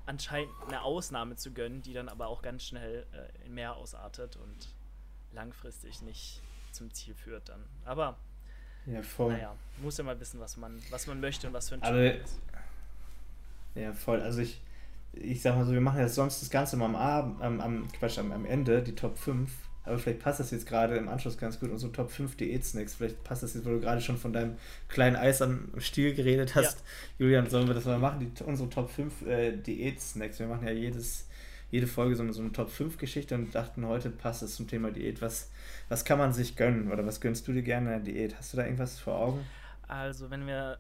anscheinend 0.06 0.52
eine 0.67 0.84
Ausnahme 0.84 1.36
zu 1.36 1.52
gönnen, 1.52 1.82
die 1.82 1.93
dann 1.93 2.10
aber 2.10 2.28
auch 2.28 2.43
ganz 2.43 2.63
schnell 2.63 3.08
äh, 3.12 3.45
in 3.45 3.56
mehr 3.56 3.76
ausartet 3.76 4.36
und 4.36 4.69
langfristig 5.32 6.04
nicht 6.04 6.43
zum 6.71 6.93
Ziel 6.93 7.15
führt 7.15 7.50
dann. 7.50 7.65
Aber 7.86 8.17
ja, 8.86 9.02
voll. 9.02 9.34
naja, 9.34 9.56
muss 9.82 9.98
ja 9.98 10.04
mal 10.04 10.19
wissen, 10.19 10.39
was 10.39 10.58
man, 10.58 10.80
was 10.91 11.08
man 11.08 11.19
möchte 11.19 11.48
und 11.48 11.54
was 11.54 11.69
für 11.69 11.76
ein 11.76 11.82
Typ 11.82 12.24
ist. 12.24 12.39
Ja, 13.76 13.94
voll. 13.94 14.22
Also 14.22 14.40
ich, 14.42 14.62
ich 15.14 15.42
sag 15.42 15.56
mal 15.56 15.66
so, 15.66 15.74
wir 15.74 15.82
machen 15.82 16.00
ja 16.00 16.08
sonst 16.08 16.42
das 16.42 16.50
Ganze 16.50 16.78
mal 16.78 16.86
am 16.86 16.96
Abend, 16.96 17.42
am, 17.42 17.62
am, 17.62 17.88
Quatsch, 17.92 18.18
am, 18.18 18.32
am 18.32 18.46
Ende, 18.46 18.82
die 18.82 18.96
Top 18.96 19.18
5. 19.18 19.52
Aber 19.84 20.00
vielleicht 20.00 20.20
passt 20.20 20.40
das 20.40 20.50
jetzt 20.50 20.66
gerade 20.66 20.98
im 20.98 21.08
Anschluss 21.08 21.38
ganz 21.38 21.60
gut, 21.60 21.70
unsere 21.70 21.92
Top 21.92 22.10
5 22.10 22.36
Diät-Snacks. 22.38 22.96
Vielleicht 22.96 23.24
passt 23.24 23.44
das 23.44 23.54
jetzt, 23.54 23.66
weil 23.66 23.74
du 23.74 23.82
gerade 23.82 24.02
schon 24.02 24.18
von 24.18 24.34
deinem 24.34 24.56
kleinen 24.88 25.16
Eis 25.16 25.44
am 25.44 25.70
Stiel 25.78 26.16
geredet 26.16 26.56
hast. 26.56 26.80
Ja. 26.80 27.26
Julian, 27.26 27.50
sollen 27.50 27.68
wir 27.68 27.76
das 27.76 27.86
mal 27.86 28.00
machen, 28.00 28.20
die, 28.20 28.44
unsere 28.44 28.68
Top 28.70 28.90
5 28.90 29.28
äh, 29.28 29.58
Diät-Snacks? 29.58 30.40
Wir 30.40 30.48
machen 30.48 30.66
ja 30.66 30.74
jedes, 30.74 31.28
jede 31.70 31.86
Folge 31.86 32.16
so 32.16 32.24
eine, 32.24 32.34
so 32.34 32.42
eine 32.42 32.52
Top 32.52 32.72
5 32.72 32.98
Geschichte 32.98 33.36
und 33.36 33.54
dachten, 33.54 33.86
heute 33.86 34.10
passt 34.10 34.42
es 34.42 34.56
zum 34.56 34.68
Thema 34.68 34.90
Diät. 34.90 35.22
Was, 35.22 35.52
was 35.88 36.04
kann 36.04 36.18
man 36.18 36.34
sich 36.34 36.56
gönnen 36.56 36.92
oder 36.92 37.06
was 37.06 37.22
gönnst 37.22 37.48
du 37.48 37.54
dir 37.54 37.62
gerne 37.62 37.96
in 37.96 38.04
der 38.04 38.14
Diät? 38.14 38.38
Hast 38.40 38.54
du 38.54 38.58
da 38.58 38.64
irgendwas 38.64 38.98
vor 38.98 39.20
Augen? 39.20 39.46
Also, 39.88 40.32
wenn 40.32 40.48
wir 40.48 40.80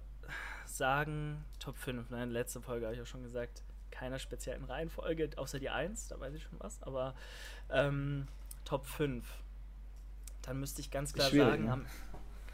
sagen, 0.77 1.43
Top 1.59 1.77
5, 1.77 2.09
ne? 2.09 2.25
letzte 2.25 2.61
Folge 2.61 2.85
habe 2.85 2.93
ich 2.93 2.99
ja 2.99 3.05
schon 3.05 3.23
gesagt, 3.23 3.63
keiner 3.91 4.19
speziellen 4.19 4.65
Reihenfolge, 4.65 5.29
außer 5.37 5.59
die 5.59 5.69
1, 5.69 6.09
da 6.09 6.19
weiß 6.19 6.33
ich 6.33 6.43
schon 6.43 6.59
was, 6.59 6.81
aber 6.83 7.15
ähm, 7.69 8.27
Top 8.65 8.85
5. 8.85 9.25
Dann 10.41 10.59
müsste 10.59 10.81
ich 10.81 10.91
ganz 10.91 11.13
klar 11.13 11.29
sagen, 11.29 11.65
ne? 11.65 11.71
am 11.71 11.85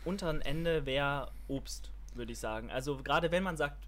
unteren 0.06 0.42
Ende 0.42 0.86
wäre 0.86 1.32
Obst, 1.48 1.92
würde 2.14 2.32
ich 2.32 2.40
sagen. 2.40 2.70
Also 2.72 2.98
gerade 2.98 3.32
wenn 3.32 3.44
man 3.44 3.58
sagt, 3.58 3.88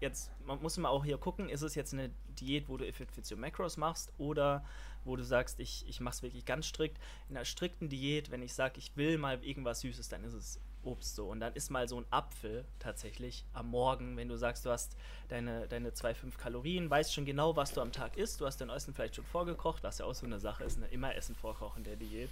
jetzt 0.00 0.32
man 0.44 0.60
muss 0.60 0.76
man 0.76 0.90
auch 0.90 1.04
hier 1.04 1.18
gucken, 1.18 1.48
ist 1.48 1.62
es 1.62 1.74
jetzt 1.74 1.92
eine 1.92 2.10
Diät, 2.40 2.68
wo 2.68 2.76
du 2.76 2.84
Your 2.84 3.38
Macros 3.38 3.76
machst 3.76 4.12
oder 4.18 4.64
wo 5.04 5.16
du 5.16 5.24
sagst, 5.24 5.60
ich, 5.60 5.86
ich 5.88 6.00
mache 6.00 6.14
es 6.14 6.22
wirklich 6.22 6.44
ganz 6.44 6.66
strikt. 6.66 6.98
In 7.28 7.36
einer 7.36 7.44
strikten 7.44 7.88
Diät, 7.88 8.30
wenn 8.30 8.42
ich 8.42 8.54
sage, 8.54 8.78
ich 8.78 8.96
will 8.96 9.18
mal 9.18 9.42
irgendwas 9.42 9.80
Süßes, 9.80 10.08
dann 10.08 10.24
ist 10.24 10.34
es 10.34 10.60
Obst 10.84 11.14
so. 11.14 11.26
Und 11.28 11.40
dann 11.40 11.52
ist 11.54 11.70
mal 11.70 11.88
so 11.88 11.98
ein 11.98 12.06
Apfel 12.10 12.64
tatsächlich 12.78 13.44
am 13.52 13.68
Morgen, 13.68 14.16
wenn 14.16 14.28
du 14.28 14.36
sagst, 14.36 14.64
du 14.66 14.70
hast 14.70 14.96
deine, 15.28 15.68
deine 15.68 15.90
2,5 15.90 16.36
Kalorien, 16.36 16.90
weißt 16.90 17.14
schon 17.14 17.24
genau, 17.24 17.56
was 17.56 17.72
du 17.72 17.80
am 17.80 17.92
Tag 17.92 18.16
isst, 18.16 18.40
du 18.40 18.46
hast 18.46 18.60
dein 18.60 18.70
Essen 18.70 18.94
vielleicht 18.94 19.16
schon 19.16 19.24
vorgekocht, 19.24 19.82
was 19.82 19.98
ja 19.98 20.06
auch 20.06 20.14
so 20.14 20.26
eine 20.26 20.40
Sache 20.40 20.64
ist, 20.64 20.78
ne? 20.78 20.86
immer 20.88 21.14
Essen 21.14 21.34
vorkochen 21.34 21.84
der 21.84 21.96
Diät. 21.96 22.30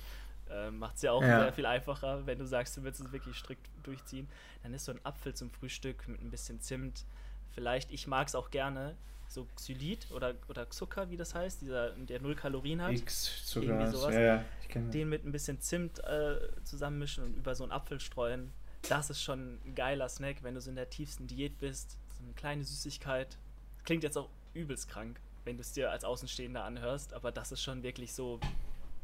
Äh, 0.50 0.70
Macht 0.70 0.96
es 0.96 1.02
ja 1.02 1.12
auch 1.12 1.22
ja. 1.22 1.40
sehr 1.40 1.52
viel 1.52 1.66
einfacher, 1.66 2.26
wenn 2.26 2.38
du 2.38 2.46
sagst, 2.46 2.76
du 2.76 2.82
willst 2.82 3.00
es 3.00 3.12
wirklich 3.12 3.36
strikt 3.36 3.68
durchziehen. 3.82 4.28
Dann 4.62 4.74
ist 4.74 4.84
so 4.84 4.92
ein 4.92 5.00
Apfel 5.04 5.34
zum 5.34 5.50
Frühstück 5.50 6.08
mit 6.08 6.20
ein 6.20 6.30
bisschen 6.30 6.60
Zimt. 6.60 7.04
Vielleicht, 7.52 7.90
ich 7.90 8.06
mag 8.06 8.28
es 8.28 8.34
auch 8.34 8.50
gerne, 8.50 8.96
so 9.30 9.46
Xylit 9.54 10.10
oder, 10.10 10.34
oder 10.48 10.68
Zucker, 10.70 11.08
wie 11.08 11.16
das 11.16 11.34
heißt, 11.34 11.62
dieser, 11.62 11.90
der 11.90 12.20
null 12.20 12.34
Kalorien 12.34 12.82
hat. 12.82 12.92
X 12.92 13.46
Zucker, 13.46 13.90
sowas. 13.90 14.14
Ja, 14.14 14.20
ja, 14.20 14.44
den 14.74 15.08
mit 15.08 15.24
ein 15.24 15.30
bisschen 15.30 15.60
Zimt 15.60 16.00
äh, 16.00 16.36
zusammenmischen 16.64 17.24
und 17.24 17.36
über 17.36 17.54
so 17.54 17.62
einen 17.62 17.72
Apfel 17.72 18.00
streuen. 18.00 18.52
Das 18.88 19.08
ist 19.08 19.22
schon 19.22 19.60
ein 19.64 19.74
geiler 19.76 20.08
Snack, 20.08 20.42
wenn 20.42 20.54
du 20.54 20.60
so 20.60 20.70
in 20.70 20.76
der 20.76 20.90
tiefsten 20.90 21.28
Diät 21.28 21.58
bist. 21.60 21.96
So 22.18 22.24
eine 22.24 22.32
kleine 22.34 22.64
Süßigkeit. 22.64 23.38
Klingt 23.84 24.02
jetzt 24.02 24.18
auch 24.18 24.28
übelst 24.52 24.88
krank, 24.88 25.20
wenn 25.44 25.56
du 25.56 25.60
es 25.60 25.72
dir 25.72 25.92
als 25.92 26.04
Außenstehender 26.04 26.64
anhörst, 26.64 27.14
aber 27.14 27.30
das 27.30 27.52
ist 27.52 27.62
schon 27.62 27.84
wirklich 27.84 28.12
so 28.12 28.40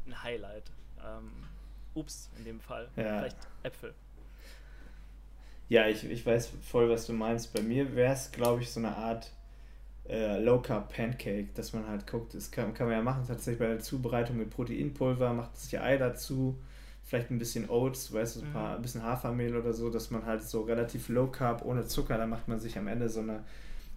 ein 0.05 0.23
Highlight. 0.23 0.71
Ähm, 1.05 1.31
Obst 1.93 2.31
in 2.37 2.43
dem 2.43 2.59
Fall. 2.59 2.89
Ja. 2.97 3.19
Vielleicht 3.19 3.37
Äpfel. 3.63 3.93
Ja, 5.69 5.87
ich, 5.87 6.03
ich 6.03 6.25
weiß 6.25 6.51
voll, 6.61 6.89
was 6.89 7.07
du 7.07 7.13
meinst. 7.13 7.53
Bei 7.53 7.61
mir 7.61 7.95
wäre 7.95 8.13
es, 8.13 8.31
glaube 8.31 8.61
ich, 8.61 8.71
so 8.71 8.79
eine 8.81 8.95
Art 8.95 9.31
äh, 10.09 10.39
Low 10.39 10.59
Carb 10.61 10.93
Pancake, 10.93 11.49
dass 11.53 11.73
man 11.73 11.87
halt 11.87 12.07
guckt, 12.07 12.33
das 12.33 12.51
kann, 12.51 12.73
kann 12.73 12.87
man 12.87 12.95
ja 12.95 13.01
machen, 13.01 13.23
tatsächlich 13.27 13.59
bei 13.59 13.67
der 13.67 13.79
Zubereitung 13.79 14.37
mit 14.37 14.49
Proteinpulver, 14.49 15.33
macht 15.33 15.55
das 15.55 15.71
ja 15.71 15.81
Ei 15.81 15.97
dazu, 15.97 16.57
vielleicht 17.03 17.31
ein 17.31 17.39
bisschen 17.39 17.69
Oats, 17.69 18.13
weißt 18.13 18.37
du, 18.37 18.41
ein, 18.41 18.53
paar, 18.53 18.69
mhm. 18.69 18.75
ein 18.77 18.81
bisschen 18.81 19.03
Hafermehl 19.03 19.55
oder 19.55 19.73
so, 19.73 19.89
dass 19.89 20.11
man 20.11 20.25
halt 20.25 20.43
so 20.43 20.61
relativ 20.61 21.09
Low 21.09 21.27
Carb 21.27 21.63
ohne 21.65 21.85
Zucker, 21.85 22.17
da 22.17 22.25
macht 22.25 22.47
man 22.47 22.59
sich 22.59 22.77
am 22.77 22.87
Ende 22.87 23.09
so 23.09 23.19
eine, 23.19 23.43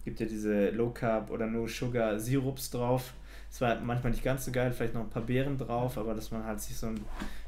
gibt 0.05 0.21
ja 0.21 0.27
diese 0.27 0.71
Low 0.71 0.91
Carb 0.91 1.31
oder 1.31 1.47
No 1.47 1.67
Sugar 1.67 2.19
Sirups 2.19 2.71
drauf. 2.71 3.15
Es 3.51 3.61
war 3.61 3.81
manchmal 3.81 4.13
nicht 4.13 4.23
ganz 4.23 4.45
so 4.45 4.53
geil, 4.53 4.73
vielleicht 4.73 4.95
noch 4.95 5.03
ein 5.03 5.11
paar 5.11 5.23
Beeren 5.23 5.59
drauf, 5.59 5.99
aber 5.99 6.15
dass 6.15 6.31
man 6.31 6.45
halt 6.45 6.61
sich 6.61 6.77
so 6.77 6.87
ein 6.87 7.01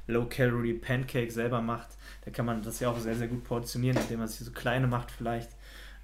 Low 0.09 0.27
Calorie 0.27 0.75
Pancake 0.75 1.31
selber 1.31 1.61
macht, 1.61 1.90
da 2.25 2.33
kann 2.33 2.44
man 2.44 2.61
das 2.62 2.81
ja 2.81 2.90
auch 2.90 2.98
sehr, 2.98 3.14
sehr 3.14 3.29
gut 3.29 3.44
portionieren, 3.44 3.96
indem 3.96 4.18
man 4.18 4.29
sich 4.29 4.44
so 4.44 4.51
kleine 4.51 4.88
macht 4.88 5.12
vielleicht 5.12 5.51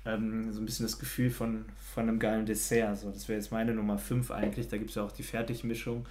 ähm, 0.04 0.52
so 0.52 0.60
ein 0.60 0.66
bisschen 0.66 0.86
das 0.86 0.98
Gefühl 0.98 1.30
von, 1.30 1.64
von 1.94 2.08
einem 2.08 2.18
geilen 2.18 2.46
Dessert. 2.46 2.98
So, 2.98 3.10
das 3.10 3.28
wäre 3.28 3.38
jetzt 3.38 3.52
meine 3.52 3.74
Nummer 3.74 3.98
5 3.98 4.30
eigentlich. 4.30 4.68
Da 4.68 4.78
gibt 4.78 4.90
es 4.90 4.96
ja 4.96 5.04
auch 5.04 5.12
die 5.12 5.22
Fertigmischung. 5.22 6.06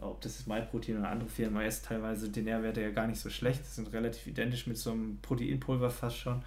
Ob 0.00 0.20
das 0.20 0.38
ist 0.38 0.46
MyProtein 0.46 0.98
oder 0.98 1.08
andere 1.08 1.28
Firmen, 1.28 1.64
ist 1.66 1.84
teilweise 1.84 2.28
die 2.28 2.42
Nährwerte 2.42 2.80
ja 2.80 2.90
gar 2.90 3.06
nicht 3.06 3.20
so 3.20 3.30
schlecht. 3.30 3.60
Das 3.60 3.76
sind 3.76 3.92
relativ 3.92 4.26
identisch 4.26 4.66
mit 4.66 4.78
so 4.78 4.92
einem 4.92 5.18
Proteinpulver 5.22 5.90
fast 5.90 6.18
schon. 6.18 6.42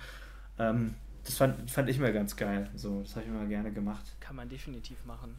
Ähm, 0.57 0.95
das 1.25 1.37
fand, 1.37 1.69
fand 1.69 1.89
ich 1.89 1.99
mir 1.99 2.13
ganz 2.13 2.35
geil. 2.35 2.69
So, 2.75 3.01
das 3.01 3.15
habe 3.15 3.25
ich 3.25 3.31
immer 3.31 3.45
gerne 3.45 3.71
gemacht. 3.71 4.05
Kann 4.19 4.35
man 4.35 4.47
definitiv 4.47 5.03
machen. 5.05 5.35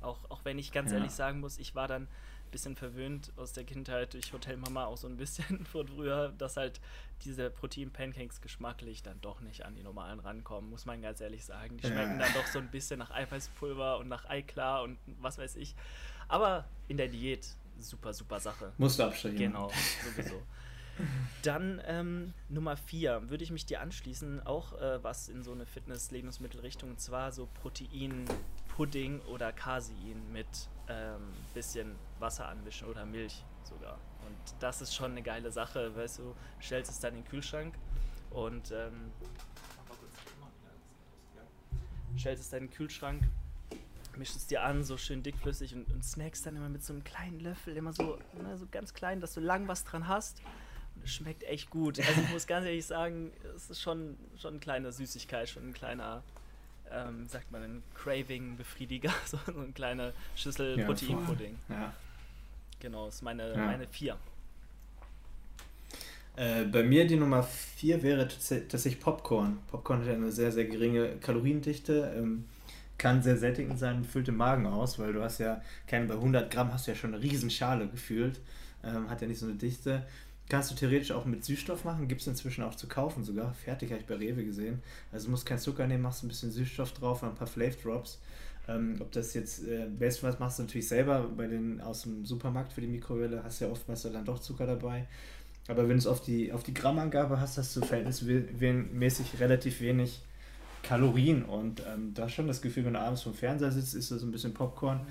Auch, 0.00 0.18
auch 0.30 0.40
wenn 0.44 0.58
ich 0.58 0.72
ganz 0.72 0.90
ja. 0.90 0.96
ehrlich 0.96 1.12
sagen 1.12 1.40
muss, 1.40 1.58
ich 1.58 1.74
war 1.74 1.86
dann 1.86 2.08
bisschen 2.50 2.76
verwöhnt 2.76 3.32
aus 3.36 3.52
der 3.52 3.64
Kindheit 3.64 4.14
durch 4.14 4.32
Hotelmama 4.32 4.86
auch 4.86 4.96
so 4.96 5.06
ein 5.06 5.16
bisschen 5.16 5.64
von 5.72 5.88
früher, 5.88 6.32
dass 6.38 6.56
halt 6.56 6.80
diese 7.24 7.50
Protein-Pancakes 7.50 8.40
geschmacklich 8.40 9.02
dann 9.02 9.20
doch 9.20 9.40
nicht 9.40 9.64
an 9.64 9.74
die 9.74 9.82
normalen 9.82 10.20
rankommen, 10.20 10.70
muss 10.70 10.86
man 10.86 11.02
ganz 11.02 11.20
ehrlich 11.20 11.44
sagen. 11.44 11.76
Die 11.76 11.86
schmecken 11.86 12.18
dann 12.18 12.32
doch 12.34 12.46
so 12.46 12.58
ein 12.58 12.70
bisschen 12.70 12.98
nach 12.98 13.10
Eiweißpulver 13.10 13.98
und 13.98 14.08
nach 14.08 14.28
Eiklar 14.28 14.82
und 14.82 14.98
was 15.20 15.38
weiß 15.38 15.56
ich. 15.56 15.74
Aber 16.28 16.64
in 16.88 16.96
der 16.96 17.08
Diät 17.08 17.56
super, 17.78 18.12
super 18.12 18.40
Sache. 18.40 18.72
Musst 18.78 18.98
du 18.98 19.04
abstellen. 19.04 19.36
Genau, 19.36 19.70
sowieso. 20.04 20.42
Dann 21.42 21.80
ähm, 21.86 22.34
Nummer 22.48 22.76
4 22.76 23.30
würde 23.30 23.44
ich 23.44 23.50
mich 23.50 23.64
dir 23.64 23.80
anschließen, 23.80 24.46
auch 24.46 24.78
äh, 24.80 25.02
was 25.02 25.28
in 25.28 25.42
so 25.42 25.52
eine 25.52 25.66
Fitness-Lebensmittelrichtung, 25.66 26.90
und 26.90 27.00
zwar 27.00 27.32
so 27.32 27.48
Protein-Pudding 27.62 29.20
oder 29.22 29.52
Casein 29.52 30.22
mit 30.32 30.46
ähm, 30.90 31.32
bisschen 31.54 31.94
Wasser 32.18 32.48
anmischen 32.48 32.88
oder 32.88 33.06
Milch 33.06 33.44
sogar. 33.64 33.98
Und 34.26 34.36
das 34.60 34.82
ist 34.82 34.94
schon 34.94 35.12
eine 35.12 35.22
geile 35.22 35.50
Sache, 35.50 35.94
weißt 35.94 36.18
du, 36.18 36.34
stellst 36.60 36.90
es 36.90 37.00
dann 37.00 37.14
in 37.14 37.22
den 37.22 37.28
Kühlschrank 37.28 37.74
und 38.30 38.72
ähm, 38.72 39.12
stellst 42.18 42.42
es 42.42 42.50
dann 42.50 42.64
in 42.64 42.66
den 42.68 42.74
Kühlschrank, 42.74 43.22
mischst 44.16 44.36
es 44.36 44.46
dir 44.46 44.62
an, 44.62 44.84
so 44.84 44.96
schön 44.96 45.22
dickflüssig 45.22 45.74
und, 45.74 45.90
und 45.92 46.04
snackst 46.04 46.44
dann 46.44 46.56
immer 46.56 46.68
mit 46.68 46.82
so 46.82 46.92
einem 46.92 47.04
kleinen 47.04 47.40
Löffel, 47.40 47.76
immer 47.76 47.92
so, 47.92 48.18
ne, 48.42 48.58
so 48.58 48.66
ganz 48.70 48.92
klein, 48.92 49.20
dass 49.20 49.34
du 49.34 49.40
lang 49.40 49.68
was 49.68 49.84
dran 49.84 50.08
hast. 50.08 50.42
Und 50.96 51.04
es 51.04 51.12
schmeckt 51.12 51.44
echt 51.44 51.70
gut. 51.70 51.98
Also 52.00 52.20
ich 52.20 52.28
muss 52.32 52.46
ganz 52.46 52.66
ehrlich 52.66 52.86
sagen, 52.86 53.32
es 53.54 53.70
ist 53.70 53.80
schon, 53.80 54.18
schon 54.36 54.54
eine 54.54 54.60
kleine 54.60 54.92
Süßigkeit, 54.92 55.48
schon 55.48 55.68
ein 55.68 55.72
kleiner 55.72 56.22
ähm, 56.92 57.26
sagt 57.28 57.50
man, 57.52 57.62
ein 57.64 57.82
Craving-Befriediger, 57.94 59.12
so 59.26 59.38
eine 59.46 59.72
kleine 59.72 60.12
Schüssel 60.36 60.78
ja, 60.78 60.86
Proteinpudding. 60.86 61.56
Ja. 61.68 61.92
Genau, 62.80 63.08
ist 63.08 63.22
meine, 63.22 63.50
ja. 63.52 63.66
meine 63.66 63.86
vier. 63.86 64.16
Äh, 66.36 66.64
bei 66.64 66.82
mir 66.82 67.06
die 67.06 67.16
Nummer 67.16 67.42
vier 67.42 68.02
wäre 68.02 68.26
tatsächlich 68.26 69.00
Popcorn. 69.00 69.58
Popcorn 69.70 70.00
hat 70.00 70.06
ja 70.06 70.14
eine 70.14 70.32
sehr, 70.32 70.52
sehr 70.52 70.64
geringe 70.64 71.16
Kaloriendichte, 71.20 72.14
ähm, 72.16 72.44
kann 72.96 73.22
sehr 73.22 73.36
sättigend 73.36 73.78
sein, 73.78 74.04
füllt 74.04 74.28
den 74.28 74.36
Magen 74.36 74.66
aus, 74.66 74.98
weil 74.98 75.12
du 75.12 75.22
hast 75.22 75.38
ja, 75.38 75.62
keine, 75.86 76.06
bei 76.06 76.14
100 76.14 76.50
Gramm 76.50 76.72
hast 76.72 76.86
du 76.86 76.92
ja 76.92 76.96
schon 76.96 77.14
eine 77.14 77.22
riesen 77.22 77.50
Schale 77.50 77.88
gefühlt, 77.88 78.40
ähm, 78.84 79.10
hat 79.10 79.20
ja 79.20 79.28
nicht 79.28 79.38
so 79.38 79.46
eine 79.46 79.56
Dichte. 79.56 80.06
Kannst 80.50 80.72
du 80.72 80.74
theoretisch 80.74 81.12
auch 81.12 81.26
mit 81.26 81.44
Süßstoff 81.44 81.84
machen, 81.84 82.08
gibt 82.08 82.22
es 82.22 82.26
inzwischen 82.26 82.64
auch 82.64 82.74
zu 82.74 82.88
kaufen 82.88 83.22
sogar. 83.22 83.54
Fertig 83.54 83.92
habe 83.92 84.00
ich 84.00 84.06
bei 84.06 84.16
Rewe 84.16 84.44
gesehen. 84.44 84.82
Also 85.12 85.26
du 85.26 85.30
musst 85.30 85.46
kein 85.46 85.60
Zucker 85.60 85.86
nehmen, 85.86 86.02
machst 86.02 86.24
ein 86.24 86.28
bisschen 86.28 86.50
Süßstoff 86.50 86.92
drauf 86.92 87.22
und 87.22 87.28
ein 87.28 87.34
paar 87.36 87.46
Flavor 87.46 87.80
Drops. 87.82 88.18
Ähm, 88.68 88.96
ob 88.98 89.12
das 89.12 89.32
jetzt, 89.34 89.64
äh, 89.64 89.86
bestenfalls 89.88 90.40
machst 90.40 90.58
du 90.58 90.64
natürlich 90.64 90.88
selber 90.88 91.22
bei 91.36 91.46
den 91.46 91.80
aus 91.80 92.02
dem 92.02 92.26
Supermarkt 92.26 92.72
für 92.72 92.80
die 92.80 92.88
Mikrowelle, 92.88 93.44
hast 93.44 93.60
ja 93.60 93.68
oftmals 93.68 94.02
dann 94.02 94.24
doch 94.24 94.40
Zucker 94.40 94.66
dabei. 94.66 95.06
Aber 95.68 95.82
wenn 95.82 95.90
du 95.90 95.98
es 95.98 96.06
auf 96.08 96.20
die, 96.20 96.52
auf 96.52 96.64
die 96.64 96.74
Grammangabe 96.74 97.40
hast, 97.40 97.56
hast 97.56 97.76
du 97.76 97.80
verhältnismäßig 97.82 99.38
relativ 99.38 99.80
wenig 99.80 100.20
Kalorien. 100.82 101.44
Und 101.44 101.80
ähm, 101.86 102.12
da 102.12 102.24
hast 102.24 102.34
schon 102.34 102.48
das 102.48 102.60
Gefühl, 102.60 102.86
wenn 102.86 102.94
du 102.94 103.00
abends 103.00 103.22
vom 103.22 103.34
Fernseher 103.34 103.70
sitzt, 103.70 103.94
ist 103.94 104.10
das 104.10 104.20
so 104.20 104.26
ein 104.26 104.32
bisschen 104.32 104.52
Popcorn. 104.52 104.98
Mhm. 104.98 105.06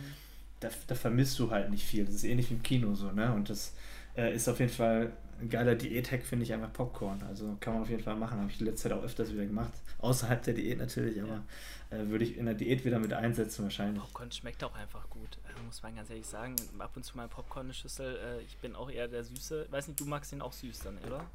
Da, 0.59 0.69
da, 0.87 0.95
vermisst 0.95 1.39
du 1.39 1.49
halt 1.49 1.71
nicht 1.71 1.85
viel. 1.85 2.03
Das 2.03 2.15
ist 2.15 2.25
ähnlich 2.25 2.49
wie 2.49 2.55
im 2.55 2.63
Kino 2.63 2.93
so, 2.93 3.13
ne? 3.13 3.33
Und 3.33 3.49
das 3.49 3.73
äh, 4.17 4.35
ist 4.35 4.49
auf 4.49 4.59
jeden 4.59 4.73
Fall 4.73 5.13
ein 5.41 5.49
geiler 5.49 5.75
Diät-Hack, 5.75 6.23
finde 6.23 6.43
ich 6.43 6.53
einfach 6.53 6.71
Popcorn. 6.73 7.21
Also 7.27 7.57
kann 7.59 7.73
man 7.73 7.83
auf 7.83 7.89
jeden 7.89 8.03
Fall 8.03 8.15
machen. 8.15 8.39
Habe 8.39 8.49
ich 8.51 8.59
in 8.59 8.65
letzter 8.65 8.89
Zeit 8.89 8.97
auch 8.97 9.03
öfters 9.03 9.31
wieder 9.33 9.45
gemacht. 9.45 9.71
Außerhalb 9.99 10.43
der 10.43 10.53
Diät 10.53 10.77
natürlich, 10.77 11.21
aber 11.21 11.43
ja. 11.91 11.97
äh, 11.97 12.09
würde 12.09 12.23
ich 12.25 12.37
in 12.37 12.45
der 12.45 12.55
Diät 12.55 12.85
wieder 12.85 12.99
mit 12.99 13.13
einsetzen 13.13 13.63
wahrscheinlich. 13.63 14.01
Popcorn 14.01 14.31
schmeckt 14.31 14.63
auch 14.63 14.75
einfach 14.75 15.09
gut. 15.09 15.37
Also 15.47 15.63
muss 15.63 15.81
man 15.83 15.95
ganz 15.95 16.09
ehrlich 16.09 16.25
sagen. 16.25 16.55
Ab 16.77 16.91
und 16.95 17.03
zu 17.03 17.17
mal 17.17 17.27
Popcorn 17.27 17.67
eine 17.67 17.73
Schüssel. 17.73 18.17
Äh, 18.17 18.43
ich 18.43 18.57
bin 18.57 18.75
auch 18.75 18.89
eher 18.89 19.07
der 19.07 19.23
Süße. 19.23 19.67
Weiß 19.69 19.87
nicht, 19.87 19.99
du 19.99 20.05
magst 20.05 20.31
den 20.31 20.41
auch 20.41 20.53
süß 20.53 20.79
dann, 20.79 20.97
oder? 21.07 21.25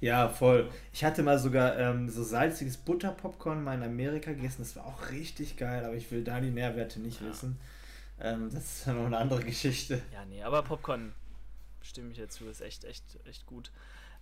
Ja, 0.00 0.28
voll. 0.28 0.70
Ich 0.92 1.04
hatte 1.04 1.22
mal 1.22 1.38
sogar 1.38 1.76
ähm, 1.76 2.08
so 2.08 2.22
salziges 2.22 2.76
Butterpopcorn 2.76 3.64
mal 3.64 3.74
in 3.74 3.82
Amerika 3.82 4.32
gegessen. 4.32 4.58
Das 4.60 4.76
war 4.76 4.86
auch 4.86 5.10
richtig 5.10 5.56
geil, 5.56 5.84
aber 5.84 5.94
ich 5.94 6.10
will 6.12 6.22
da 6.22 6.40
die 6.40 6.50
Nährwerte 6.50 7.00
nicht 7.00 7.20
ja. 7.20 7.28
wissen. 7.28 7.58
Ähm, 8.20 8.50
das 8.52 8.78
ist 8.78 8.86
ja 8.86 8.92
noch 8.92 9.06
eine 9.06 9.18
andere 9.18 9.40
Geschichte. 9.44 10.00
Ja, 10.12 10.24
nee, 10.24 10.42
aber 10.42 10.62
Popcorn 10.62 11.12
stimme 11.82 12.12
ich 12.12 12.18
dazu, 12.18 12.46
ist 12.46 12.60
echt, 12.60 12.84
echt, 12.84 13.04
echt 13.26 13.46
gut. 13.46 13.70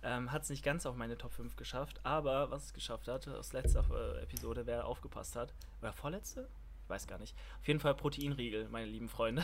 Ähm, 0.03 0.31
hat 0.31 0.43
es 0.43 0.49
nicht 0.49 0.63
ganz 0.63 0.85
auf 0.85 0.95
meine 0.95 1.17
Top 1.17 1.33
5 1.33 1.55
geschafft, 1.55 1.99
aber 2.03 2.51
was 2.51 2.65
es 2.65 2.73
geschafft 2.73 3.07
hat, 3.07 3.27
aus 3.27 3.53
letzter 3.53 3.83
äh, 3.91 4.21
Episode, 4.21 4.65
wer 4.65 4.85
aufgepasst 4.85 5.35
hat, 5.35 5.53
oder 5.81 5.91
vorletzte? 5.91 6.47
Ich 6.83 6.89
weiß 6.89 7.07
gar 7.07 7.17
nicht. 7.17 7.35
Auf 7.59 7.67
jeden 7.67 7.79
Fall 7.79 7.95
Proteinriegel, 7.95 8.69
meine 8.69 8.85
lieben 8.85 9.09
Freunde. 9.09 9.43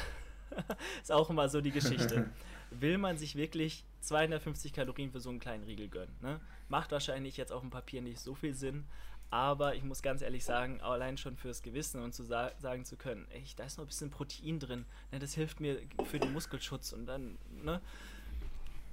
ist 1.02 1.12
auch 1.12 1.30
immer 1.30 1.50
so 1.50 1.62
die 1.62 1.72
Geschichte. 1.72 2.30
Will 2.72 2.98
man 2.98 3.18
sich 3.18 3.36
wirklich 3.36 3.84
250 4.02 4.74
Kalorien 4.74 5.12
für 5.12 5.20
so 5.20 5.30
einen 5.30 5.40
kleinen 5.40 5.64
Riegel 5.64 5.90
gönnen? 5.90 6.16
Ne? 6.22 6.40
Macht 6.70 6.92
wahrscheinlich 6.92 7.38
jetzt 7.38 7.52
auf 7.52 7.62
dem 7.62 7.70
Papier 7.70 8.02
nicht 8.02 8.20
so 8.20 8.36
viel 8.36 8.54
Sinn, 8.54 8.86
aber 9.34 9.74
ich 9.74 9.84
muss 9.84 10.04
ganz 10.04 10.22
ehrlich 10.22 10.46
sagen, 10.46 10.80
allein 10.82 11.18
schon 11.18 11.36
fürs 11.38 11.64
Gewissen 11.64 12.04
und 12.04 12.14
zu 12.14 12.24
sa 12.24 12.52
sagen 12.60 12.86
zu 12.86 12.98
können, 12.98 13.26
ey, 13.32 13.44
da 13.56 13.64
ist 13.64 13.80
noch 13.80 13.86
ein 13.86 13.88
bisschen 13.88 14.12
Protein 14.12 14.60
drin, 14.60 14.86
ne, 15.12 15.18
das 15.18 15.34
hilft 15.34 15.60
mir 15.60 15.80
für 16.06 16.20
den 16.20 16.32
Muskelschutz 16.34 16.94
und 16.94 17.08
dann, 17.08 17.40
ne? 17.64 17.82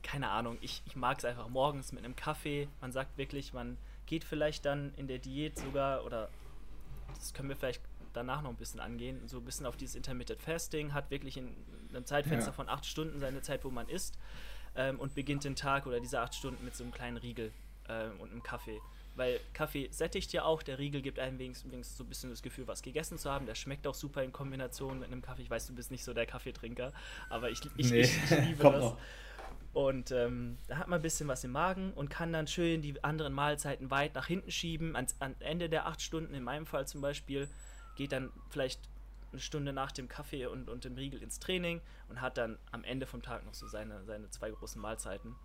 Keine 0.03 0.31
Ahnung, 0.31 0.57
ich, 0.62 0.81
ich 0.87 0.96
mag 0.96 1.18
es 1.18 1.26
einfach 1.26 1.46
morgens 1.50 1.92
mit 1.92 2.03
einem 2.03 2.16
Kaffee. 2.16 2.68
Man 2.81 2.90
sagt 2.90 3.18
wirklich, 3.18 3.53
man 3.53 3.76
geht 4.07 4.24
vielleicht 4.24 4.64
dann 4.64 4.94
in 4.96 5.09
der 5.09 5.18
Diät 5.18 5.59
sogar, 5.59 6.07
oder 6.07 6.31
das 7.16 7.35
können 7.35 7.50
wir 7.50 7.57
vielleicht 7.57 7.83
danach 8.14 8.40
noch 8.40 8.48
ein 8.48 8.57
bisschen 8.57 8.81
angehen, 8.81 9.29
so 9.29 9.37
ein 9.37 9.44
bisschen 9.44 9.66
auf 9.66 9.76
dieses 9.76 9.94
Intermittent 9.94 10.40
Fasting, 10.40 10.94
hat 10.94 11.11
wirklich 11.11 11.37
in 11.37 11.55
einem 11.90 12.07
Zeitfenster 12.07 12.53
ja. 12.53 12.55
von 12.55 12.70
acht 12.70 12.87
Stunden 12.87 13.20
seine 13.20 13.42
Zeit, 13.42 13.62
wo 13.62 13.68
man 13.68 13.90
isst 13.90 14.18
ähm, 14.74 14.98
und 14.98 15.14
beginnt 15.14 15.44
den 15.44 15.55
Tag 15.55 15.87
oder 15.87 16.00
diese 16.00 16.18
acht 16.18 16.35
Stunden 16.35 16.64
mit 16.64 16.74
so 16.74 16.83
einem 16.83 16.94
kleinen 16.94 17.18
Riegel 17.18 17.53
ähm, 17.90 18.18
und 18.20 18.31
einem 18.31 18.42
Kaffee. 18.42 18.81
Weil 19.20 19.38
Kaffee 19.52 19.87
sättigt 19.90 20.33
ja 20.33 20.44
auch, 20.44 20.62
der 20.62 20.78
Riegel 20.78 21.02
gibt 21.02 21.18
einem 21.18 21.38
wenigstens, 21.38 21.70
wenigstens 21.70 21.98
so 21.98 22.04
ein 22.04 22.09
bisschen 22.09 22.30
das 22.30 22.40
Gefühl, 22.40 22.66
was 22.66 22.80
gegessen 22.80 23.18
zu 23.18 23.30
haben. 23.30 23.44
Der 23.44 23.54
schmeckt 23.54 23.87
auch 23.87 23.94
super 23.94 24.22
in 24.22 24.33
Kombination 24.33 24.98
mit 24.98 25.12
einem 25.12 25.20
Kaffee. 25.20 25.42
Ich 25.42 25.50
weiß, 25.50 25.66
du 25.66 25.74
bist 25.74 25.90
nicht 25.90 26.02
so 26.02 26.14
der 26.14 26.24
Kaffeetrinker, 26.24 26.90
aber 27.28 27.50
ich, 27.50 27.61
ich, 27.76 27.90
nee, 27.90 28.00
ich, 28.00 28.16
ich 28.24 28.30
liebe 28.30 28.62
das. 28.62 28.80
Noch. 28.80 28.98
Und 29.74 30.11
ähm, 30.11 30.56
da 30.68 30.78
hat 30.78 30.88
man 30.88 31.00
ein 31.00 31.02
bisschen 31.02 31.28
was 31.28 31.44
im 31.44 31.52
Magen 31.52 31.92
und 31.92 32.09
kann 32.09 32.33
dann 32.33 32.46
schön 32.46 32.80
die 32.80 33.04
anderen 33.04 33.35
Mahlzeiten 33.35 33.90
weit 33.90 34.14
nach 34.14 34.26
hinten 34.26 34.50
schieben. 34.50 34.96
Ans, 34.96 35.14
am 35.18 35.35
Ende 35.40 35.68
der 35.68 35.87
acht 35.87 36.00
Stunden, 36.00 36.33
in 36.33 36.42
meinem 36.42 36.64
Fall 36.64 36.88
zum 36.88 37.02
Beispiel, 37.02 37.46
geht 37.96 38.12
dann 38.12 38.30
vielleicht 38.48 38.80
eine 39.33 39.40
Stunde 39.42 39.74
nach 39.74 39.92
dem 39.92 40.09
Kaffee 40.09 40.46
und, 40.46 40.70
und 40.70 40.87
dem 40.87 40.94
Riegel 40.94 41.22
ins 41.22 41.40
Training 41.40 41.83
und 42.09 42.22
hat 42.22 42.38
dann 42.38 42.59
am 42.72 42.85
Ende 42.85 43.04
vom 43.04 43.20
Tag 43.20 43.44
noch 43.44 43.52
so 43.52 43.68
seine, 43.68 44.02
seine 44.06 44.30
zwei 44.30 44.50
großen 44.50 44.80
Mahlzeiten. 44.80 45.37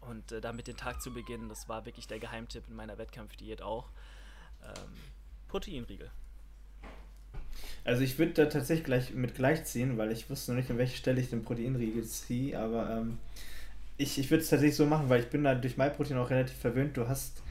Und 0.00 0.32
äh, 0.32 0.40
damit 0.40 0.66
den 0.66 0.76
Tag 0.76 1.02
zu 1.02 1.12
beginnen, 1.12 1.48
das 1.48 1.68
war 1.68 1.84
wirklich 1.84 2.06
der 2.06 2.18
Geheimtipp 2.18 2.64
in 2.68 2.76
meiner 2.76 2.98
Wettkampfdiät 2.98 3.62
auch. 3.62 3.88
Ähm, 4.64 4.92
Proteinriegel. 5.48 6.10
Also 7.84 8.02
ich 8.02 8.18
würde 8.18 8.32
da 8.32 8.46
tatsächlich 8.46 8.84
gleich 8.84 9.14
mit 9.14 9.34
gleichziehen, 9.34 9.98
weil 9.98 10.12
ich 10.12 10.28
wusste 10.30 10.52
noch 10.52 10.58
nicht, 10.58 10.70
an 10.70 10.78
welche 10.78 10.96
Stelle 10.96 11.20
ich 11.20 11.30
den 11.30 11.44
Proteinriegel 11.44 12.04
ziehe, 12.04 12.58
aber 12.58 12.90
ähm, 12.90 13.18
ich, 13.96 14.18
ich 14.18 14.30
würde 14.30 14.42
es 14.42 14.50
tatsächlich 14.50 14.76
so 14.76 14.86
machen, 14.86 15.08
weil 15.08 15.20
ich 15.20 15.28
bin 15.28 15.44
da 15.44 15.54
durch 15.54 15.76
MyProtein 15.76 16.18
auch 16.18 16.30
relativ 16.30 16.56
verwöhnt. 16.56 16.96
Du 16.96 17.08
hast 17.08 17.42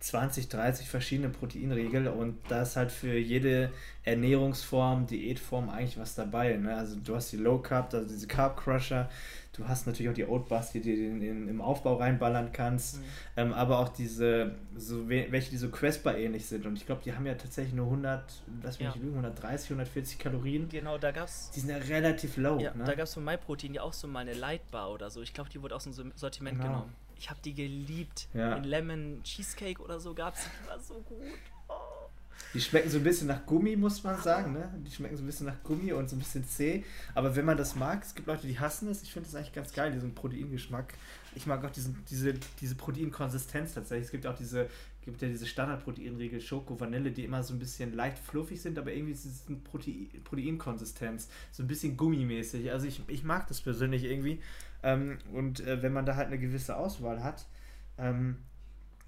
20, 0.00 0.48
30 0.50 0.88
verschiedene 0.88 1.30
Proteinriegel 1.30 2.08
und 2.08 2.38
da 2.48 2.62
ist 2.62 2.76
halt 2.76 2.92
für 2.92 3.16
jede 3.16 3.70
Ernährungsform, 4.02 5.06
Diätform 5.06 5.70
eigentlich 5.70 5.98
was 5.98 6.14
dabei. 6.14 6.56
Ne? 6.56 6.76
Also 6.76 6.96
du 6.96 7.16
hast 7.16 7.32
die 7.32 7.38
Low 7.38 7.58
Carb, 7.58 7.94
also 7.94 8.06
diese 8.06 8.26
Carb 8.26 8.58
Crusher, 8.58 9.08
du 9.54 9.66
hast 9.66 9.86
natürlich 9.86 10.10
auch 10.10 10.14
die 10.14 10.26
Oat 10.26 10.48
Bus, 10.48 10.72
die 10.72 10.82
du 10.82 10.90
in, 10.90 11.22
in, 11.22 11.48
im 11.48 11.60
Aufbau 11.62 11.94
reinballern 11.94 12.52
kannst, 12.52 12.98
mhm. 12.98 13.04
ähm, 13.38 13.52
aber 13.54 13.78
auch 13.78 13.88
diese, 13.88 14.54
so 14.76 15.08
welche, 15.08 15.50
die 15.50 15.56
so 15.56 15.70
Crespa 15.70 16.12
ähnlich 16.12 16.44
sind 16.44 16.66
und 16.66 16.76
ich 16.76 16.84
glaube, 16.84 17.00
die 17.02 17.14
haben 17.14 17.24
ja 17.24 17.34
tatsächlich 17.34 17.74
nur 17.74 17.86
100, 17.86 18.22
lass 18.62 18.78
mich 18.78 18.86
ja. 18.86 18.92
nicht 18.92 19.02
lügen, 19.02 19.16
130, 19.16 19.70
140 19.70 20.18
Kalorien. 20.18 20.68
Genau, 20.68 20.98
da 20.98 21.12
gab's. 21.12 21.50
Die 21.54 21.60
sind 21.60 21.70
ja 21.70 21.78
relativ 21.78 22.36
low. 22.36 22.58
Ja, 22.58 22.74
ne? 22.74 22.84
da 22.84 22.94
gab 22.94 23.04
es 23.04 23.14
von 23.14 23.24
MyProtein 23.24 23.72
ja 23.72 23.82
auch 23.82 23.94
so 23.94 24.06
mal 24.06 24.20
eine 24.20 24.34
Lightbar 24.34 24.90
oder 24.90 25.08
so. 25.08 25.22
Ich 25.22 25.32
glaube, 25.32 25.48
die 25.48 25.62
wurde 25.62 25.74
aus 25.74 25.84
dem 25.84 26.12
Sortiment 26.14 26.58
genau. 26.58 26.72
genommen. 26.72 27.03
Ich 27.18 27.30
habe 27.30 27.40
die 27.44 27.54
geliebt. 27.54 28.28
Ja. 28.34 28.56
In 28.56 28.64
Lemon 28.64 29.20
Cheesecake 29.22 29.80
oder 29.82 30.00
so 30.00 30.14
gab 30.14 30.34
es 30.34 30.42
die. 30.44 30.68
war 30.68 30.80
so 30.80 30.94
gut. 30.94 31.18
Oh. 31.68 31.74
Die 32.52 32.60
schmecken 32.60 32.88
so 32.88 32.98
ein 32.98 33.04
bisschen 33.04 33.26
nach 33.26 33.44
Gummi, 33.46 33.76
muss 33.76 34.02
man 34.04 34.20
sagen. 34.20 34.52
Ne? 34.52 34.72
Die 34.86 34.90
schmecken 34.90 35.16
so 35.16 35.22
ein 35.22 35.26
bisschen 35.26 35.46
nach 35.46 35.62
Gummi 35.64 35.92
und 35.92 36.08
so 36.08 36.16
ein 36.16 36.20
bisschen 36.20 36.46
zäh. 36.46 36.84
Aber 37.14 37.34
wenn 37.34 37.44
man 37.44 37.56
das 37.56 37.74
mag, 37.74 38.04
es 38.04 38.14
gibt 38.14 38.28
Leute, 38.28 38.46
die 38.46 38.58
hassen 38.58 38.88
es. 38.88 39.02
Ich 39.02 39.12
finde 39.12 39.28
das 39.28 39.34
eigentlich 39.34 39.52
ganz 39.52 39.72
geil, 39.72 39.92
diesen 39.92 40.14
Proteingeschmack. 40.14 40.94
Ich 41.34 41.46
mag 41.46 41.64
auch 41.64 41.70
diesen, 41.70 42.04
diese, 42.10 42.34
diese 42.60 42.76
Proteinkonsistenz 42.76 43.74
tatsächlich. 43.74 44.06
Es 44.06 44.12
gibt 44.12 44.26
auch 44.26 44.36
diese, 44.36 44.68
gibt 45.04 45.20
ja 45.20 45.28
diese 45.28 45.46
Standard-Proteinregel 45.46 46.40
Schoko, 46.40 46.78
Vanille, 46.78 47.10
die 47.10 47.24
immer 47.24 47.42
so 47.42 47.54
ein 47.54 47.58
bisschen 47.58 47.92
leicht 47.92 48.18
fluffig 48.18 48.60
sind, 48.60 48.78
aber 48.78 48.92
irgendwie 48.92 49.12
ist 49.12 49.24
es 49.24 49.44
eine 49.48 49.56
Protein, 49.56 50.08
Proteinkonsistenz. 50.22 51.28
So 51.50 51.62
ein 51.62 51.66
bisschen 51.66 51.96
gummimäßig. 51.96 52.70
Also 52.70 52.86
ich, 52.86 53.00
ich 53.08 53.24
mag 53.24 53.48
das 53.48 53.60
persönlich 53.60 54.04
irgendwie. 54.04 54.40
Ähm, 54.84 55.18
und 55.32 55.60
äh, 55.60 55.82
wenn 55.82 55.92
man 55.92 56.04
da 56.04 56.14
halt 56.14 56.28
eine 56.28 56.38
gewisse 56.38 56.76
Auswahl 56.76 57.24
hat, 57.24 57.46
ähm, 57.98 58.36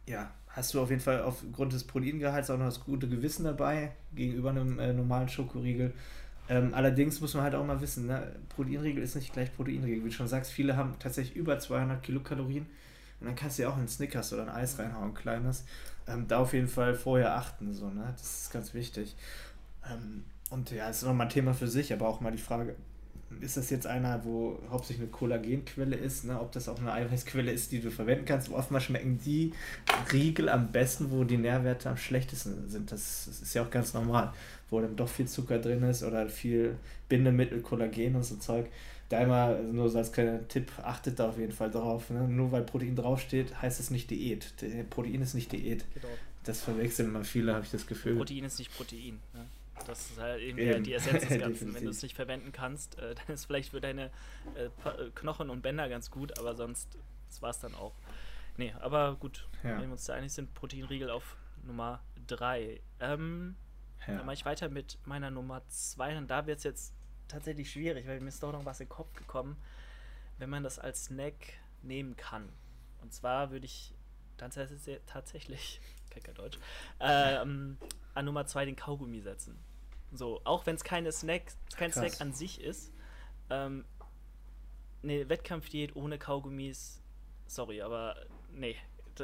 ja, 0.09 0.31
hast 0.49 0.73
du 0.73 0.81
auf 0.81 0.89
jeden 0.89 1.03
Fall 1.03 1.23
aufgrund 1.23 1.75
des 1.75 1.85
Proteingehalts 1.85 2.51
auch 2.51 2.57
noch 2.59 2.65
das 2.65 2.83
gute 2.83 3.09
Gewissen 3.09 3.45
dabei 3.45 3.93
gegenüber 4.15 4.51
einem 4.51 4.79
äh, 4.79 4.93
normalen 4.95 5.29
Schokoriegel. 5.29 5.93
Ähm, 6.49 6.73
allerdings 6.73 7.21
muss 7.21 7.35
man 7.35 7.43
halt 7.43 7.55
auch 7.55 7.67
mal 7.67 7.81
wissen, 7.81 8.07
ne? 8.07 8.37
Proteinriegel 8.49 9.03
ist 9.03 9.17
nicht 9.17 9.33
gleich 9.33 9.55
Proteinriegel. 9.55 10.05
Wie 10.05 10.09
du 10.09 10.15
schon 10.15 10.29
sagst, 10.29 10.51
viele 10.53 10.77
haben 10.77 10.95
tatsächlich 10.99 11.37
über 11.37 11.59
200 11.59 12.03
Kilokalorien 12.03 12.67
und 13.21 13.27
dann 13.27 13.35
kannst 13.35 13.59
du 13.59 13.63
ja 13.63 13.69
auch 13.69 13.77
einen 13.77 13.89
Snickers 13.89 14.33
oder 14.33 14.43
ein 14.43 14.49
Eis 14.49 14.79
reinhauen, 14.79 15.11
ein 15.11 15.15
kleines. 15.15 15.65
Ähm, 16.07 16.27
da 16.29 16.39
auf 16.39 16.53
jeden 16.55 16.69
Fall 16.69 16.95
vorher 16.95 17.37
achten, 17.37 17.75
so, 17.75 17.91
ne? 17.91 18.15
Das 18.17 18.43
ist 18.43 18.53
ganz 18.53 18.73
wichtig. 18.73 19.17
Ähm, 19.91 20.25
und 20.51 20.71
ja, 20.71 20.87
das 20.87 20.99
ist 20.99 21.03
nochmal 21.03 21.27
ein 21.27 21.33
Thema 21.33 21.53
für 21.53 21.69
sich, 21.69 21.93
aber 21.93 22.09
auch 22.09 22.21
mal 22.21 22.31
die 22.31 22.39
Frage, 22.39 22.77
ist 23.41 23.57
das 23.57 23.71
jetzt 23.71 23.87
einer, 23.87 24.25
wo 24.25 24.59
hauptsächlich 24.71 25.03
eine 25.03 25.11
Kollagenquelle 25.11 25.97
ist, 25.97 26.25
ne? 26.25 26.41
ob 26.41 26.53
das 26.53 26.69
auch 26.69 26.79
eine 26.79 26.93
Eiweißquelle 26.93 27.51
ist, 27.51 27.73
die 27.73 27.81
du 27.81 27.91
verwenden 27.91 28.25
kannst. 28.25 28.51
Oftmals 28.51 28.85
schmecken 28.85 29.19
die 29.25 29.53
Riegel 30.13 30.49
am 30.49 30.71
besten, 30.73 31.11
wo 31.11 31.25
die 31.25 31.37
Nährwerte 31.37 31.91
am 31.91 31.97
schlechtesten 31.97 32.69
sind. 32.69 32.93
Das, 32.93 33.25
das 33.27 33.43
ist 33.43 33.55
ja 33.55 33.63
auch 33.63 33.71
ganz 33.71 33.95
normal, 33.95 34.33
wo 34.71 34.81
dann 34.81 34.97
doch 34.97 35.09
viel 35.09 35.27
Zucker 35.27 35.59
drin 35.59 35.83
ist 35.83 36.03
oder 36.03 36.29
viel 36.29 36.77
Bindemittel, 37.09 37.61
Kollagen 37.61 38.17
und 38.17 38.25
so 38.25 38.37
Zeug. 38.37 38.67
Da 39.09 39.21
immer 39.21 39.57
nur 39.61 39.89
so 39.89 39.99
als 39.99 40.11
kleiner 40.11 40.47
Tipp, 40.49 40.73
achtet 40.83 41.19
da 41.19 41.29
auf 41.29 41.39
jeden 41.39 41.53
Fall 41.53 41.71
drauf. 41.71 42.11
Ne? 42.11 42.27
Nur 42.29 42.51
weil 42.53 42.63
Protein 42.63 42.97
draufsteht, 42.97 43.61
heißt 43.61 43.79
es 43.79 43.91
nicht 43.91 44.11
Diät. 44.11 44.53
Protein 44.91 45.23
ist 45.23 45.35
nicht 45.35 45.53
Diät. 45.53 45.85
Genau. 45.95 46.09
Das 46.45 46.63
verwechseln 46.63 47.09
immer 47.09 47.25
viele, 47.25 47.55
habe 47.55 47.65
ich 47.65 47.71
das 47.71 47.87
Gefühl. 47.87 48.17
Protein 48.17 48.45
ist 48.45 48.59
nicht 48.59 48.75
Protein. 48.77 49.19
Ne? 49.35 49.47
Das 49.85 50.11
ist 50.11 50.21
halt 50.21 50.43
irgendwie 50.43 50.65
Eben. 50.65 50.85
die 50.85 50.95
Essenz 50.95 51.27
des 51.29 51.39
Ganzen. 51.41 51.75
Wenn 51.75 51.85
du 51.85 51.91
es 51.91 52.03
nicht 52.03 52.15
verwenden 52.15 52.53
kannst, 52.53 52.99
äh, 52.99 53.15
dann 53.15 53.27
ist 53.29 53.41
es 53.41 53.45
vielleicht 53.45 53.71
für 53.71 53.81
deine 53.81 54.11
äh, 54.55 54.65
äh, 54.65 55.11
Knochen 55.15 55.51
und 55.51 55.63
Bänder 55.63 55.89
ganz 55.89 56.11
gut, 56.11 56.39
aber 56.39 56.55
sonst 56.55 56.99
war 57.41 57.51
es 57.51 57.61
dann 57.61 57.75
auch. 57.75 57.95
Nee, 58.57 58.75
aber 58.81 59.17
gut, 59.17 59.47
ja. 59.63 59.79
wenn 59.79 59.89
wir 59.89 59.93
uns 59.93 60.07
da 60.07 60.15
einig 60.15 60.33
sind, 60.33 60.55
Proteinriegel 60.55 61.11
auf 61.11 61.37
Nummer 61.63 62.03
3. 62.27 62.81
Ähm, 63.01 63.57
ja. 64.07 64.17
Dann 64.17 64.27
mache 64.27 64.35
ich 64.35 64.45
weiter 64.45 64.69
mit 64.69 64.99
meiner 65.05 65.31
Nummer 65.31 65.63
2 65.69 66.19
und 66.19 66.29
da 66.29 66.47
wird 66.47 66.59
es 66.59 66.65
jetzt 66.65 66.95
tatsächlich 67.29 67.71
schwierig, 67.71 68.07
weil 68.07 68.21
mir 68.21 68.29
ist 68.29 68.43
doch 68.43 68.53
noch 68.53 68.65
was 68.65 68.81
in 68.81 68.87
den 68.87 68.91
Kopf 68.91 69.13
gekommen, 69.15 69.57
wenn 70.39 70.49
man 70.49 70.63
das 70.63 70.79
als 70.79 71.07
Snack 71.07 71.35
nehmen 71.83 72.17
kann. 72.17 72.49
Und 73.03 73.13
zwar 73.13 73.51
würde 73.51 73.67
ich 73.67 73.95
dann 74.37 74.51
tatsächlich, 75.07 75.81
kecker 76.11 76.33
Deutsch, 76.33 76.59
ähm, 77.01 77.79
an 78.15 78.25
Nummer 78.25 78.47
2 78.47 78.65
den 78.65 78.77
Kaugummi 78.77 79.21
setzen. 79.21 79.59
So, 80.13 80.41
auch 80.45 80.67
wenn 80.67 80.77
es 80.77 80.85
keine 80.85 81.13
Snack, 81.13 81.53
kein 81.77 81.91
Krass. 81.91 82.13
Snack 82.13 82.21
an 82.21 82.33
sich 82.33 82.61
ist. 82.61 82.93
Ähm, 83.51 83.85
eine 85.03 85.29
Wettkampfdiät 85.29 85.95
ohne 85.95 86.19
Kaugummis, 86.19 87.01
sorry, 87.47 87.83
aber 87.83 88.17
nee, 88.53 88.77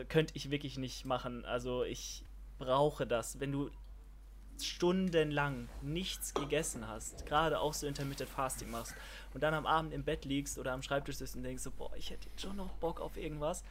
könnte 0.08 0.34
ich 0.36 0.50
wirklich 0.50 0.78
nicht 0.78 1.04
machen. 1.04 1.44
Also 1.44 1.84
ich 1.84 2.24
brauche 2.58 3.06
das. 3.06 3.40
Wenn 3.40 3.52
du 3.52 3.70
stundenlang 4.60 5.68
nichts 5.80 6.34
gegessen 6.34 6.86
hast, 6.86 7.26
gerade 7.26 7.58
auch 7.58 7.74
so 7.74 7.86
Intermittent 7.86 8.30
Fasting 8.30 8.70
machst 8.70 8.94
und 9.34 9.42
dann 9.42 9.54
am 9.54 9.66
Abend 9.66 9.92
im 9.92 10.04
Bett 10.04 10.24
liegst 10.24 10.58
oder 10.58 10.72
am 10.72 10.82
Schreibtisch 10.82 11.16
sitzt 11.16 11.36
und 11.36 11.42
denkst 11.42 11.62
so, 11.62 11.70
boah, 11.70 11.90
ich 11.96 12.10
hätte 12.10 12.28
jetzt 12.28 12.42
schon 12.42 12.56
noch 12.56 12.70
Bock 12.74 13.00
auf 13.00 13.16
irgendwas, 13.16 13.64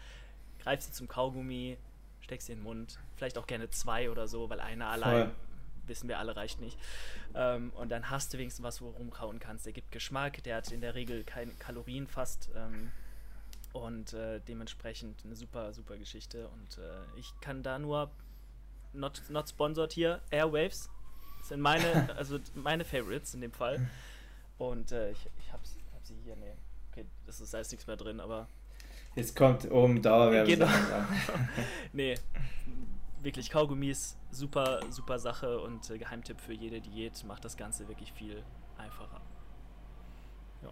greifst 0.59 0.89
du 0.89 0.93
zum 0.93 1.07
Kaugummi, 1.07 1.78
steckst 2.20 2.49
dir 2.49 2.53
in 2.53 2.59
den 2.59 2.64
Mund, 2.64 2.99
vielleicht 3.16 3.38
auch 3.38 3.47
gerne 3.47 3.70
zwei 3.70 4.09
oder 4.09 4.28
so, 4.28 4.49
weil 4.49 4.59
einer 4.59 4.88
allein, 4.88 5.28
Voll. 5.28 5.36
Wissen 5.91 6.07
wir 6.07 6.17
alle, 6.17 6.35
reicht 6.35 6.59
nicht. 6.59 6.79
Ähm, 7.35 7.71
und 7.75 7.89
dann 7.89 8.09
hast 8.09 8.33
du 8.33 8.37
wenigstens 8.37 8.63
was, 8.63 8.81
wo 8.81 8.85
du 8.85 8.97
rumkauen 8.97 9.39
kannst. 9.39 9.65
Der 9.65 9.73
gibt 9.73 9.91
Geschmack, 9.91 10.41
der 10.43 10.55
hat 10.55 10.71
in 10.71 10.81
der 10.81 10.95
Regel 10.95 11.23
keine 11.23 11.51
Kalorien 11.53 12.07
fast. 12.07 12.49
Ähm, 12.55 12.91
und 13.73 14.13
äh, 14.13 14.39
dementsprechend 14.39 15.23
eine 15.23 15.35
super, 15.35 15.73
super 15.73 15.97
Geschichte. 15.97 16.47
Und 16.47 16.77
äh, 16.77 17.19
ich 17.19 17.31
kann 17.41 17.61
da 17.61 17.77
nur 17.77 18.09
not, 18.93 19.21
not 19.29 19.49
sponsored 19.49 19.93
hier. 19.93 20.21
Airwaves 20.31 20.89
sind 21.43 21.61
meine, 21.61 22.09
also 22.17 22.39
meine 22.55 22.85
Favorites 22.85 23.33
in 23.33 23.41
dem 23.41 23.51
Fall. 23.51 23.85
Und 24.57 24.91
äh, 24.91 25.11
ich, 25.11 25.29
ich 25.39 25.53
hab's, 25.53 25.77
hab 25.93 26.05
sie 26.05 26.15
hier, 26.23 26.35
nee. 26.37 26.53
Okay, 26.91 27.05
das 27.25 27.39
ist, 27.41 27.53
ist 27.53 27.71
nichts 27.71 27.87
mehr 27.87 27.97
drin, 27.97 28.19
aber. 28.19 28.47
Jetzt 29.15 29.35
kommt 29.35 29.69
oben 29.69 30.01
Dauerwerbung. 30.01 30.53
Genau. 30.53 30.67
nee, 31.93 32.15
wirklich 33.24 33.49
Kaugummis, 33.49 34.17
super, 34.32 34.80
super 34.89 35.19
Sache 35.19 35.59
und 35.59 35.89
äh, 35.89 35.97
Geheimtipp 35.97 36.39
für 36.39 36.53
jede 36.53 36.82
Diät, 36.82 37.24
macht 37.26 37.45
das 37.45 37.57
Ganze 37.57 37.88
wirklich 37.88 38.11
viel 38.13 38.43
einfacher. 38.78 39.22
Ja. 40.63 40.69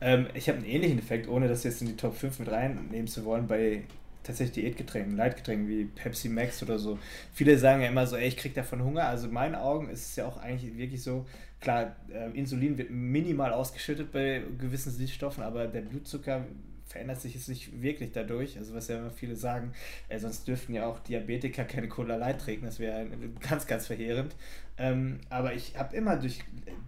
Ähm, 0.00 0.28
ich 0.34 0.48
habe 0.48 0.58
einen 0.58 0.66
ähnlichen 0.66 0.98
Effekt, 0.98 1.28
ohne 1.28 1.48
das 1.48 1.64
jetzt 1.64 1.80
in 1.82 1.88
die 1.88 1.96
Top 1.96 2.14
5 2.14 2.40
mit 2.40 2.50
reinnehmen 2.50 3.06
zu 3.06 3.24
wollen, 3.24 3.46
bei 3.46 3.84
tatsächlich 4.22 4.64
Diätgetränken, 4.64 5.16
Leitgetränken 5.16 5.68
wie 5.68 5.84
Pepsi 5.84 6.28
Max 6.28 6.62
oder 6.62 6.78
so. 6.78 6.98
Viele 7.32 7.58
sagen 7.58 7.82
ja 7.82 7.88
immer 7.88 8.06
so, 8.06 8.16
ey, 8.16 8.26
ich 8.26 8.36
krieg 8.36 8.54
davon 8.54 8.82
Hunger. 8.82 9.04
Also 9.04 9.28
in 9.28 9.32
meinen 9.32 9.54
Augen 9.54 9.88
ist 9.88 10.10
es 10.10 10.16
ja 10.16 10.26
auch 10.26 10.36
eigentlich 10.38 10.76
wirklich 10.76 11.02
so, 11.02 11.26
klar, 11.60 11.96
äh, 12.12 12.30
Insulin 12.36 12.76
wird 12.76 12.90
minimal 12.90 13.52
ausgeschüttet 13.52 14.12
bei 14.12 14.42
gewissen 14.58 14.90
Süßstoffen, 14.90 15.42
aber 15.42 15.68
der 15.68 15.82
Blutzucker 15.82 16.44
verändert 16.86 17.20
sich 17.20 17.34
es 17.34 17.48
nicht 17.48 17.82
wirklich 17.82 18.12
dadurch. 18.12 18.56
Also 18.58 18.74
was 18.74 18.88
ja 18.88 18.98
immer 18.98 19.10
viele 19.10 19.36
sagen, 19.36 19.72
äh, 20.08 20.18
sonst 20.18 20.46
dürften 20.46 20.72
ja 20.72 20.86
auch 20.86 21.00
Diabetiker 21.00 21.64
keine 21.64 21.88
Cola 21.88 22.32
trinken. 22.34 22.64
Das 22.66 22.78
wäre 22.78 23.06
ganz, 23.40 23.66
ganz 23.66 23.86
verheerend. 23.86 24.34
Ähm, 24.78 25.20
aber 25.30 25.54
ich 25.54 25.76
habe 25.76 25.96
immer 25.96 26.16
durch 26.16 26.40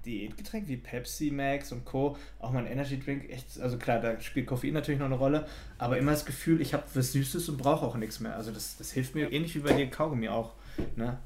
Diätgetränke 0.04 0.68
wie 0.68 0.76
Pepsi 0.76 1.30
Max 1.30 1.72
und 1.72 1.84
Co. 1.84 2.16
auch 2.38 2.52
mein 2.52 2.66
Energy 2.66 3.00
Drink 3.00 3.30
echt, 3.30 3.58
also 3.60 3.78
klar, 3.78 3.98
da 4.00 4.20
spielt 4.20 4.46
Koffein 4.46 4.74
natürlich 4.74 5.00
noch 5.00 5.06
eine 5.06 5.16
Rolle, 5.16 5.46
aber 5.78 5.96
immer 5.96 6.10
das 6.10 6.26
Gefühl, 6.26 6.60
ich 6.60 6.74
habe 6.74 6.84
was 6.94 7.12
Süßes 7.12 7.48
und 7.48 7.56
brauche 7.56 7.86
auch 7.86 7.96
nichts 7.96 8.20
mehr. 8.20 8.36
Also 8.36 8.50
das, 8.50 8.76
das 8.76 8.92
hilft 8.92 9.14
mir 9.14 9.32
ähnlich 9.32 9.54
wie 9.54 9.60
bei 9.60 9.72
dir 9.72 9.88
Kaugummi 9.88 10.28
auch. 10.28 10.52
Ne? 10.96 11.18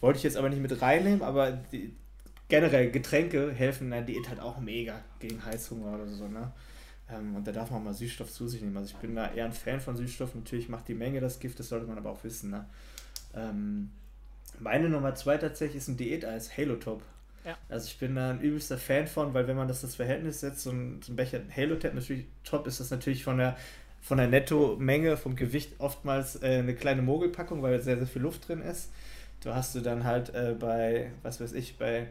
Wollte 0.00 0.18
ich 0.18 0.22
jetzt 0.22 0.36
aber 0.36 0.50
nicht 0.50 0.60
mit 0.60 0.82
reinnehmen, 0.82 1.22
aber 1.22 1.52
die, 1.52 1.94
generell 2.48 2.90
Getränke 2.90 3.50
helfen 3.50 3.84
in 3.84 3.90
der 3.90 4.02
Diät 4.02 4.28
halt 4.28 4.40
auch 4.40 4.60
mega 4.60 5.00
gegen 5.18 5.42
Heißhunger 5.44 5.94
oder 5.94 6.06
so. 6.06 6.28
Ne? 6.28 6.52
Ähm, 7.12 7.36
und 7.36 7.46
da 7.46 7.52
darf 7.52 7.70
man 7.70 7.84
mal 7.84 7.94
Süßstoff 7.94 8.30
zu 8.30 8.48
sich 8.48 8.62
nehmen. 8.62 8.76
Also 8.76 8.94
ich 8.94 9.00
bin 9.00 9.14
da 9.14 9.32
eher 9.32 9.44
ein 9.44 9.52
Fan 9.52 9.80
von 9.80 9.96
Süßstoff. 9.96 10.34
Natürlich 10.34 10.68
macht 10.68 10.88
die 10.88 10.94
Menge 10.94 11.20
das 11.20 11.40
Gift, 11.40 11.58
das 11.58 11.68
sollte 11.68 11.86
man 11.86 11.98
aber 11.98 12.10
auch 12.10 12.24
wissen. 12.24 12.50
Ne? 12.50 12.66
Ähm, 13.34 13.90
meine 14.58 14.88
Nummer 14.88 15.14
zwei 15.14 15.38
tatsächlich 15.38 15.78
ist 15.78 15.88
ein 15.88 15.96
Diäteis, 15.96 16.56
Halo 16.56 16.76
Top. 16.76 17.02
Ja. 17.44 17.56
Also 17.68 17.86
ich 17.86 17.98
bin 17.98 18.14
da 18.14 18.30
ein 18.30 18.40
übelster 18.40 18.78
Fan 18.78 19.06
von, 19.06 19.34
weil 19.34 19.48
wenn 19.48 19.56
man 19.56 19.66
das 19.66 19.80
das 19.80 19.96
Verhältnis 19.96 20.40
setzt, 20.40 20.60
so 20.60 20.70
ein, 20.70 21.00
so 21.02 21.12
ein 21.12 21.16
Becher 21.16 21.40
Halo 21.56 21.74
Top 21.76 21.94
natürlich 21.94 22.26
top 22.44 22.66
ist 22.66 22.80
das 22.80 22.90
natürlich 22.90 23.24
von 23.24 23.38
der 23.38 23.56
von 24.00 24.18
der 24.18 24.26
Netto-Menge, 24.26 25.16
vom 25.16 25.36
Gewicht 25.36 25.74
oftmals 25.78 26.42
äh, 26.42 26.58
eine 26.58 26.74
kleine 26.74 27.02
Mogelpackung, 27.02 27.62
weil 27.62 27.80
sehr, 27.80 27.96
sehr 27.96 28.08
viel 28.08 28.22
Luft 28.22 28.48
drin 28.48 28.60
ist. 28.60 28.90
Du 29.42 29.54
hast 29.54 29.76
du 29.76 29.80
dann 29.80 30.02
halt 30.02 30.34
äh, 30.34 30.56
bei, 30.58 31.12
was 31.22 31.40
weiß 31.40 31.52
ich, 31.52 31.78
bei 31.78 32.08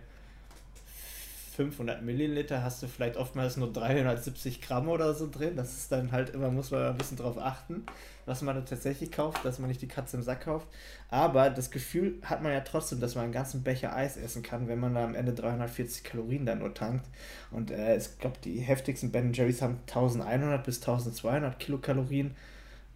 500 1.61 2.01
Milliliter 2.01 2.63
hast 2.63 2.81
du 2.81 2.87
vielleicht 2.87 3.17
oftmals 3.17 3.55
nur 3.55 3.71
370 3.71 4.61
Gramm 4.61 4.89
oder 4.89 5.13
so 5.13 5.29
drin. 5.29 5.55
Das 5.55 5.77
ist 5.77 5.91
dann 5.91 6.11
halt 6.11 6.31
immer, 6.31 6.49
muss 6.49 6.71
man 6.71 6.81
ein 6.81 6.97
bisschen 6.97 7.17
drauf 7.17 7.37
achten, 7.37 7.85
was 8.25 8.41
man 8.41 8.55
da 8.55 8.61
tatsächlich 8.61 9.11
kauft, 9.11 9.45
dass 9.45 9.59
man 9.59 9.67
nicht 9.67 9.81
die 9.83 9.87
Katze 9.87 10.17
im 10.17 10.23
Sack 10.23 10.45
kauft. 10.45 10.67
Aber 11.09 11.51
das 11.51 11.69
Gefühl 11.69 12.15
hat 12.23 12.41
man 12.41 12.51
ja 12.51 12.61
trotzdem, 12.61 12.99
dass 12.99 13.13
man 13.13 13.25
einen 13.25 13.33
ganzen 13.33 13.61
Becher 13.61 13.95
Eis 13.95 14.17
essen 14.17 14.41
kann, 14.41 14.67
wenn 14.67 14.79
man 14.79 14.95
da 14.95 15.03
am 15.03 15.13
Ende 15.13 15.33
340 15.33 16.03
Kalorien 16.03 16.47
dann 16.47 16.59
nur 16.59 16.73
tankt. 16.73 17.05
Und 17.51 17.69
äh, 17.69 17.95
ich 17.95 18.17
glaube, 18.17 18.37
die 18.43 18.59
heftigsten 18.59 19.11
Ben 19.11 19.31
Jerry's 19.31 19.61
haben 19.61 19.81
1100 19.87 20.63
bis 20.63 20.79
1200 20.79 21.59
Kilokalorien. 21.59 22.35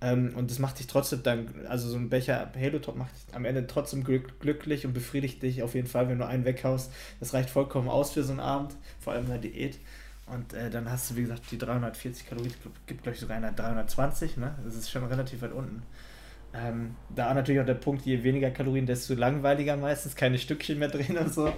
Ähm, 0.02 0.34
und 0.36 0.52
das 0.52 0.60
macht 0.60 0.80
dich 0.80 0.88
trotzdem 0.88 1.24
dann, 1.24 1.48
also 1.68 1.88
so 1.88 1.98
ein 1.98 2.10
Becher 2.10 2.52
Halo 2.60 2.80
Top 2.80 2.96
macht 2.96 3.14
dich 3.16 3.36
am 3.36 3.46
Ende 3.46 3.66
trotzdem 3.66 4.04
glück, 4.04 4.40
glücklich 4.40 4.86
und 4.86 4.94
befriedigt 4.94 5.42
dich 5.42 5.64
auf 5.64 5.74
jeden 5.74 5.88
Fall, 5.88 6.10
wenn 6.10 6.20
du 6.20 6.28
einen 6.28 6.46
weghaust. 6.46 6.92
Das 7.20 7.34
reicht 7.34 7.50
vollkommen 7.50 7.90
aus 7.90 8.12
für 8.12 8.24
so 8.24 8.32
einen 8.32 8.42
Abend, 8.42 8.76
vor 9.00 9.14
allem 9.14 9.24
in 9.26 9.30
der 9.30 9.40
Diät. 9.40 9.80
Und 10.28 10.54
äh, 10.54 10.70
dann 10.70 10.90
hast 10.90 11.12
du, 11.12 11.16
wie 11.16 11.22
gesagt, 11.22 11.44
die 11.52 11.58
340 11.58 12.28
Kalorien, 12.28 12.54
gibt 12.88 13.04
glaube 13.04 13.16
ich 13.16 13.22
sogar 13.22 13.38
einer 13.38 13.52
320, 13.52 14.38
ne? 14.38 14.56
Das 14.66 14.76
ist 14.76 14.90
schon 14.90 15.04
relativ 15.06 15.42
weit 15.42 15.52
unten. 15.52 15.84
Ähm, 16.54 16.96
da 17.14 17.34
natürlich 17.34 17.62
auch 17.62 17.66
der 17.66 17.76
Punkt, 17.76 18.06
je 18.06 18.24
weniger 18.24 18.50
Kalorien, 18.50 18.86
desto 18.86 19.14
langweiliger 19.14 19.78
meistens, 19.78 20.16
keine 20.16 20.38
Stückchen 20.40 20.80
mehr 20.80 20.88
drin 20.88 21.18
und 21.18 21.34
so. 21.34 21.52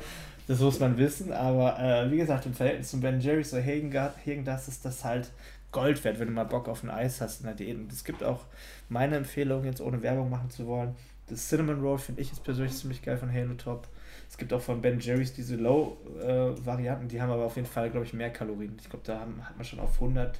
Das 0.47 0.59
muss 0.59 0.79
man 0.79 0.97
wissen, 0.97 1.33
aber 1.33 1.77
äh, 1.77 2.09
wie 2.09 2.17
gesagt, 2.17 2.45
im 2.45 2.53
Verhältnis 2.53 2.89
zu 2.89 2.99
Ben 3.01 3.19
Jerry's 3.19 3.53
oder 3.53 3.63
Hagen 3.63 4.45
das 4.45 4.67
ist 4.69 4.85
das 4.85 5.03
halt 5.03 5.29
Gold 5.77 6.03
wert, 6.03 6.19
wenn 6.19 6.29
du 6.29 6.33
mal 6.33 6.43
Bock 6.43 6.67
auf 6.67 6.83
ein 6.83 6.89
Eis 6.89 7.21
hast 7.21 7.41
in 7.41 7.45
der 7.45 7.53
Diät. 7.53 7.77
Und 7.77 7.91
es 7.91 8.03
gibt 8.03 8.23
auch 8.23 8.45
meine 8.89 9.15
Empfehlung, 9.15 9.63
jetzt 9.63 9.79
ohne 9.79 10.01
Werbung 10.01 10.27
machen 10.27 10.49
zu 10.49 10.65
wollen. 10.65 10.95
Das 11.27 11.47
Cinnamon 11.47 11.81
Roll 11.81 11.99
finde 11.99 12.21
ich 12.21 12.29
jetzt 12.29 12.43
persönlich 12.43 12.75
ziemlich 12.75 13.03
geil 13.03 13.15
von 13.15 13.31
Halo 13.31 13.53
Top. 13.53 13.87
Es 14.27 14.37
gibt 14.37 14.51
auch 14.53 14.61
von 14.61 14.81
Ben 14.81 14.99
Jerry's 14.99 15.33
diese 15.33 15.55
Low-Varianten, 15.55 17.05
äh, 17.05 17.09
die 17.09 17.21
haben 17.21 17.29
aber 17.29 17.45
auf 17.45 17.57
jeden 17.57 17.67
Fall, 17.67 17.91
glaube 17.91 18.07
ich, 18.07 18.13
mehr 18.13 18.31
Kalorien. 18.31 18.75
Ich 18.81 18.89
glaube, 18.89 19.05
da 19.05 19.19
haben, 19.19 19.47
hat 19.47 19.55
man 19.55 19.65
schon 19.65 19.79
auf 19.79 20.01
100 20.01 20.39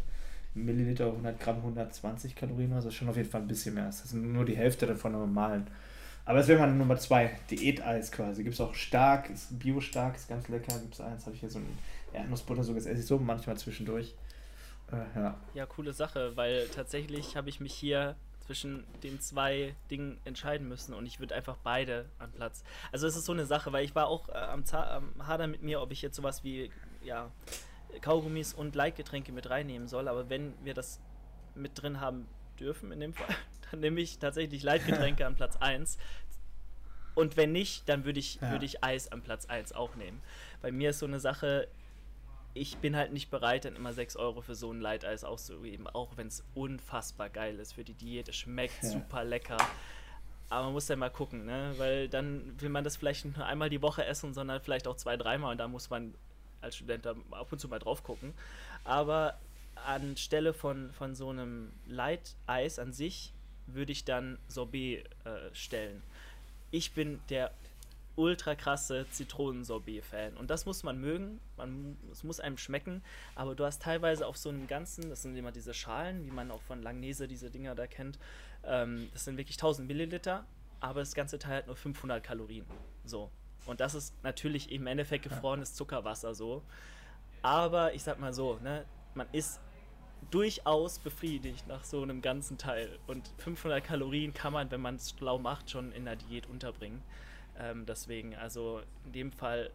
Milliliter, 0.55 1.05
100 1.05 1.39
Gramm, 1.39 1.57
120 1.57 2.35
Kalorien, 2.35 2.73
also 2.73 2.89
schon 2.89 3.07
auf 3.07 3.15
jeden 3.15 3.29
Fall 3.29 3.41
ein 3.41 3.47
bisschen 3.47 3.75
mehr. 3.75 3.85
Das 3.85 4.03
ist 4.05 4.15
nur 4.15 4.43
die 4.43 4.57
Hälfte 4.57 4.88
davon 4.88 5.11
normalen. 5.11 5.67
Aber 6.25 6.39
das 6.39 6.47
wäre 6.47 6.59
meine 6.59 6.73
Nummer 6.73 6.97
zwei, 6.97 7.29
Diät-Eis 7.51 8.11
quasi. 8.11 8.41
Gibt 8.41 8.55
es 8.55 8.61
auch 8.61 8.73
stark, 8.73 9.29
ist 9.29 9.59
bio-stark, 9.59 10.15
ist 10.15 10.29
ganz 10.29 10.47
lecker. 10.47 10.79
Gibt 10.79 10.95
es 10.95 11.01
eins, 11.01 11.27
habe 11.27 11.35
ich 11.35 11.41
hier 11.41 11.51
so 11.51 11.59
ein 11.59 11.77
Erdnussbutter, 12.11 12.63
so 12.63 12.73
das 12.73 12.88
esse 12.88 13.01
ich 13.01 13.05
so 13.05 13.19
manchmal 13.19 13.55
zwischendurch. 13.55 14.15
Ja. 14.91 15.35
ja, 15.53 15.65
coole 15.65 15.93
Sache, 15.93 16.38
weil 16.38 16.67
tatsächlich 16.69 17.35
habe 17.35 17.49
ich 17.49 17.59
mich 17.59 17.73
hier 17.73 18.15
zwischen 18.47 18.85
den 19.03 19.19
zwei 19.19 19.75
Dingen 19.91 20.17
entscheiden 20.23 20.67
müssen 20.67 20.93
und 20.93 21.05
ich 21.05 21.19
würde 21.19 21.35
einfach 21.35 21.57
beide 21.61 22.05
an 22.17 22.31
Platz. 22.31 22.63
Also 22.93 23.05
es 23.05 23.17
ist 23.17 23.25
so 23.25 23.33
eine 23.33 23.45
Sache, 23.45 23.73
weil 23.73 23.83
ich 23.83 23.93
war 23.93 24.07
auch 24.07 24.29
äh, 24.29 24.33
am, 24.33 24.63
am 24.71 25.27
Hader 25.27 25.47
mit 25.47 25.61
mir, 25.61 25.81
ob 25.81 25.91
ich 25.91 26.01
jetzt 26.01 26.15
sowas 26.15 26.45
wie 26.45 26.71
ja, 27.03 27.29
Kaugummis 28.01 28.53
und 28.53 28.75
Leitgetränke 28.75 29.33
mit 29.33 29.49
reinnehmen 29.49 29.88
soll, 29.88 30.07
aber 30.07 30.29
wenn 30.29 30.53
wir 30.63 30.73
das 30.73 31.01
mit 31.55 31.81
drin 31.81 31.99
haben 31.99 32.27
dürfen 32.59 32.91
in 32.91 33.01
dem 33.01 33.13
Fall, 33.13 33.35
dann 33.71 33.81
nehme 33.81 33.99
ich 33.99 34.17
tatsächlich 34.19 34.63
Leitgetränke 34.63 35.25
an 35.25 35.35
Platz 35.35 35.57
1. 35.57 35.97
Und 37.15 37.35
wenn 37.35 37.51
nicht, 37.51 37.89
dann 37.89 38.05
würde 38.05 38.19
ich, 38.19 38.35
ja. 38.35 38.51
würd 38.51 38.63
ich 38.63 38.83
Eis 38.83 39.11
an 39.11 39.23
Platz 39.23 39.47
1 39.47 39.73
auch 39.73 39.95
nehmen. 39.95 40.21
Bei 40.61 40.71
mir 40.71 40.91
ist 40.91 40.99
so 40.99 41.07
eine 41.07 41.19
Sache, 41.19 41.67
ich 42.58 42.78
bin 42.78 42.95
halt 42.95 43.14
nicht 43.14 43.30
bereit, 43.30 43.66
dann 43.66 43.76
immer 43.76 43.93
6 43.93 44.16
Euro 44.16 44.41
für 44.41 44.55
so 44.55 44.72
ein 44.72 44.82
Leiteis 44.82 45.24
auszugeben, 45.24 45.88
auch 45.88 46.18
wenn 46.18 46.28
es 46.28 46.43
unfassbar 46.55 47.30
geil 47.30 47.60
ist 47.60 47.74
für 47.74 47.84
die 47.84 47.93
Diät. 47.93 48.30
Es 48.30 48.36
schmeckt 48.36 48.84
ja. 48.84 48.89
super 48.89 49.24
lecker. 49.24 49.58
Aber 50.49 50.66
man 50.66 50.74
muss 50.74 50.88
ja 50.88 50.95
mal 50.95 51.10
gucken, 51.10 51.45
ne? 51.45 51.74
Weil 51.78 52.08
dann 52.08 52.60
will 52.62 52.70
man 52.70 52.84
das 52.84 52.95
vielleicht 52.95 53.26
nicht 53.26 53.38
nur 53.38 53.45
einmal 53.45 53.70
die 53.70 53.82
Woche 53.82 54.05
essen, 54.05 54.34
sondern 54.34 54.62
vielleicht 54.62 54.88
auch 54.88 54.95
zwei, 54.95 55.18
dreimal 55.18 55.51
und 55.51 55.58
da 55.58 55.68
muss 55.68 55.89
man 55.89 56.14
als 56.62 56.78
Student 56.78 57.05
da 57.05 57.16
ab 57.32 57.51
und 57.51 57.60
zu 57.60 57.68
mal 57.68 57.80
drauf 57.80 58.03
gucken. 58.03 58.34
Aber 58.84 59.38
anstelle 59.86 60.53
von, 60.53 60.91
von 60.93 61.16
so 61.16 61.30
einem 61.30 61.72
Leiteis 61.86 62.80
an 62.80 62.93
sich 62.93 63.34
würde 63.68 63.91
ich 63.91 64.05
dann 64.05 64.39
Sorbet 64.47 65.05
äh, 65.26 65.53
stellen. 65.53 66.01
Ich 66.72 66.93
bin 66.93 67.20
der 67.30 67.51
ultra 68.18 68.55
krasse 68.55 69.05
Zitronensorbet-Fan. 69.11 70.36
Und 70.36 70.49
das 70.49 70.65
muss 70.65 70.84
man 70.84 70.99
mögen, 70.99 71.39
man, 71.55 71.97
es 72.11 72.24
muss 72.24 72.39
einem 72.39 72.57
schmecken, 72.57 73.03
aber 73.36 73.55
du 73.55 73.63
hast 73.63 73.82
teilweise 73.82 74.28
auf 74.28 74.38
so 74.38 74.49
einem 74.49 74.68
ganzen, 74.68 75.09
das 75.09 75.22
sind 75.22 75.36
immer 75.38 75.51
diese 75.51 75.74
Schalen, 75.74 76.26
wie 76.26 76.32
man 76.32 76.51
auch 76.51 76.61
von 76.63 76.82
Langnese 76.82 77.28
diese 77.28 77.49
Dinger 77.49 77.76
da 77.76 77.88
kennt, 77.88 78.20
ähm, 78.65 79.07
das 79.13 79.26
sind 79.26 79.38
wirklich 79.38 79.57
1000 79.57 79.88
Milliliter, 79.88 80.45
aber 80.80 80.99
das 80.99 81.13
ganze 81.13 81.39
Teil 81.39 81.57
hat 81.57 81.68
nur 81.68 81.76
500 81.76 82.24
Kalorien. 82.24 82.65
So. 83.05 83.32
Und 83.65 83.80
das 83.80 83.95
ist 83.95 84.13
natürlich 84.24 84.72
im 84.72 84.88
Endeffekt 84.88 85.24
gefrorenes 85.24 85.74
Zuckerwasser 85.74 86.34
so. 86.34 86.63
Aber 87.41 87.93
ich 87.93 88.03
sag 88.03 88.20
mal 88.20 88.34
so, 88.34 88.57
ne, 88.63 88.86
man 89.13 89.28
ist 89.32 89.59
durchaus 90.32 90.99
befriedigt 90.99 91.68
nach 91.68 91.84
so 91.84 92.01
einem 92.01 92.22
ganzen 92.22 92.57
Teil. 92.57 92.97
Und 93.07 93.30
500 93.38 93.84
Kalorien 93.84 94.34
kann 94.34 94.53
man, 94.53 94.72
wenn 94.72 94.82
man 94.82 94.95
es 94.95 95.11
schlau 95.11 95.38
macht, 95.38 95.70
schon 95.70 95.91
in 95.91 96.05
der 96.05 96.15
Diät 96.15 96.47
unterbringen. 96.47 97.01
Ähm, 97.60 97.86
deswegen, 97.86 98.36
also 98.36 98.82
in 99.05 99.12
dem 99.12 99.32
Fall 99.32 99.72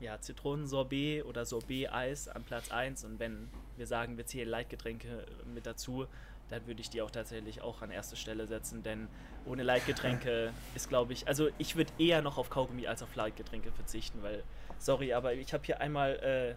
ja, 0.00 0.20
Zitronensorbet 0.20 1.24
oder 1.24 1.44
Sorbet-Eis 1.44 2.28
an 2.28 2.44
Platz 2.44 2.70
1 2.70 3.04
und 3.04 3.18
wenn 3.18 3.48
wir 3.76 3.86
sagen, 3.86 4.16
wir 4.16 4.26
zählen 4.26 4.48
Leitgetränke 4.48 5.24
mit 5.52 5.66
dazu, 5.66 6.06
dann 6.50 6.66
würde 6.66 6.80
ich 6.80 6.90
die 6.90 7.02
auch 7.02 7.10
tatsächlich 7.10 7.60
auch 7.62 7.82
an 7.82 7.90
erste 7.90 8.16
Stelle 8.16 8.46
setzen, 8.46 8.82
denn 8.82 9.08
ohne 9.44 9.62
Leitgetränke 9.62 10.52
ist, 10.74 10.88
glaube 10.88 11.12
ich, 11.12 11.26
also 11.26 11.48
ich 11.58 11.76
würde 11.76 11.92
eher 11.98 12.22
noch 12.22 12.38
auf 12.38 12.48
Kaugummi 12.48 12.86
als 12.86 13.02
auf 13.02 13.14
Leitgetränke 13.14 13.72
verzichten, 13.72 14.22
weil, 14.22 14.42
sorry, 14.78 15.12
aber 15.12 15.34
ich 15.34 15.52
habe 15.52 15.64
hier 15.64 15.80
einmal 15.80 16.56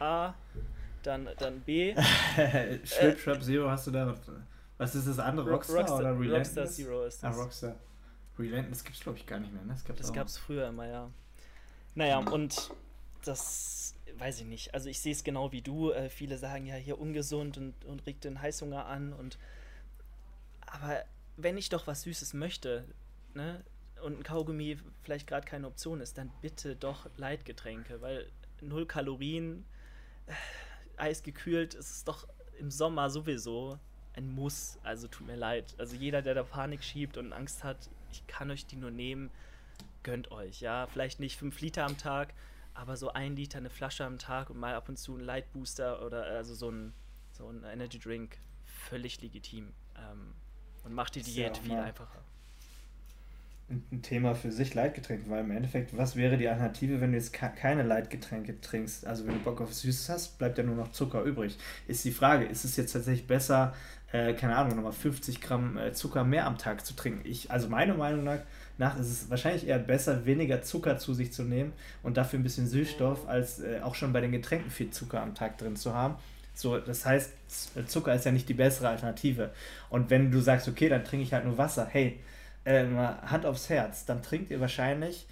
äh, 0.00 0.02
A, 0.02 0.34
dann, 1.02 1.28
dann 1.38 1.60
B. 1.60 1.94
Schwip, 2.84 3.18
Schwip, 3.20 3.42
Zero 3.42 3.70
hast 3.70 3.86
du 3.86 3.90
da. 3.90 4.14
Was 4.78 4.94
ist 4.94 5.08
das 5.08 5.18
andere? 5.18 5.50
Rockstar, 5.50 5.78
Rockstar 5.78 5.98
oder 5.98 6.10
Relentless? 6.18 6.56
Rockstar 6.56 6.66
Zero 6.66 7.04
ist 7.04 7.22
das. 7.22 7.36
Ah, 7.36 7.40
Rockstar. 7.40 7.74
Relentless 8.38 8.84
gibt 8.84 8.96
es, 8.96 9.02
glaube 9.02 9.18
ich, 9.18 9.26
gar 9.26 9.38
nicht 9.40 9.52
mehr. 9.52 9.64
Ne? 9.64 9.76
Das 9.96 10.12
gab 10.12 10.26
es 10.26 10.38
früher 10.38 10.68
immer, 10.68 10.86
ja. 10.86 11.10
Naja, 11.94 12.18
und 12.18 12.70
das 13.24 13.94
weiß 14.18 14.40
ich 14.40 14.46
nicht. 14.46 14.74
Also 14.74 14.88
ich 14.88 15.00
sehe 15.00 15.12
es 15.12 15.24
genau 15.24 15.52
wie 15.52 15.62
du. 15.62 15.90
Äh, 15.90 16.08
viele 16.08 16.38
sagen 16.38 16.66
ja 16.66 16.74
hier 16.74 16.98
ungesund 16.98 17.56
und, 17.56 17.84
und 17.84 18.06
regt 18.06 18.24
den 18.24 18.40
Heißhunger 18.40 18.86
an. 18.86 19.12
Und 19.12 19.38
aber 20.60 21.04
wenn 21.36 21.56
ich 21.56 21.68
doch 21.68 21.86
was 21.86 22.02
Süßes 22.02 22.34
möchte, 22.34 22.84
ne, 23.34 23.64
und 24.02 24.18
ein 24.18 24.22
Kaugummi 24.22 24.78
vielleicht 25.02 25.26
gerade 25.26 25.46
keine 25.46 25.66
Option 25.66 26.00
ist, 26.00 26.18
dann 26.18 26.30
bitte 26.40 26.76
doch 26.76 27.08
Leitgetränke, 27.16 28.00
weil 28.00 28.30
null 28.60 28.86
Kalorien, 28.86 29.64
äh, 30.26 30.32
eisgekühlt, 30.96 31.74
ist 31.74 31.90
es 31.90 32.04
doch 32.04 32.28
im 32.58 32.70
Sommer 32.70 33.10
sowieso 33.10 33.78
ein 34.14 34.32
Muss. 34.32 34.78
Also 34.82 35.08
tut 35.08 35.26
mir 35.26 35.36
leid. 35.36 35.74
Also 35.78 35.96
jeder, 35.96 36.22
der 36.22 36.34
da 36.34 36.42
Panik 36.42 36.82
schiebt 36.82 37.16
und 37.16 37.32
Angst 37.32 37.64
hat, 37.64 37.88
ich 38.12 38.26
kann 38.26 38.50
euch 38.50 38.66
die 38.66 38.76
nur 38.76 38.90
nehmen, 38.90 39.30
gönnt 40.02 40.30
euch. 40.30 40.60
Ja, 40.60 40.86
vielleicht 40.86 41.20
nicht 41.20 41.36
fünf 41.36 41.60
Liter 41.60 41.84
am 41.84 41.98
Tag, 41.98 42.34
aber 42.74 42.96
so 42.96 43.12
ein 43.12 43.36
Liter 43.36 43.58
eine 43.58 43.70
Flasche 43.70 44.04
am 44.04 44.18
Tag 44.18 44.50
und 44.50 44.58
mal 44.58 44.74
ab 44.74 44.88
und 44.88 44.98
zu 44.98 45.16
ein 45.16 45.20
Light 45.20 45.52
Booster 45.52 46.04
oder 46.04 46.24
also 46.24 46.54
so 46.54 46.70
ein, 46.70 46.92
so 47.32 47.48
ein 47.48 47.64
Energy 47.64 47.98
Drink 47.98 48.38
völlig 48.64 49.20
legitim 49.20 49.72
ähm, 49.96 50.34
und 50.84 50.94
macht 50.94 51.14
die 51.14 51.22
Diät 51.22 51.56
ja 51.56 51.62
viel 51.62 51.76
einfacher. 51.76 52.22
Ein 53.70 54.00
Thema 54.00 54.34
für 54.34 54.50
sich 54.50 54.72
Leitgetränke, 54.72 55.28
weil 55.28 55.44
im 55.44 55.50
Endeffekt, 55.50 55.94
was 55.94 56.16
wäre 56.16 56.38
die 56.38 56.48
Alternative, 56.48 57.02
wenn 57.02 57.12
du 57.12 57.18
jetzt 57.18 57.34
keine 57.34 57.82
Leitgetränke 57.82 58.58
trinkst? 58.62 59.06
Also 59.06 59.26
wenn 59.26 59.34
du 59.34 59.40
Bock 59.40 59.60
auf 59.60 59.74
Süßes 59.74 60.08
hast, 60.08 60.38
bleibt 60.38 60.56
ja 60.56 60.64
nur 60.64 60.74
noch 60.74 60.90
Zucker 60.92 61.22
übrig. 61.22 61.58
Ist 61.86 62.02
die 62.06 62.12
Frage, 62.12 62.46
ist 62.46 62.64
es 62.64 62.78
jetzt 62.78 62.92
tatsächlich 62.92 63.26
besser, 63.26 63.74
äh, 64.12 64.32
keine 64.34 64.56
Ahnung, 64.56 64.76
nochmal 64.76 64.92
50 64.92 65.40
Gramm 65.40 65.76
äh, 65.76 65.92
Zucker 65.92 66.24
mehr 66.24 66.46
am 66.46 66.58
Tag 66.58 66.84
zu 66.84 66.94
trinken? 66.94 67.20
Ich, 67.24 67.50
also 67.50 67.68
meiner 67.68 67.94
Meinung 67.94 68.24
nach, 68.24 68.38
nach 68.78 68.98
ist 68.98 69.10
es 69.10 69.30
wahrscheinlich 69.30 69.66
eher 69.66 69.78
besser, 69.78 70.24
weniger 70.24 70.62
Zucker 70.62 70.98
zu 70.98 71.14
sich 71.14 71.32
zu 71.32 71.42
nehmen 71.42 71.72
und 72.02 72.16
dafür 72.16 72.38
ein 72.38 72.42
bisschen 72.42 72.66
Süßstoff, 72.66 73.28
als 73.28 73.60
äh, 73.60 73.80
auch 73.82 73.94
schon 73.94 74.12
bei 74.12 74.20
den 74.20 74.32
Getränken 74.32 74.70
viel 74.70 74.90
Zucker 74.90 75.20
am 75.20 75.34
Tag 75.34 75.58
drin 75.58 75.76
zu 75.76 75.94
haben. 75.94 76.16
So, 76.54 76.78
das 76.78 77.06
heißt, 77.06 77.32
Zucker 77.86 78.14
ist 78.14 78.24
ja 78.24 78.32
nicht 78.32 78.48
die 78.48 78.54
bessere 78.54 78.88
Alternative. 78.88 79.52
Und 79.90 80.10
wenn 80.10 80.32
du 80.32 80.40
sagst, 80.40 80.66
okay, 80.66 80.88
dann 80.88 81.04
trinke 81.04 81.24
ich 81.24 81.32
halt 81.32 81.44
nur 81.44 81.56
Wasser, 81.56 81.86
hey, 81.88 82.18
äh, 82.64 82.84
Hand 82.84 83.46
aufs 83.46 83.68
Herz, 83.68 84.04
dann 84.06 84.22
trinkt 84.22 84.50
ihr 84.50 84.60
wahrscheinlich 84.60 85.26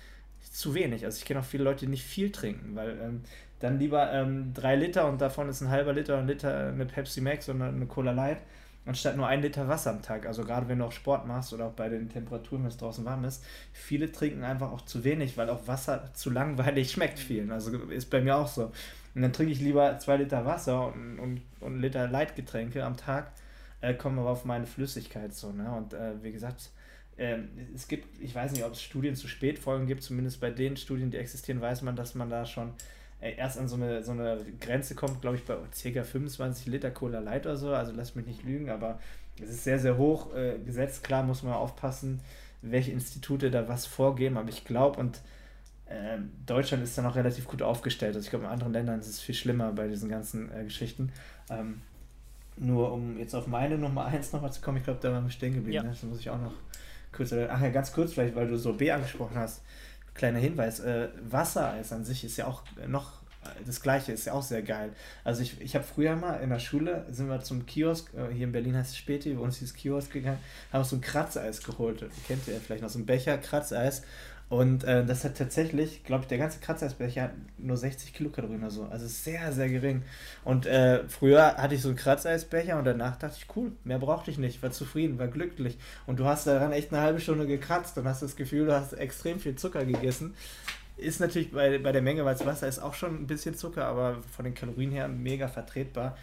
zu 0.53 0.75
wenig. 0.75 1.05
Also 1.05 1.19
ich 1.19 1.25
kenne 1.25 1.41
auch 1.41 1.45
viele 1.45 1.65
Leute, 1.65 1.87
die 1.87 1.91
nicht 1.91 2.05
viel 2.05 2.31
trinken, 2.31 2.77
weil 2.77 2.91
ähm, 3.03 3.23
dann 3.61 3.79
lieber 3.79 4.13
ähm, 4.13 4.53
drei 4.55 4.77
Liter 4.77 5.09
und 5.09 5.21
davon 5.21 5.49
ist 5.49 5.61
ein 5.63 5.71
halber 5.71 5.93
Liter 5.93 6.19
ein 6.19 6.27
Liter 6.27 6.69
eine 6.69 6.87
Pepsi 6.87 7.21
Max 7.21 7.49
oder 7.49 7.67
eine 7.67 7.87
Cola 7.87 8.13
Light 8.13 8.39
anstatt 8.87 9.17
nur 9.17 9.27
ein 9.27 9.43
Liter 9.43 9.69
Wasser 9.69 9.91
am 9.91 10.01
Tag. 10.01 10.27
Also 10.27 10.45
gerade 10.45 10.69
wenn 10.69 10.79
du 10.79 10.85
auch 10.85 10.93
Sport 10.93 11.27
machst 11.27 11.53
oder 11.53 11.67
auch 11.67 11.73
bei 11.73 11.89
den 11.89 12.09
Temperaturen, 12.09 12.63
wenn 12.63 12.71
es 12.71 12.77
draußen 12.77 13.05
warm 13.05 13.25
ist, 13.25 13.45
viele 13.73 14.11
trinken 14.11 14.45
einfach 14.45 14.73
auch 14.73 14.83
zu 14.83 15.05
wenig, 15.05 15.37
weil 15.37 15.51
auch 15.51 15.67
Wasser 15.67 16.11
zu 16.15 16.31
langweilig 16.31 16.91
schmeckt 16.93 17.19
vielen. 17.19 17.51
Also 17.51 17.77
ist 17.77 18.11
bei 18.11 18.21
mir 18.21 18.37
auch 18.37 18.49
so. 18.49 18.73
Und 19.15 19.23
dann 19.23 19.33
trinke 19.33 19.53
ich 19.53 19.61
lieber 19.61 19.99
zwei 19.99 20.19
Liter 20.19 20.45
Wasser 20.45 20.93
und, 20.93 21.19
und, 21.19 21.43
und 21.61 21.73
einen 21.73 21.81
Liter 21.81 22.07
Leitgetränke 22.07 22.85
am 22.85 22.97
Tag, 22.97 23.33
äh, 23.81 23.95
komme 23.95 24.21
aber 24.21 24.31
auf 24.31 24.45
meine 24.45 24.67
Flüssigkeit 24.67 25.35
so. 25.35 25.53
Ne? 25.53 25.71
Und 25.73 25.93
äh, 25.93 26.23
wie 26.23 26.33
gesagt, 26.33 26.71
äh, 27.17 27.39
es 27.75 27.89
gibt, 27.89 28.21
ich 28.21 28.35
weiß 28.35 28.53
nicht, 28.53 28.65
ob 28.65 28.73
es 28.73 28.83
Studien 28.83 29.17
zu 29.17 29.27
Spätfolgen 29.27 29.87
gibt, 29.87 30.03
zumindest 30.03 30.41
bei 30.41 30.51
den 30.51 30.77
Studien, 30.77 31.11
die 31.11 31.17
existieren, 31.17 31.61
weiß 31.61 31.83
man, 31.83 31.97
dass 31.97 32.15
man 32.15 32.31
da 32.31 32.45
schon 32.47 32.73
erst 33.21 33.59
an 33.59 33.69
so 33.69 33.77
eine, 33.77 34.03
so 34.03 34.13
eine 34.13 34.39
Grenze 34.61 34.95
kommt, 34.95 35.21
glaube 35.21 35.37
ich, 35.37 35.45
bei 35.45 35.57
ca. 35.57 36.05
25 36.05 36.67
Liter 36.67 36.91
Cola 36.91 37.21
Light 37.21 37.47
oder 37.47 37.57
so. 37.57 37.71
Also 37.71 37.93
lass 37.93 38.15
mich 38.15 38.27
nicht 38.27 38.45
lügen, 38.45 38.71
aber 38.71 38.99
es 39.43 39.51
ist 39.51 39.65
sehr, 39.65 39.79
sehr 39.79 39.97
hoch 39.97 40.35
äh, 40.35 40.59
gesetzt. 40.59 41.05
Klar 41.05 41.23
muss 41.23 41.43
man 41.43 41.55
aufpassen, 41.55 42.21
welche 42.63 42.93
Institute 42.93 43.51
da 43.51 43.69
was 43.69 43.87
vorgeben, 43.87 44.37
aber 44.37 44.49
ich 44.49 44.65
glaube, 44.65 44.99
und 45.01 45.21
äh, 45.87 46.19
Deutschland 46.47 46.83
ist 46.83 46.97
da 46.99 47.03
noch 47.03 47.17
relativ 47.17 47.47
gut 47.47 47.63
aufgestellt. 47.63 48.17
Also 48.17 48.27
ich 48.27 48.31
glaube, 48.31 48.45
in 48.45 48.51
anderen 48.51 48.73
Ländern 48.73 49.01
ist 49.01 49.09
es 49.09 49.21
viel 49.21 49.35
schlimmer 49.35 49.73
bei 49.73 49.89
diesen 49.89 50.09
ganzen 50.09 50.51
äh, 50.53 50.65
Geschichten. 50.65 51.13
Ähm, 51.49 51.83
nur 52.59 52.93
um 52.93 53.19
jetzt 53.19 53.35
auf 53.35 53.47
meine 53.47 53.77
Nummer 53.79 54.07
1 54.07 54.33
nochmal 54.33 54.53
zu 54.53 54.61
kommen, 54.63 54.79
ich 54.79 54.85
glaube, 54.85 55.01
da 55.03 55.13
waren 55.13 55.25
wir 55.25 55.31
stehen 55.31 55.55
geblieben. 55.55 55.75
Ja. 55.75 55.83
Ne? 55.83 55.91
Das 55.91 56.03
muss 56.03 56.21
ich 56.21 56.31
auch 56.31 56.41
noch 56.41 56.55
kurz. 57.13 57.33
Ach 57.33 57.61
ja, 57.61 57.69
ganz 57.69 57.93
kurz 57.93 58.15
vielleicht, 58.15 58.35
weil 58.35 58.49
du 58.49 58.57
so 58.57 58.73
B 58.73 58.91
angesprochen 58.91 59.37
hast 59.37 59.63
kleiner 60.17 60.39
Hinweis, 60.39 60.81
äh, 60.81 61.09
Wassereis 61.29 61.93
an 61.93 62.05
sich 62.05 62.25
ist 62.25 62.37
ja 62.37 62.47
auch 62.47 62.63
noch 62.87 63.13
das 63.65 63.81
gleiche, 63.81 64.13
ist 64.13 64.27
ja 64.27 64.33
auch 64.33 64.43
sehr 64.43 64.63
geil. 64.63 64.91
Also 65.25 65.43
ich, 65.43 65.61
ich 65.61 65.75
habe 65.75 65.85
früher 65.85 66.17
mal 66.17 66.35
in 66.37 66.51
der 66.51 66.59
Schule, 66.59 67.05
sind 67.11 67.29
wir 67.29 67.41
zum 67.41 67.67
Kiosk, 67.67 68.13
äh, 68.15 68.33
hier 68.33 68.47
in 68.47 68.53
Berlin 68.53 68.77
heißt 68.77 68.91
es 68.91 68.97
Späti, 68.97 69.35
bei 69.35 69.41
uns 69.41 69.63
ist 69.63 69.75
Kiosk 69.75 70.13
gegangen, 70.13 70.39
haben 70.73 70.81
uns 70.81 70.91
so 70.91 70.97
ein 70.97 71.01
Kratzeis 71.01 71.63
geholt. 71.63 72.05
Kennt 72.27 72.47
ihr 72.49 72.61
vielleicht 72.61 72.83
noch 72.83 72.91
so 72.91 72.99
ein 72.99 73.07
Becher 73.07 73.39
Kratzeis 73.39 74.03
und 74.49 74.85
äh, 74.85 75.05
das 75.05 75.25
hat 75.25 75.37
tatsächlich, 75.37 76.05
glaube 76.05 76.23
ich, 76.23 76.29
der 76.29 76.39
ganze 76.39 76.61
Kratzeisbecher 76.61 77.23
hat 77.23 77.33
nur 77.59 77.77
60 77.77 78.13
Kilokalorien 78.15 78.61
oder 78.61 78.71
so. 78.71 78.85
Also 78.85 79.09
sehr, 79.09 79.53
sehr 79.53 79.69
gering. 79.69 80.03
Und 80.45 80.67
äh, 80.67 81.03
früher 81.09 81.57
hatte 81.57 81.75
ich 81.75 81.83
so 81.83 81.89
einen 81.89 81.97
Kratzeisbecher 81.97 82.79
und 82.79 82.85
danach 82.85 83.17
dachte 83.17 83.37
ich, 83.39 83.57
cool, 83.57 83.73
mehr 83.83 83.99
brauchte 83.99 84.31
ich 84.31 84.39
nicht, 84.39 84.63
war 84.63 84.71
zufrieden, 84.71 85.19
war 85.19 85.27
glücklich. 85.27 85.79
Und 86.07 86.21
du 86.21 86.27
hast 86.27 86.47
daran 86.47 86.71
echt 86.71 86.93
eine 86.93 87.03
halbe 87.03 87.19
Stunde 87.19 87.47
gekratzt 87.49 87.99
und 87.99 88.07
hast 88.07 88.23
das 88.23 88.37
Gefühl, 88.37 88.67
du 88.67 88.73
hast 88.73 88.93
extrem 88.93 89.41
viel 89.41 89.57
Zucker 89.57 89.85
gegessen. 89.85 90.35
Ist 90.97 91.21
natürlich 91.21 91.51
bei, 91.51 91.79
bei 91.79 91.91
der 91.91 92.03
Menge, 92.03 92.25
weil 92.25 92.37
es 92.37 92.47
Wasser 92.47 92.69
ist, 92.69 92.79
auch 92.79 92.95
schon 92.95 93.17
ein 93.17 93.27
bisschen 93.27 93.57
Zucker, 93.57 93.87
aber 93.87 94.19
von 94.35 94.45
den 94.45 94.55
Kalorien 94.55 94.93
her 94.93 95.09
mega 95.09 95.49
vertretbar. 95.49 96.17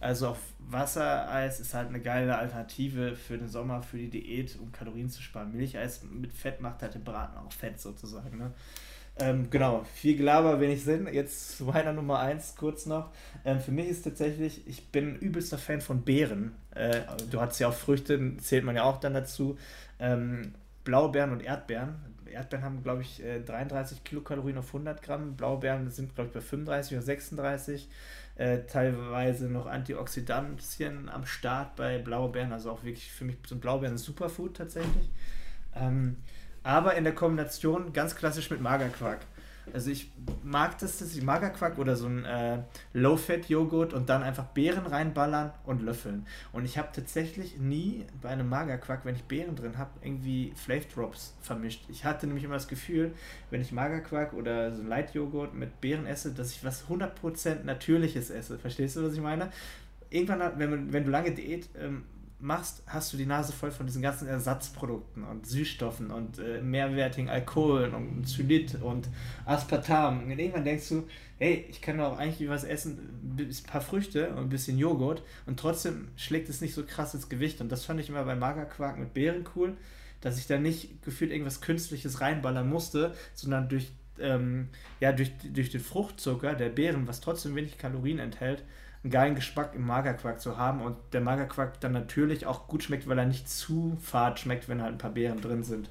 Also 0.00 0.28
auf 0.28 0.38
Wassereis 0.58 1.60
ist 1.60 1.74
halt 1.74 1.88
eine 1.88 2.00
geile 2.00 2.36
Alternative 2.38 3.16
für 3.16 3.36
den 3.36 3.48
Sommer, 3.48 3.82
für 3.82 3.96
die 3.96 4.10
Diät, 4.10 4.56
um 4.60 4.70
Kalorien 4.70 5.08
zu 5.08 5.22
sparen. 5.22 5.52
Milcheis 5.52 6.02
mit 6.04 6.32
Fett 6.32 6.60
macht 6.60 6.82
halt 6.82 6.94
den 6.94 7.04
Braten 7.04 7.36
auch 7.38 7.52
fett 7.52 7.80
sozusagen. 7.80 8.38
Ne? 8.38 8.52
Ähm, 9.20 9.48
genau, 9.50 9.84
viel 9.94 10.16
Gelaber, 10.16 10.60
wenig 10.60 10.84
Sinn. 10.84 11.08
Jetzt 11.12 11.56
zu 11.56 11.64
meiner 11.64 11.92
Nummer 11.92 12.20
1 12.20 12.54
kurz 12.56 12.86
noch. 12.86 13.10
Ähm, 13.44 13.60
für 13.60 13.72
mich 13.72 13.88
ist 13.88 14.02
tatsächlich, 14.02 14.66
ich 14.68 14.88
bin 14.88 15.16
übelster 15.16 15.58
Fan 15.58 15.80
von 15.80 16.02
Beeren. 16.02 16.54
Äh, 16.74 17.00
du 17.30 17.40
hast 17.40 17.58
ja 17.58 17.68
auch 17.68 17.74
Früchte, 17.74 18.36
zählt 18.36 18.64
man 18.64 18.76
ja 18.76 18.84
auch 18.84 19.00
dann 19.00 19.14
dazu. 19.14 19.58
Ähm, 19.98 20.54
Blaubeeren 20.84 21.32
und 21.32 21.42
Erdbeeren. 21.42 21.96
Erdbeeren 22.30 22.64
haben, 22.64 22.82
glaube 22.82 23.02
ich, 23.02 23.22
33 23.46 23.98
äh, 23.98 24.00
Kilokalorien 24.04 24.58
auf 24.58 24.68
100 24.68 25.02
Gramm. 25.02 25.34
Blaubeeren 25.34 25.90
sind, 25.90 26.14
glaube 26.14 26.28
ich, 26.28 26.34
bei 26.34 26.40
35 26.40 26.96
oder 26.96 27.02
36 27.02 27.88
äh, 28.38 28.60
teilweise 28.66 29.48
noch 29.48 29.66
Antioxidantien 29.66 31.08
am 31.08 31.26
Start 31.26 31.76
bei 31.76 31.98
Blaubeeren, 31.98 32.52
also 32.52 32.70
auch 32.70 32.84
wirklich 32.84 33.12
für 33.12 33.24
mich 33.24 33.36
sind 33.46 33.60
Blaubeeren 33.60 33.94
ein 33.94 33.98
Superfood 33.98 34.56
tatsächlich. 34.56 35.10
Ähm, 35.74 36.16
aber 36.62 36.94
in 36.94 37.04
der 37.04 37.14
Kombination 37.14 37.92
ganz 37.92 38.14
klassisch 38.14 38.50
mit 38.50 38.60
Magerquark. 38.60 39.20
Also 39.74 39.90
ich 39.90 40.10
mag 40.42 40.78
das, 40.78 40.98
das 40.98 41.08
ist 41.08 41.22
Magerquark 41.22 41.78
oder 41.78 41.96
so 41.96 42.06
ein 42.06 42.24
äh, 42.24 42.58
Low-Fat-Joghurt 42.92 43.92
und 43.92 44.08
dann 44.08 44.22
einfach 44.22 44.44
Beeren 44.44 44.86
reinballern 44.86 45.52
und 45.64 45.82
löffeln. 45.82 46.26
Und 46.52 46.64
ich 46.64 46.78
habe 46.78 46.88
tatsächlich 46.92 47.58
nie 47.58 48.04
bei 48.22 48.30
einem 48.30 48.48
Magerquark, 48.48 49.04
wenn 49.04 49.14
ich 49.14 49.24
Beeren 49.24 49.56
drin 49.56 49.78
habe, 49.78 49.90
irgendwie 50.02 50.52
Flavor 50.56 50.88
Drops 50.94 51.34
vermischt. 51.40 51.84
Ich 51.88 52.04
hatte 52.04 52.26
nämlich 52.26 52.44
immer 52.44 52.54
das 52.54 52.68
Gefühl, 52.68 53.12
wenn 53.50 53.60
ich 53.60 53.72
Magerquark 53.72 54.32
oder 54.32 54.72
so 54.72 54.82
ein 54.82 54.88
Light-Joghurt 54.88 55.54
mit 55.54 55.80
Beeren 55.80 56.06
esse, 56.06 56.32
dass 56.32 56.52
ich 56.52 56.64
was 56.64 56.86
100% 56.88 57.64
Natürliches 57.64 58.30
esse. 58.30 58.58
Verstehst 58.58 58.96
du, 58.96 59.04
was 59.04 59.14
ich 59.14 59.20
meine? 59.20 59.50
Irgendwann, 60.10 60.58
wenn, 60.58 60.92
wenn 60.92 61.04
du 61.04 61.10
lange 61.10 61.32
Diät 61.32 61.68
ähm, 61.78 62.04
machst, 62.40 62.82
hast 62.86 63.12
du 63.12 63.16
die 63.16 63.26
Nase 63.26 63.52
voll 63.52 63.72
von 63.72 63.86
diesen 63.86 64.00
ganzen 64.00 64.28
Ersatzprodukten 64.28 65.24
und 65.24 65.46
Süßstoffen 65.46 66.10
und 66.10 66.38
äh, 66.38 66.62
mehrwertigen 66.62 67.28
Alkoholen 67.28 67.94
und 67.94 68.28
Zylit 68.28 68.76
und 68.80 69.08
Aspartam. 69.44 70.22
Und 70.22 70.38
irgendwann 70.38 70.64
denkst 70.64 70.88
du, 70.88 71.08
hey, 71.38 71.66
ich 71.68 71.80
kann 71.80 71.98
doch 71.98 72.16
eigentlich 72.16 72.48
was 72.48 72.64
essen, 72.64 73.36
ein 73.38 73.66
paar 73.66 73.80
Früchte 73.80 74.30
und 74.30 74.44
ein 74.44 74.48
bisschen 74.48 74.78
Joghurt 74.78 75.22
und 75.46 75.58
trotzdem 75.58 76.08
schlägt 76.16 76.48
es 76.48 76.60
nicht 76.60 76.74
so 76.74 76.84
krass 76.84 77.14
ins 77.14 77.28
Gewicht. 77.28 77.60
Und 77.60 77.72
das 77.72 77.84
fand 77.84 78.00
ich 78.00 78.08
immer 78.08 78.24
bei 78.24 78.36
Magerquark 78.36 78.98
mit 78.98 79.14
Beeren 79.14 79.44
cool, 79.56 79.76
dass 80.20 80.38
ich 80.38 80.46
da 80.46 80.58
nicht 80.58 81.02
gefühlt 81.02 81.32
irgendwas 81.32 81.60
Künstliches 81.60 82.20
reinballern 82.20 82.68
musste, 82.68 83.14
sondern 83.34 83.68
durch, 83.68 83.90
ähm, 84.20 84.68
ja, 85.00 85.12
durch, 85.12 85.32
durch 85.52 85.70
den 85.70 85.80
Fruchtzucker 85.80 86.54
der 86.54 86.68
Beeren, 86.68 87.08
was 87.08 87.20
trotzdem 87.20 87.56
wenig 87.56 87.78
Kalorien 87.78 88.20
enthält, 88.20 88.62
einen 89.02 89.10
geilen 89.10 89.34
Geschmack 89.34 89.74
im 89.74 89.86
Magerquark 89.86 90.40
zu 90.40 90.56
haben 90.56 90.80
und 90.80 90.96
der 91.12 91.20
Magerquark 91.20 91.80
dann 91.80 91.92
natürlich 91.92 92.46
auch 92.46 92.66
gut 92.66 92.82
schmeckt, 92.82 93.08
weil 93.08 93.18
er 93.18 93.26
nicht 93.26 93.48
zu 93.48 93.96
fad 94.00 94.40
schmeckt, 94.40 94.68
wenn 94.68 94.82
halt 94.82 94.94
ein 94.94 94.98
paar 94.98 95.10
Beeren 95.10 95.40
drin 95.40 95.62
sind. 95.62 95.88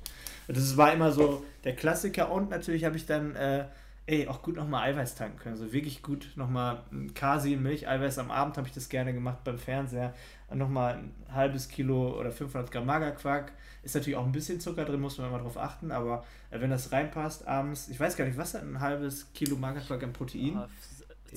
Das 0.48 0.78
war 0.78 0.94
immer 0.94 1.12
so 1.12 1.44
der 1.64 1.76
Klassiker 1.76 2.32
und 2.32 2.50
natürlich 2.50 2.86
habe 2.86 2.96
ich 2.96 3.06
dann 3.06 3.36
äh, 3.36 3.66
ey, 4.08 4.28
auch 4.28 4.42
gut 4.42 4.56
nochmal 4.56 4.90
Eiweiß 4.90 5.16
tanken 5.16 5.38
können. 5.38 5.56
Also 5.56 5.74
wirklich 5.74 6.02
gut 6.02 6.32
nochmal 6.36 6.82
Casein, 7.14 7.62
Milch, 7.62 7.88
Eiweiß. 7.88 8.18
Am 8.18 8.32
Abend 8.32 8.58
habe 8.58 8.68
ich 8.68 8.74
das 8.74 8.90
gerne 8.90 9.14
gemacht 9.14 9.44
beim 9.44 9.60
Fernseher. 9.60 10.14
Nochmal 10.54 10.96
ein 10.96 11.14
halbes 11.34 11.68
Kilo 11.68 12.18
oder 12.18 12.32
500 12.32 12.72
Gramm 12.72 12.86
Magerquark. 12.86 13.52
Ist 13.84 13.96
natürlich 13.96 14.18
auch 14.18 14.26
ein 14.26 14.32
bisschen 14.32 14.62
Zucker 14.62 14.86
drin, 14.86 15.02
muss 15.02 15.18
man 15.18 15.28
immer 15.28 15.40
drauf 15.40 15.58
achten. 15.58 15.92
Aber 15.92 16.24
äh, 16.52 16.62
wenn 16.62 16.70
das 16.70 16.94
reinpasst 16.94 17.46
abends, 17.48 17.90
ich 17.90 18.00
weiß 18.00 18.16
gar 18.16 18.26
nicht, 18.26 18.38
was 18.38 18.54
hat 18.54 18.64
ein 18.64 18.80
halbes 18.80 19.32
Kilo 19.34 19.58
Magerquark 19.58 20.02
an 20.04 20.14
Protein? 20.14 20.58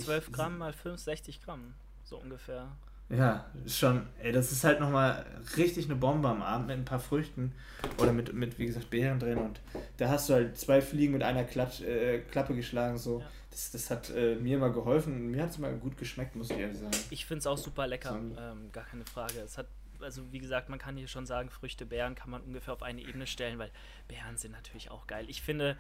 12 0.04 0.32
Gramm 0.32 0.58
mal 0.58 0.72
5, 0.72 1.00
60 1.00 1.42
Gramm. 1.42 1.74
So 2.04 2.18
ungefähr. 2.18 2.68
Ja, 3.10 3.44
schon, 3.66 4.06
ey, 4.20 4.30
das 4.30 4.52
ist 4.52 4.62
halt 4.62 4.78
nochmal 4.78 5.26
richtig 5.56 5.86
eine 5.86 5.96
Bombe 5.96 6.28
am 6.28 6.42
Abend 6.42 6.68
mit 6.68 6.76
ein 6.76 6.84
paar 6.84 7.00
Früchten 7.00 7.52
oder 7.98 8.12
mit, 8.12 8.32
mit 8.32 8.56
wie 8.60 8.66
gesagt, 8.66 8.88
Beeren 8.88 9.18
drin 9.18 9.38
und 9.38 9.60
da 9.96 10.08
hast 10.08 10.28
du 10.28 10.34
halt 10.34 10.56
zwei 10.56 10.80
Fliegen 10.80 11.14
mit 11.14 11.24
einer 11.24 11.42
Klatsch, 11.42 11.80
äh, 11.80 12.20
Klappe 12.20 12.54
geschlagen, 12.54 12.98
so. 12.98 13.18
Ja. 13.18 13.26
Das, 13.50 13.72
das 13.72 13.90
hat 13.90 14.10
äh, 14.10 14.36
mir 14.36 14.58
immer 14.58 14.70
geholfen 14.70 15.12
und 15.12 15.30
mir 15.32 15.42
hat 15.42 15.50
es 15.50 15.56
immer 15.56 15.72
gut 15.72 15.98
geschmeckt, 15.98 16.36
muss 16.36 16.50
ich 16.50 16.58
ehrlich 16.58 16.78
sagen. 16.78 16.92
Ich 17.10 17.26
finde 17.26 17.40
es 17.40 17.46
auch 17.48 17.58
super 17.58 17.88
lecker, 17.88 18.14
ähm, 18.14 18.70
gar 18.70 18.84
keine 18.84 19.04
Frage. 19.04 19.40
Es 19.40 19.58
hat, 19.58 19.66
also 20.00 20.22
wie 20.30 20.38
gesagt, 20.38 20.68
man 20.68 20.78
kann 20.78 20.96
hier 20.96 21.08
schon 21.08 21.26
sagen, 21.26 21.50
Früchte, 21.50 21.86
Beeren 21.86 22.14
kann 22.14 22.30
man 22.30 22.42
ungefähr 22.42 22.74
auf 22.74 22.84
eine 22.84 23.00
Ebene 23.00 23.26
stellen, 23.26 23.58
weil 23.58 23.72
Beeren 24.06 24.36
sind 24.36 24.52
natürlich 24.52 24.88
auch 24.92 25.08
geil. 25.08 25.24
Ich 25.26 25.42
finde, 25.42 25.76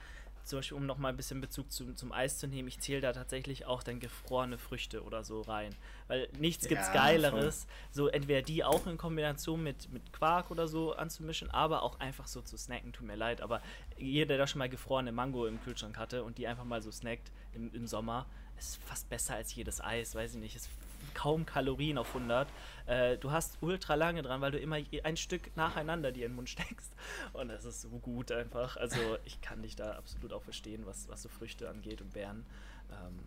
zum 0.50 0.58
Beispiel, 0.58 0.76
um 0.76 0.84
nochmal 0.84 1.12
ein 1.12 1.16
bisschen 1.16 1.40
Bezug 1.40 1.72
zum, 1.72 1.96
zum 1.96 2.12
Eis 2.12 2.38
zu 2.38 2.46
nehmen, 2.46 2.68
ich 2.68 2.80
zähle 2.80 3.00
da 3.00 3.12
tatsächlich 3.12 3.66
auch 3.66 3.82
dann 3.82 4.00
gefrorene 4.00 4.58
Früchte 4.58 5.02
oder 5.02 5.24
so 5.24 5.40
rein. 5.40 5.74
Weil 6.08 6.28
nichts 6.38 6.64
ja, 6.64 6.70
gibt's 6.70 6.92
Geileres, 6.92 7.64
voll. 7.64 7.74
so 7.92 8.08
entweder 8.08 8.42
die 8.42 8.64
auch 8.64 8.86
in 8.86 8.98
Kombination 8.98 9.62
mit, 9.62 9.90
mit 9.92 10.12
Quark 10.12 10.50
oder 10.50 10.68
so 10.68 10.92
anzumischen, 10.94 11.50
aber 11.50 11.82
auch 11.82 11.98
einfach 12.00 12.26
so 12.26 12.42
zu 12.42 12.58
snacken, 12.58 12.92
tut 12.92 13.06
mir 13.06 13.16
leid. 13.16 13.40
Aber 13.40 13.62
jeder, 13.96 14.26
der 14.26 14.38
da 14.38 14.46
schon 14.46 14.58
mal 14.58 14.68
gefrorene 14.68 15.12
Mango 15.12 15.46
im 15.46 15.62
Kühlschrank 15.62 15.96
hatte 15.96 16.24
und 16.24 16.36
die 16.36 16.46
einfach 16.46 16.64
mal 16.64 16.82
so 16.82 16.90
snackt 16.90 17.30
im, 17.54 17.72
im 17.72 17.86
Sommer, 17.86 18.26
ist 18.58 18.82
fast 18.82 19.08
besser 19.08 19.36
als 19.36 19.54
jedes 19.54 19.80
Eis, 19.80 20.14
weiß 20.14 20.34
ich 20.34 20.40
nicht. 20.40 20.56
Ist 20.56 20.68
kaum 21.14 21.46
Kalorien 21.46 21.98
auf 21.98 22.14
100. 22.14 22.48
Äh, 22.86 23.16
du 23.18 23.30
hast 23.30 23.58
ultra 23.60 23.94
lange 23.94 24.22
dran, 24.22 24.40
weil 24.40 24.50
du 24.50 24.58
immer 24.58 24.78
ein 25.04 25.16
Stück 25.16 25.56
nacheinander 25.56 26.12
dir 26.12 26.26
in 26.26 26.32
den 26.32 26.36
Mund 26.36 26.48
steckst. 26.50 26.92
Und 27.32 27.48
das 27.48 27.64
ist 27.64 27.82
so 27.82 27.88
gut 27.88 28.32
einfach. 28.32 28.76
Also 28.76 28.98
ich 29.24 29.40
kann 29.40 29.62
dich 29.62 29.76
da 29.76 29.92
absolut 29.92 30.32
auch 30.32 30.42
verstehen, 30.42 30.86
was, 30.86 31.08
was 31.08 31.22
so 31.22 31.28
Früchte 31.28 31.68
angeht 31.68 32.00
und 32.00 32.12
Beeren. 32.12 32.44
Ähm, 32.90 33.18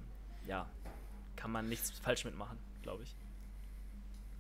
ja, 0.47 0.69
kann 1.35 1.51
man 1.51 1.69
nichts 1.69 1.91
falsch 1.99 2.25
mitmachen, 2.25 2.57
glaube 2.81 3.03
ich. 3.03 3.15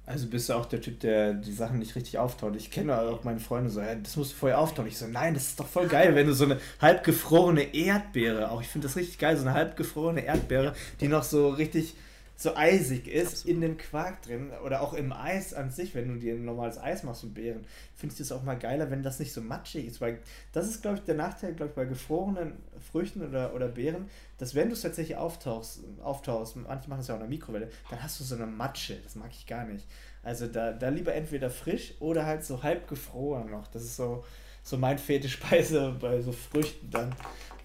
Also 0.05 0.27
bist 0.27 0.49
du 0.49 0.53
auch 0.53 0.65
der 0.65 0.81
Typ, 0.81 0.99
der 0.99 1.33
die 1.33 1.53
Sachen 1.53 1.79
nicht 1.79 1.95
richtig 1.95 2.17
auftaut. 2.17 2.57
Ich 2.57 2.71
kenne 2.71 2.99
auch 2.99 3.23
meine 3.23 3.39
Freunde 3.39 3.69
so, 3.69 3.79
ja, 3.79 3.95
das 3.95 4.17
musst 4.17 4.33
du 4.33 4.35
vorher 4.35 4.59
auftauen. 4.59 4.87
Ich 4.87 4.97
so, 4.97 5.07
nein, 5.07 5.33
das 5.33 5.47
ist 5.47 5.59
doch 5.59 5.67
voll 5.67 5.87
geil, 5.87 6.13
wenn 6.15 6.27
du 6.27 6.33
so 6.33 6.43
eine 6.43 6.59
halbgefrorene 6.81 7.73
Erdbeere, 7.73 8.51
auch 8.51 8.61
ich 8.61 8.67
finde 8.67 8.87
das 8.87 8.97
richtig 8.97 9.17
geil, 9.17 9.37
so 9.37 9.43
eine 9.43 9.53
halbgefrorene 9.53 10.25
Erdbeere, 10.25 10.75
die 10.99 11.07
noch 11.07 11.23
so 11.23 11.49
richtig 11.49 11.95
so 12.43 12.55
eisig 12.57 13.07
ist 13.07 13.27
Absolut. 13.27 13.55
in 13.55 13.61
dem 13.61 13.77
Quark 13.77 14.21
drin 14.21 14.51
oder 14.65 14.81
auch 14.81 14.93
im 14.93 15.13
Eis 15.13 15.53
an 15.53 15.71
sich, 15.71 15.95
wenn 15.95 16.09
du 16.09 16.19
dir 16.19 16.33
ein 16.33 16.43
normales 16.43 16.77
Eis 16.77 17.03
machst 17.03 17.23
und 17.23 17.33
Beeren, 17.33 17.65
finde 17.95 18.13
ich 18.13 18.19
das 18.19 18.33
auch 18.33 18.43
mal 18.43 18.59
geiler, 18.59 18.91
wenn 18.91 19.01
das 19.01 19.19
nicht 19.19 19.31
so 19.31 19.39
matschig 19.39 19.87
ist, 19.87 20.01
weil 20.01 20.19
das 20.51 20.67
ist, 20.67 20.81
glaube 20.81 20.97
ich, 20.97 21.03
der 21.05 21.15
Nachteil, 21.15 21.53
glaube 21.53 21.69
ich, 21.69 21.75
bei 21.75 21.85
gefrorenen 21.85 22.53
Früchten 22.91 23.21
oder, 23.21 23.55
oder 23.55 23.69
Beeren, 23.69 24.09
dass 24.37 24.55
wenn 24.55 24.67
du 24.67 24.73
es 24.73 24.81
tatsächlich 24.81 25.15
auftauchst, 25.15 25.79
auftauchst, 26.03 26.57
manche 26.57 26.89
machen 26.89 26.99
es 26.99 27.07
ja 27.07 27.15
auch 27.15 27.19
in 27.19 27.23
der 27.23 27.29
Mikrowelle, 27.29 27.69
dann 27.89 28.03
hast 28.03 28.19
du 28.19 28.25
so 28.25 28.35
eine 28.35 28.45
Matsche, 28.45 28.97
das 29.03 29.15
mag 29.15 29.31
ich 29.31 29.47
gar 29.47 29.63
nicht. 29.63 29.87
Also 30.21 30.47
da, 30.47 30.73
da 30.73 30.89
lieber 30.89 31.13
entweder 31.13 31.49
frisch 31.49 31.93
oder 32.01 32.25
halt 32.25 32.43
so 32.43 32.61
halb 32.61 32.89
gefroren 32.89 33.51
noch, 33.51 33.67
das 33.67 33.83
ist 33.83 33.95
so, 33.95 34.25
so 34.63 34.77
mein 34.77 34.97
Fetischspeise 34.97 35.95
bei 36.01 36.21
so 36.21 36.33
Früchten 36.33 36.89
dann. 36.89 37.15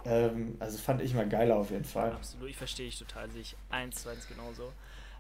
Ähm, 0.09 0.57
also 0.59 0.79
fand 0.79 1.03
ich 1.03 1.15
mal 1.15 1.29
geiler 1.29 1.57
auf 1.57 1.71
jeden 1.71 1.85
Fall. 1.85 2.13
Absolut, 2.13 2.49
ich 2.49 2.57
verstehe 2.57 2.89
ich 2.89 2.99
total, 2.99 3.31
sehe 3.31 3.43
ich 3.43 3.57
eins 3.71 4.03
zu 4.03 4.09
eins 4.09 4.27
genauso. 4.27 4.73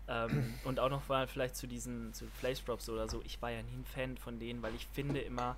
Ähm, 0.08 0.54
und 0.64 0.80
auch 0.80 0.88
noch 0.88 1.06
mal 1.08 1.26
vielleicht 1.26 1.56
zu 1.56 1.66
diesen 1.66 2.14
zu 2.14 2.24
Place 2.40 2.64
Drops 2.64 2.88
oder 2.88 3.08
so. 3.08 3.20
Ich 3.24 3.40
war 3.42 3.50
ja 3.50 3.62
nie 3.62 3.76
ein 3.76 3.84
Fan 3.84 4.16
von 4.16 4.38
denen, 4.38 4.62
weil 4.62 4.74
ich 4.74 4.86
finde 4.86 5.20
immer, 5.20 5.56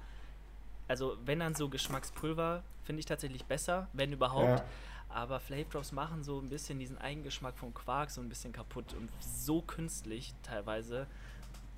also 0.88 1.16
wenn 1.24 1.38
dann 1.38 1.54
so 1.54 1.68
Geschmackspulver, 1.68 2.64
finde 2.82 3.00
ich 3.00 3.06
tatsächlich 3.06 3.44
besser, 3.44 3.88
wenn 3.92 4.12
überhaupt. 4.12 4.60
Ja. 4.60 4.64
Aber 5.08 5.40
Flavor 5.40 5.70
Drops 5.70 5.92
machen 5.92 6.22
so 6.22 6.40
ein 6.40 6.48
bisschen 6.48 6.78
diesen 6.78 6.98
Eigengeschmack 6.98 7.58
vom 7.58 7.74
Quark 7.74 8.10
so 8.10 8.20
ein 8.20 8.28
bisschen 8.28 8.52
kaputt 8.52 8.94
und 8.94 9.10
so 9.20 9.60
künstlich 9.60 10.34
teilweise. 10.42 11.06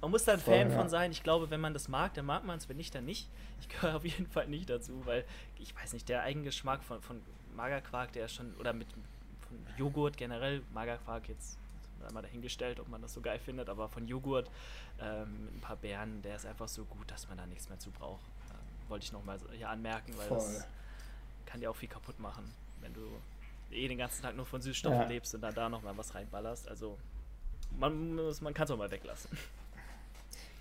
Man 0.02 0.10
muss 0.10 0.24
da 0.24 0.32
ein 0.32 0.40
Fan 0.40 0.70
ja. 0.70 0.76
von 0.76 0.88
sein. 0.88 1.12
Ich 1.12 1.22
glaube, 1.22 1.48
wenn 1.50 1.60
man 1.60 1.72
das 1.72 1.88
mag, 1.88 2.12
dann 2.14 2.26
mag 2.26 2.44
man 2.44 2.58
es, 2.58 2.68
wenn 2.68 2.76
nicht, 2.76 2.94
dann 2.94 3.04
nicht. 3.04 3.28
Ich 3.60 3.68
gehöre 3.68 3.96
auf 3.96 4.04
jeden 4.04 4.26
Fall 4.26 4.48
nicht 4.48 4.68
dazu, 4.68 5.06
weil 5.06 5.24
ich 5.58 5.74
weiß 5.76 5.92
nicht, 5.92 6.08
der 6.08 6.22
Eigengeschmack 6.22 6.82
von, 6.82 7.00
von 7.00 7.22
Magerquark, 7.56 8.12
der 8.12 8.26
ist 8.26 8.34
schon, 8.34 8.54
oder 8.56 8.72
mit 8.72 8.88
von 8.92 9.58
Joghurt 9.76 10.16
generell, 10.16 10.62
Magerquark 10.72 11.28
jetzt 11.28 11.58
einmal 12.06 12.22
dahingestellt, 12.22 12.80
ob 12.80 12.88
man 12.88 13.00
das 13.00 13.14
so 13.14 13.20
geil 13.20 13.38
findet, 13.38 13.68
aber 13.68 13.88
von 13.88 14.06
Joghurt 14.08 14.50
ähm, 15.00 15.44
mit 15.44 15.54
ein 15.54 15.60
paar 15.60 15.76
Beeren, 15.76 16.22
der 16.22 16.36
ist 16.36 16.46
einfach 16.46 16.68
so 16.68 16.84
gut, 16.84 17.10
dass 17.10 17.28
man 17.28 17.38
da 17.38 17.46
nichts 17.46 17.68
mehr 17.68 17.78
zu 17.78 17.90
braucht. 17.90 18.24
Ähm, 18.50 18.88
wollte 18.88 19.04
ich 19.04 19.12
nochmal 19.12 19.38
hier 19.56 19.68
anmerken, 19.68 20.12
weil 20.16 20.26
Voll. 20.26 20.38
das 20.38 20.66
kann 21.46 21.60
dir 21.60 21.70
auch 21.70 21.76
viel 21.76 21.88
kaputt 21.88 22.18
machen, 22.18 22.44
wenn 22.80 22.92
du 22.94 23.02
eh 23.70 23.88
den 23.88 23.98
ganzen 23.98 24.22
Tag 24.22 24.36
nur 24.36 24.46
von 24.46 24.60
Süßstoffen 24.60 25.00
ja. 25.00 25.06
lebst 25.06 25.34
und 25.34 25.40
dann 25.40 25.54
da 25.54 25.68
nochmal 25.68 25.96
was 25.96 26.14
reinballerst. 26.14 26.68
Also 26.68 26.98
man, 27.78 28.16
man 28.16 28.54
kann 28.54 28.64
es 28.64 28.70
auch 28.70 28.76
mal 28.76 28.90
weglassen. 28.90 29.30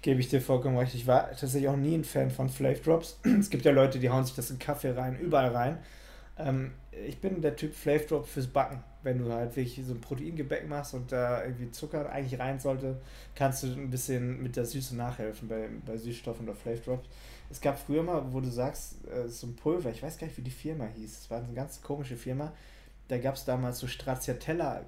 Gebe 0.02 0.20
ich 0.20 0.30
dir 0.30 0.42
vollkommen 0.42 0.78
recht. 0.78 0.96
Ich 0.96 1.06
war 1.06 1.30
tatsächlich 1.30 1.70
auch 1.70 1.76
nie 1.76 1.96
ein 1.96 2.04
Fan 2.04 2.32
von 2.32 2.50
Flav 2.50 2.82
Drops. 2.82 3.20
es 3.40 3.50
gibt 3.50 3.66
ja 3.66 3.72
Leute, 3.72 4.00
die 4.00 4.10
hauen 4.10 4.26
sich 4.26 4.36
das 4.36 4.50
in 4.50 4.60
Kaffee 4.60 4.92
rein, 4.92 5.20
überall 5.20 5.50
rein. 5.50 5.78
Ähm, 6.38 6.74
ich 6.92 7.20
bin 7.20 7.42
der 7.42 7.56
Typ 7.56 7.74
Flav 7.74 8.06
Drop 8.06 8.28
fürs 8.28 8.48
Backen. 8.48 8.84
Wenn 9.04 9.18
du 9.18 9.32
halt 9.32 9.56
wirklich 9.56 9.84
so 9.86 9.94
ein 9.94 10.02
Proteingebäck 10.02 10.68
machst 10.68 10.94
und 10.94 11.12
da 11.12 11.44
irgendwie 11.44 11.72
Zucker 11.72 12.10
eigentlich 12.12 12.40
rein 12.40 12.60
sollte, 12.60 13.02
kannst 13.34 13.64
du 13.64 13.68
ein 13.68 13.90
bisschen 13.90 14.44
mit 14.44 14.56
der 14.56 14.66
Süße 14.66 14.96
nachhelfen 14.96 15.48
bei, 15.48 15.70
bei 15.86 15.98
Süßstoffen 15.98 16.48
oder 16.48 16.56
Flav 16.56 16.82
Drops. 16.82 17.10
Es 17.50 17.60
gab 17.60 17.80
früher 17.80 18.04
mal, 18.04 18.32
wo 18.32 18.40
du 18.40 18.50
sagst, 18.50 18.98
äh, 19.08 19.28
so 19.28 19.48
ein 19.48 19.56
Pulver, 19.56 19.90
ich 19.90 20.04
weiß 20.04 20.18
gar 20.18 20.28
nicht, 20.28 20.38
wie 20.38 20.44
die 20.44 20.52
Firma 20.52 20.86
hieß. 20.86 21.20
Es 21.20 21.30
war 21.32 21.44
eine 21.44 21.54
ganz 21.54 21.82
komische 21.82 22.16
Firma. 22.16 22.54
Da 23.08 23.18
gab 23.18 23.36
es 23.36 23.46
damals 23.46 23.80
so 23.80 23.88
Stracciatella 23.88 24.86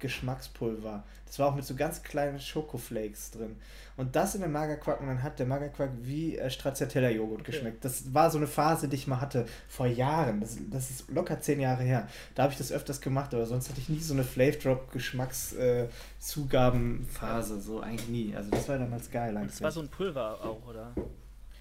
Geschmackspulver. 0.00 1.04
Das 1.26 1.38
war 1.38 1.48
auch 1.48 1.54
mit 1.54 1.64
so 1.64 1.76
ganz 1.76 2.02
kleinen 2.02 2.40
Schokoflakes 2.40 3.30
drin. 3.30 3.54
Und 3.96 4.16
das 4.16 4.34
in 4.34 4.40
den 4.40 4.50
Magerquark 4.50 5.00
und 5.00 5.06
dann 5.06 5.22
hat 5.22 5.38
der 5.38 5.46
Magerquark 5.46 5.90
wie 6.02 6.36
äh, 6.36 6.50
Stracciatella-Joghurt 6.50 7.42
okay. 7.42 7.52
geschmeckt. 7.52 7.84
Das 7.84 8.12
war 8.12 8.28
so 8.30 8.38
eine 8.38 8.48
Phase, 8.48 8.88
die 8.88 8.96
ich 8.96 9.06
mal 9.06 9.20
hatte 9.20 9.46
vor 9.68 9.86
Jahren. 9.86 10.40
Das, 10.40 10.58
das 10.70 10.90
ist 10.90 11.08
locker 11.10 11.40
zehn 11.40 11.60
Jahre 11.60 11.84
her. 11.84 12.08
Da 12.34 12.42
habe 12.42 12.52
ich 12.52 12.58
das 12.58 12.72
öfters 12.72 13.00
gemacht, 13.00 13.32
aber 13.32 13.46
sonst 13.46 13.68
hatte 13.68 13.80
ich 13.80 13.88
nie 13.88 14.00
so 14.00 14.14
eine 14.14 14.24
Flavor 14.24 14.58
Drop 14.58 14.90
Geschmackszugabenphase. 14.90 17.54
Äh, 17.54 17.60
so 17.60 17.78
eigentlich 17.80 18.08
nie. 18.08 18.34
Also 18.34 18.50
das 18.50 18.68
war 18.68 18.76
damals 18.78 19.08
geil. 19.10 19.36
Und 19.36 19.46
das 19.46 19.62
war 19.62 19.70
so 19.70 19.80
ein 19.80 19.88
Pulver 19.88 20.40
auch, 20.42 20.66
oder? 20.66 20.92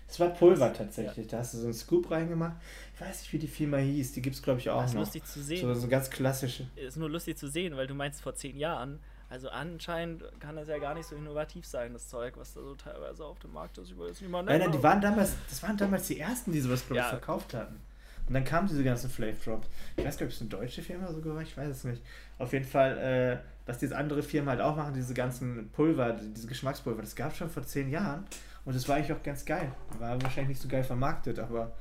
Es 0.09 0.19
war 0.19 0.29
Pulver 0.29 0.73
tatsächlich. 0.73 1.27
Ja. 1.27 1.31
Da 1.31 1.37
hast 1.39 1.53
du 1.53 1.59
so 1.59 1.65
einen 1.65 1.73
Scoop 1.73 2.09
reingemacht. 2.09 2.57
Ich 2.95 3.01
weiß 3.01 3.21
nicht, 3.21 3.33
wie 3.33 3.39
die 3.39 3.47
Firma 3.47 3.77
hieß. 3.77 4.13
Die 4.13 4.21
gibt 4.21 4.35
es, 4.35 4.41
glaube 4.41 4.59
ich, 4.59 4.69
auch 4.69 4.81
das 4.81 4.91
ist 4.91 4.95
noch. 4.95 5.01
lustig 5.01 5.25
zu 5.25 5.43
sehen. 5.43 5.61
So, 5.61 5.73
so 5.73 5.87
ganz 5.87 6.09
klassische. 6.09 6.67
Ist 6.75 6.97
nur 6.97 7.09
lustig 7.09 7.37
zu 7.37 7.47
sehen, 7.47 7.77
weil 7.77 7.85
du 7.85 7.93
meinst 7.93 8.21
vor 8.21 8.33
zehn 8.33 8.57
Jahren. 8.57 8.99
Also 9.29 9.49
anscheinend 9.49 10.23
kann 10.39 10.55
das 10.55 10.67
ja 10.67 10.79
gar 10.79 10.95
nicht 10.95 11.05
so 11.05 11.15
innovativ 11.15 11.63
sein, 11.65 11.93
das 11.93 12.07
Zeug, 12.07 12.33
was 12.37 12.55
da 12.55 12.61
so 12.61 12.73
teilweise 12.73 13.23
auf 13.23 13.37
dem 13.37 13.53
Markt 13.53 13.77
ist. 13.77 13.91
Ich 13.91 13.97
weiß 13.97 14.21
nicht 14.21 14.31
mal 14.31 14.41
nein, 14.41 14.59
nein, 14.59 14.71
die 14.71 14.81
waren 14.81 14.99
damals, 14.99 15.33
das 15.47 15.61
waren 15.61 15.77
damals 15.77 16.07
die 16.07 16.19
ersten, 16.19 16.51
die 16.51 16.59
sowas, 16.59 16.83
glaube 16.87 17.01
ich, 17.01 17.05
ja. 17.05 17.09
verkauft 17.09 17.53
hatten. 17.53 17.79
Und 18.27 18.33
dann 18.33 18.43
kamen 18.43 18.67
diese 18.67 18.83
ganzen 18.83 19.09
Flav 19.09 19.43
Drops. 19.43 19.67
Ich 19.97 20.05
weiß 20.05 20.17
gar 20.17 20.25
nicht, 20.25 20.35
ob 20.35 20.35
es 20.35 20.41
eine 20.41 20.49
deutsche 20.49 20.81
Firma 20.81 21.11
sogar 21.13 21.35
war, 21.35 21.41
ich 21.43 21.55
weiß 21.55 21.69
es 21.69 21.83
nicht. 21.83 22.01
Auf 22.39 22.53
jeden 22.53 22.65
Fall, 22.65 22.97
äh, 22.97 23.37
was 23.67 23.77
diese 23.77 23.95
andere 23.95 24.23
Firma 24.23 24.51
halt 24.51 24.61
auch 24.61 24.75
machen, 24.75 24.95
diese 24.95 25.13
ganzen 25.13 25.69
Pulver, 25.69 26.13
diese 26.13 26.47
Geschmackspulver, 26.47 27.01
das 27.01 27.15
gab 27.15 27.31
es 27.31 27.37
schon 27.37 27.49
vor 27.49 27.63
zehn 27.63 27.89
Jahren. 27.89 28.25
Und 28.65 28.75
das 28.75 28.87
war 28.87 28.97
eigentlich 28.97 29.13
auch 29.13 29.23
ganz 29.23 29.45
geil. 29.45 29.73
War 29.97 30.21
wahrscheinlich 30.21 30.49
nicht 30.49 30.61
so 30.61 30.67
geil 30.67 30.83
vermarktet, 30.83 31.39
aber 31.39 31.75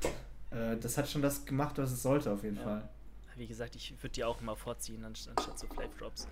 äh, 0.51 0.77
das 0.77 0.97
hat 0.97 1.09
schon 1.09 1.23
das 1.23 1.45
gemacht, 1.45 1.79
was 1.79 1.93
es 1.93 2.03
sollte, 2.03 2.31
auf 2.31 2.43
jeden 2.43 2.57
ja. 2.57 2.63
Fall. 2.63 2.89
Wie 3.37 3.47
gesagt, 3.47 3.77
ich 3.77 3.93
würde 4.03 4.15
die 4.15 4.25
auch 4.25 4.41
immer 4.41 4.57
vorziehen, 4.57 5.05
anstatt 5.05 5.59
so 5.59 5.67
Flavor 5.69 5.95
Drops. 5.99 6.27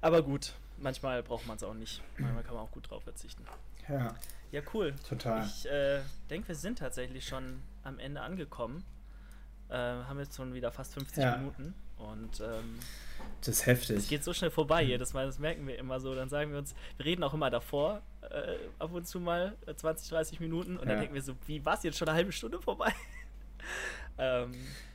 Aber 0.00 0.22
gut, 0.22 0.54
manchmal 0.78 1.22
braucht 1.22 1.46
man 1.46 1.56
es 1.56 1.62
auch 1.62 1.74
nicht. 1.74 2.02
Manchmal 2.16 2.42
kann 2.42 2.54
man 2.54 2.64
auch 2.64 2.70
gut 2.70 2.90
drauf 2.90 3.02
verzichten. 3.02 3.44
Ja. 3.88 4.14
Ja, 4.52 4.62
cool. 4.74 4.94
Total. 5.08 5.44
Ich 5.44 5.66
äh, 5.66 6.00
denke, 6.28 6.48
wir 6.48 6.54
sind 6.54 6.78
tatsächlich 6.78 7.26
schon 7.26 7.62
am 7.84 7.98
Ende 7.98 8.20
angekommen. 8.20 8.84
Äh, 9.68 9.74
haben 9.74 10.18
jetzt 10.18 10.36
schon 10.36 10.54
wieder 10.54 10.72
fast 10.72 10.94
50 10.94 11.22
ja. 11.22 11.36
Minuten. 11.36 11.74
Und 12.00 12.40
ähm, 12.40 12.78
das 13.40 13.48
ist 13.48 13.66
heftig. 13.66 13.96
Es 13.96 14.08
geht 14.08 14.24
so 14.24 14.32
schnell 14.32 14.50
vorbei 14.50 14.82
jedes 14.82 15.12
Mal, 15.12 15.26
das 15.26 15.38
merken 15.38 15.66
wir 15.66 15.78
immer 15.78 16.00
so. 16.00 16.14
Dann 16.14 16.28
sagen 16.28 16.52
wir 16.52 16.58
uns, 16.58 16.74
wir 16.96 17.06
reden 17.06 17.22
auch 17.22 17.34
immer 17.34 17.50
davor, 17.50 18.02
äh, 18.22 18.56
ab 18.78 18.92
und 18.92 19.06
zu 19.06 19.20
mal 19.20 19.56
20, 19.74 20.10
äh, 20.10 20.14
30 20.14 20.40
Minuten. 20.40 20.76
Und 20.76 20.84
ja. 20.84 20.90
dann 20.90 21.00
denken 21.00 21.14
wir 21.14 21.22
so, 21.22 21.34
wie 21.46 21.64
war 21.64 21.74
es 21.74 21.82
jetzt 21.82 21.98
schon 21.98 22.08
eine 22.08 22.16
halbe 22.16 22.32
Stunde 22.32 22.60
vorbei? 22.60 22.92
ähm, 24.18 24.52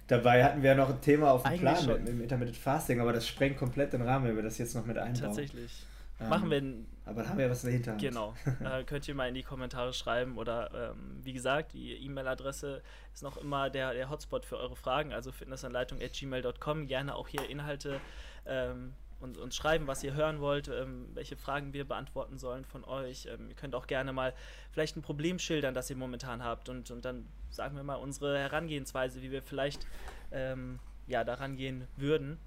Dabei 0.08 0.44
hatten 0.44 0.62
wir 0.62 0.72
ja 0.72 0.76
noch 0.76 0.90
ein 0.90 1.02
Thema 1.02 1.32
auf 1.32 1.44
dem 1.44 1.60
Plan 1.60 1.86
mit, 1.88 2.00
mit 2.00 2.08
dem 2.08 2.22
Intermittent 2.22 2.58
Fasting, 2.58 3.00
aber 3.00 3.12
das 3.12 3.28
sprengt 3.28 3.58
komplett 3.58 3.94
den 3.94 4.04
Rahmen, 4.04 4.28
wenn 4.28 4.36
wir 4.36 4.44
das 4.44 4.60
jetzt 4.60 4.76
noch 4.76 4.86
mit 4.86 4.98
einbauen. 4.98 5.22
Tatsächlich. 5.22 5.72
Ähm, 6.20 6.30
Machen 6.30 6.50
wir 6.50 6.62
Aber 7.06 7.22
dann 7.22 7.30
haben 7.30 7.38
wir 7.38 7.46
ja 7.46 7.52
was 7.52 7.62
Hinterhand. 7.62 8.02
Genau. 8.02 8.34
äh, 8.64 8.84
könnt 8.84 9.08
ihr 9.08 9.16
mal 9.16 9.28
in 9.28 9.36
die 9.36 9.44
Kommentare 9.44 9.94
schreiben 9.94 10.38
oder 10.38 10.94
ähm, 10.94 11.20
wie 11.24 11.34
gesagt, 11.34 11.74
die 11.74 11.94
E-Mail-Adresse 11.94 12.82
ist 13.14 13.24
noch 13.24 13.38
immer 13.38 13.70
der, 13.70 13.94
der 13.94 14.10
Hotspot 14.10 14.46
für 14.46 14.58
eure 14.58 14.76
Fragen, 14.76 15.12
also 15.12 15.32
fitnessanleitung.gmail.com. 15.32 16.88
Gerne 16.88 17.16
auch 17.16 17.28
hier 17.28 17.50
Inhalte 17.50 18.00
ähm, 18.46 18.94
und 19.20 19.38
uns 19.38 19.56
schreiben, 19.56 19.88
was 19.88 20.04
ihr 20.04 20.14
hören 20.14 20.40
wollt, 20.40 20.70
ähm, 20.70 21.10
welche 21.14 21.36
Fragen 21.36 21.74
wir 21.74 21.86
beantworten 21.86 22.38
sollen 22.38 22.64
von 22.64 22.86
euch. 22.86 23.26
Ähm, 23.26 23.50
ihr 23.50 23.56
könnt 23.56 23.76
auch 23.76 23.88
gerne 23.88 24.14
mal 24.14 24.34
vielleicht 24.72 24.96
ein 24.96 25.02
Problem 25.02 25.38
schildern, 25.38 25.74
das 25.74 25.90
ihr 25.90 25.98
momentan 25.98 26.44
habt 26.44 26.70
und, 26.70 26.92
und 26.92 27.04
dann 27.04 27.26
sagen 27.50 27.76
wir 27.76 27.84
mal 27.84 27.96
unsere 27.96 28.38
Herangehensweise, 28.40 29.22
wie 29.22 29.32
wir 29.32 29.44
vielleicht 29.44 29.86
ähm, 30.32 30.80
ja, 31.08 31.26
daran 31.26 31.58
gehen 31.58 31.88
würden 31.98 32.38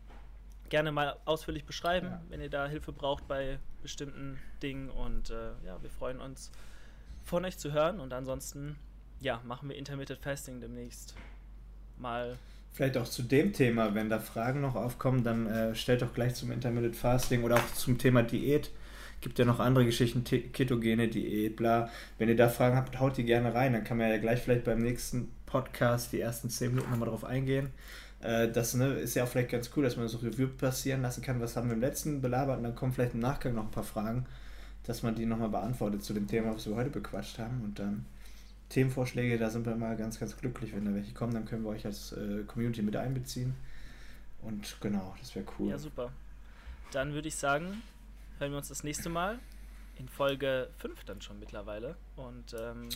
gerne 0.68 0.92
mal 0.92 1.16
ausführlich 1.24 1.64
beschreiben, 1.64 2.08
ja. 2.08 2.22
wenn 2.28 2.40
ihr 2.40 2.50
da 2.50 2.66
Hilfe 2.66 2.92
braucht 2.92 3.26
bei 3.28 3.58
bestimmten 3.82 4.38
Dingen. 4.62 4.90
Und 4.90 5.30
äh, 5.30 5.50
ja, 5.64 5.80
wir 5.82 5.90
freuen 5.90 6.20
uns 6.20 6.50
von 7.24 7.44
euch 7.44 7.58
zu 7.58 7.72
hören. 7.72 8.00
Und 8.00 8.12
ansonsten, 8.12 8.76
ja, 9.20 9.40
machen 9.44 9.68
wir 9.68 9.76
Intermittent 9.76 10.20
Fasting 10.20 10.60
demnächst 10.60 11.14
mal. 11.98 12.36
Vielleicht 12.72 12.96
auch 12.96 13.08
zu 13.08 13.22
dem 13.22 13.52
Thema, 13.52 13.94
wenn 13.94 14.08
da 14.08 14.18
Fragen 14.18 14.60
noch 14.60 14.76
aufkommen, 14.76 15.24
dann 15.24 15.46
äh, 15.46 15.74
stellt 15.74 16.02
doch 16.02 16.14
gleich 16.14 16.34
zum 16.34 16.52
Intermittent 16.52 16.96
Fasting 16.96 17.42
oder 17.42 17.56
auch 17.56 17.74
zum 17.74 17.98
Thema 17.98 18.22
Diät. 18.22 18.70
Gibt 19.20 19.38
ja 19.40 19.44
noch 19.44 19.58
andere 19.58 19.84
Geschichten, 19.84 20.22
ketogene 20.22 21.08
Diät, 21.08 21.56
bla. 21.56 21.90
Wenn 22.18 22.28
ihr 22.28 22.36
da 22.36 22.48
Fragen 22.48 22.76
habt, 22.76 23.00
haut 23.00 23.16
die 23.16 23.24
gerne 23.24 23.52
rein. 23.52 23.72
Dann 23.72 23.82
kann 23.82 23.98
man 23.98 24.08
ja 24.10 24.18
gleich 24.18 24.40
vielleicht 24.40 24.64
beim 24.64 24.80
nächsten 24.80 25.32
Podcast 25.44 26.12
die 26.12 26.20
ersten 26.20 26.50
10 26.50 26.70
Minuten 26.70 26.90
nochmal 26.90 27.08
drauf 27.08 27.24
eingehen. 27.24 27.70
Äh, 28.20 28.50
das 28.50 28.74
ne, 28.74 28.94
ist 28.94 29.14
ja 29.14 29.24
auch 29.24 29.28
vielleicht 29.28 29.50
ganz 29.50 29.70
cool, 29.76 29.84
dass 29.84 29.96
man 29.96 30.08
so 30.08 30.18
Revue 30.18 30.48
passieren 30.48 31.02
lassen 31.02 31.22
kann. 31.22 31.40
Was 31.40 31.56
haben 31.56 31.68
wir 31.68 31.74
im 31.74 31.80
letzten 31.80 32.20
belabert? 32.20 32.58
Und 32.58 32.64
dann 32.64 32.74
kommen 32.74 32.92
vielleicht 32.92 33.14
im 33.14 33.20
Nachgang 33.20 33.54
noch 33.54 33.64
ein 33.64 33.70
paar 33.70 33.84
Fragen, 33.84 34.26
dass 34.84 35.02
man 35.02 35.14
die 35.14 35.26
nochmal 35.26 35.50
beantwortet 35.50 36.02
zu 36.02 36.12
dem 36.12 36.26
Thema, 36.26 36.54
was 36.54 36.66
wir 36.66 36.74
heute 36.74 36.90
bequatscht 36.90 37.38
haben. 37.38 37.62
Und 37.62 37.78
dann 37.78 38.06
Themenvorschläge, 38.70 39.38
da 39.38 39.50
sind 39.50 39.66
wir 39.66 39.72
immer 39.72 39.94
ganz, 39.96 40.18
ganz 40.18 40.36
glücklich, 40.36 40.74
wenn 40.74 40.84
da 40.84 40.94
welche 40.94 41.14
kommen. 41.14 41.32
Dann 41.32 41.44
können 41.44 41.64
wir 41.64 41.70
euch 41.70 41.86
als 41.86 42.12
äh, 42.12 42.42
Community 42.46 42.82
mit 42.82 42.96
einbeziehen. 42.96 43.54
Und 44.42 44.76
genau, 44.80 45.14
das 45.20 45.34
wäre 45.34 45.46
cool. 45.58 45.70
Ja, 45.70 45.78
super. 45.78 46.12
Dann 46.92 47.12
würde 47.12 47.28
ich 47.28 47.36
sagen, 47.36 47.82
hören 48.38 48.52
wir 48.52 48.58
uns 48.58 48.68
das 48.68 48.84
nächste 48.84 49.08
Mal 49.08 49.38
in 49.98 50.08
Folge 50.08 50.70
5 50.78 51.04
dann 51.04 51.20
schon 51.20 51.38
mittlerweile. 51.38 51.96
Und 52.16 52.54
ähm, 52.58 52.88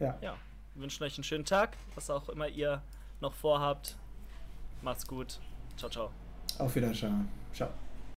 ja. 0.00 0.18
ja, 0.20 0.36
wünschen 0.74 1.04
euch 1.04 1.16
einen 1.16 1.24
schönen 1.24 1.44
Tag, 1.44 1.76
was 1.94 2.10
auch 2.10 2.28
immer 2.28 2.48
ihr 2.48 2.82
noch 3.20 3.34
vorhabt. 3.34 3.96
Macht's 4.82 5.06
gut. 5.06 5.40
Ciao, 5.76 5.90
ciao. 5.90 6.10
Auf 6.58 6.74
Wiedersehen. 6.74 7.28
Ciao. 7.52 7.70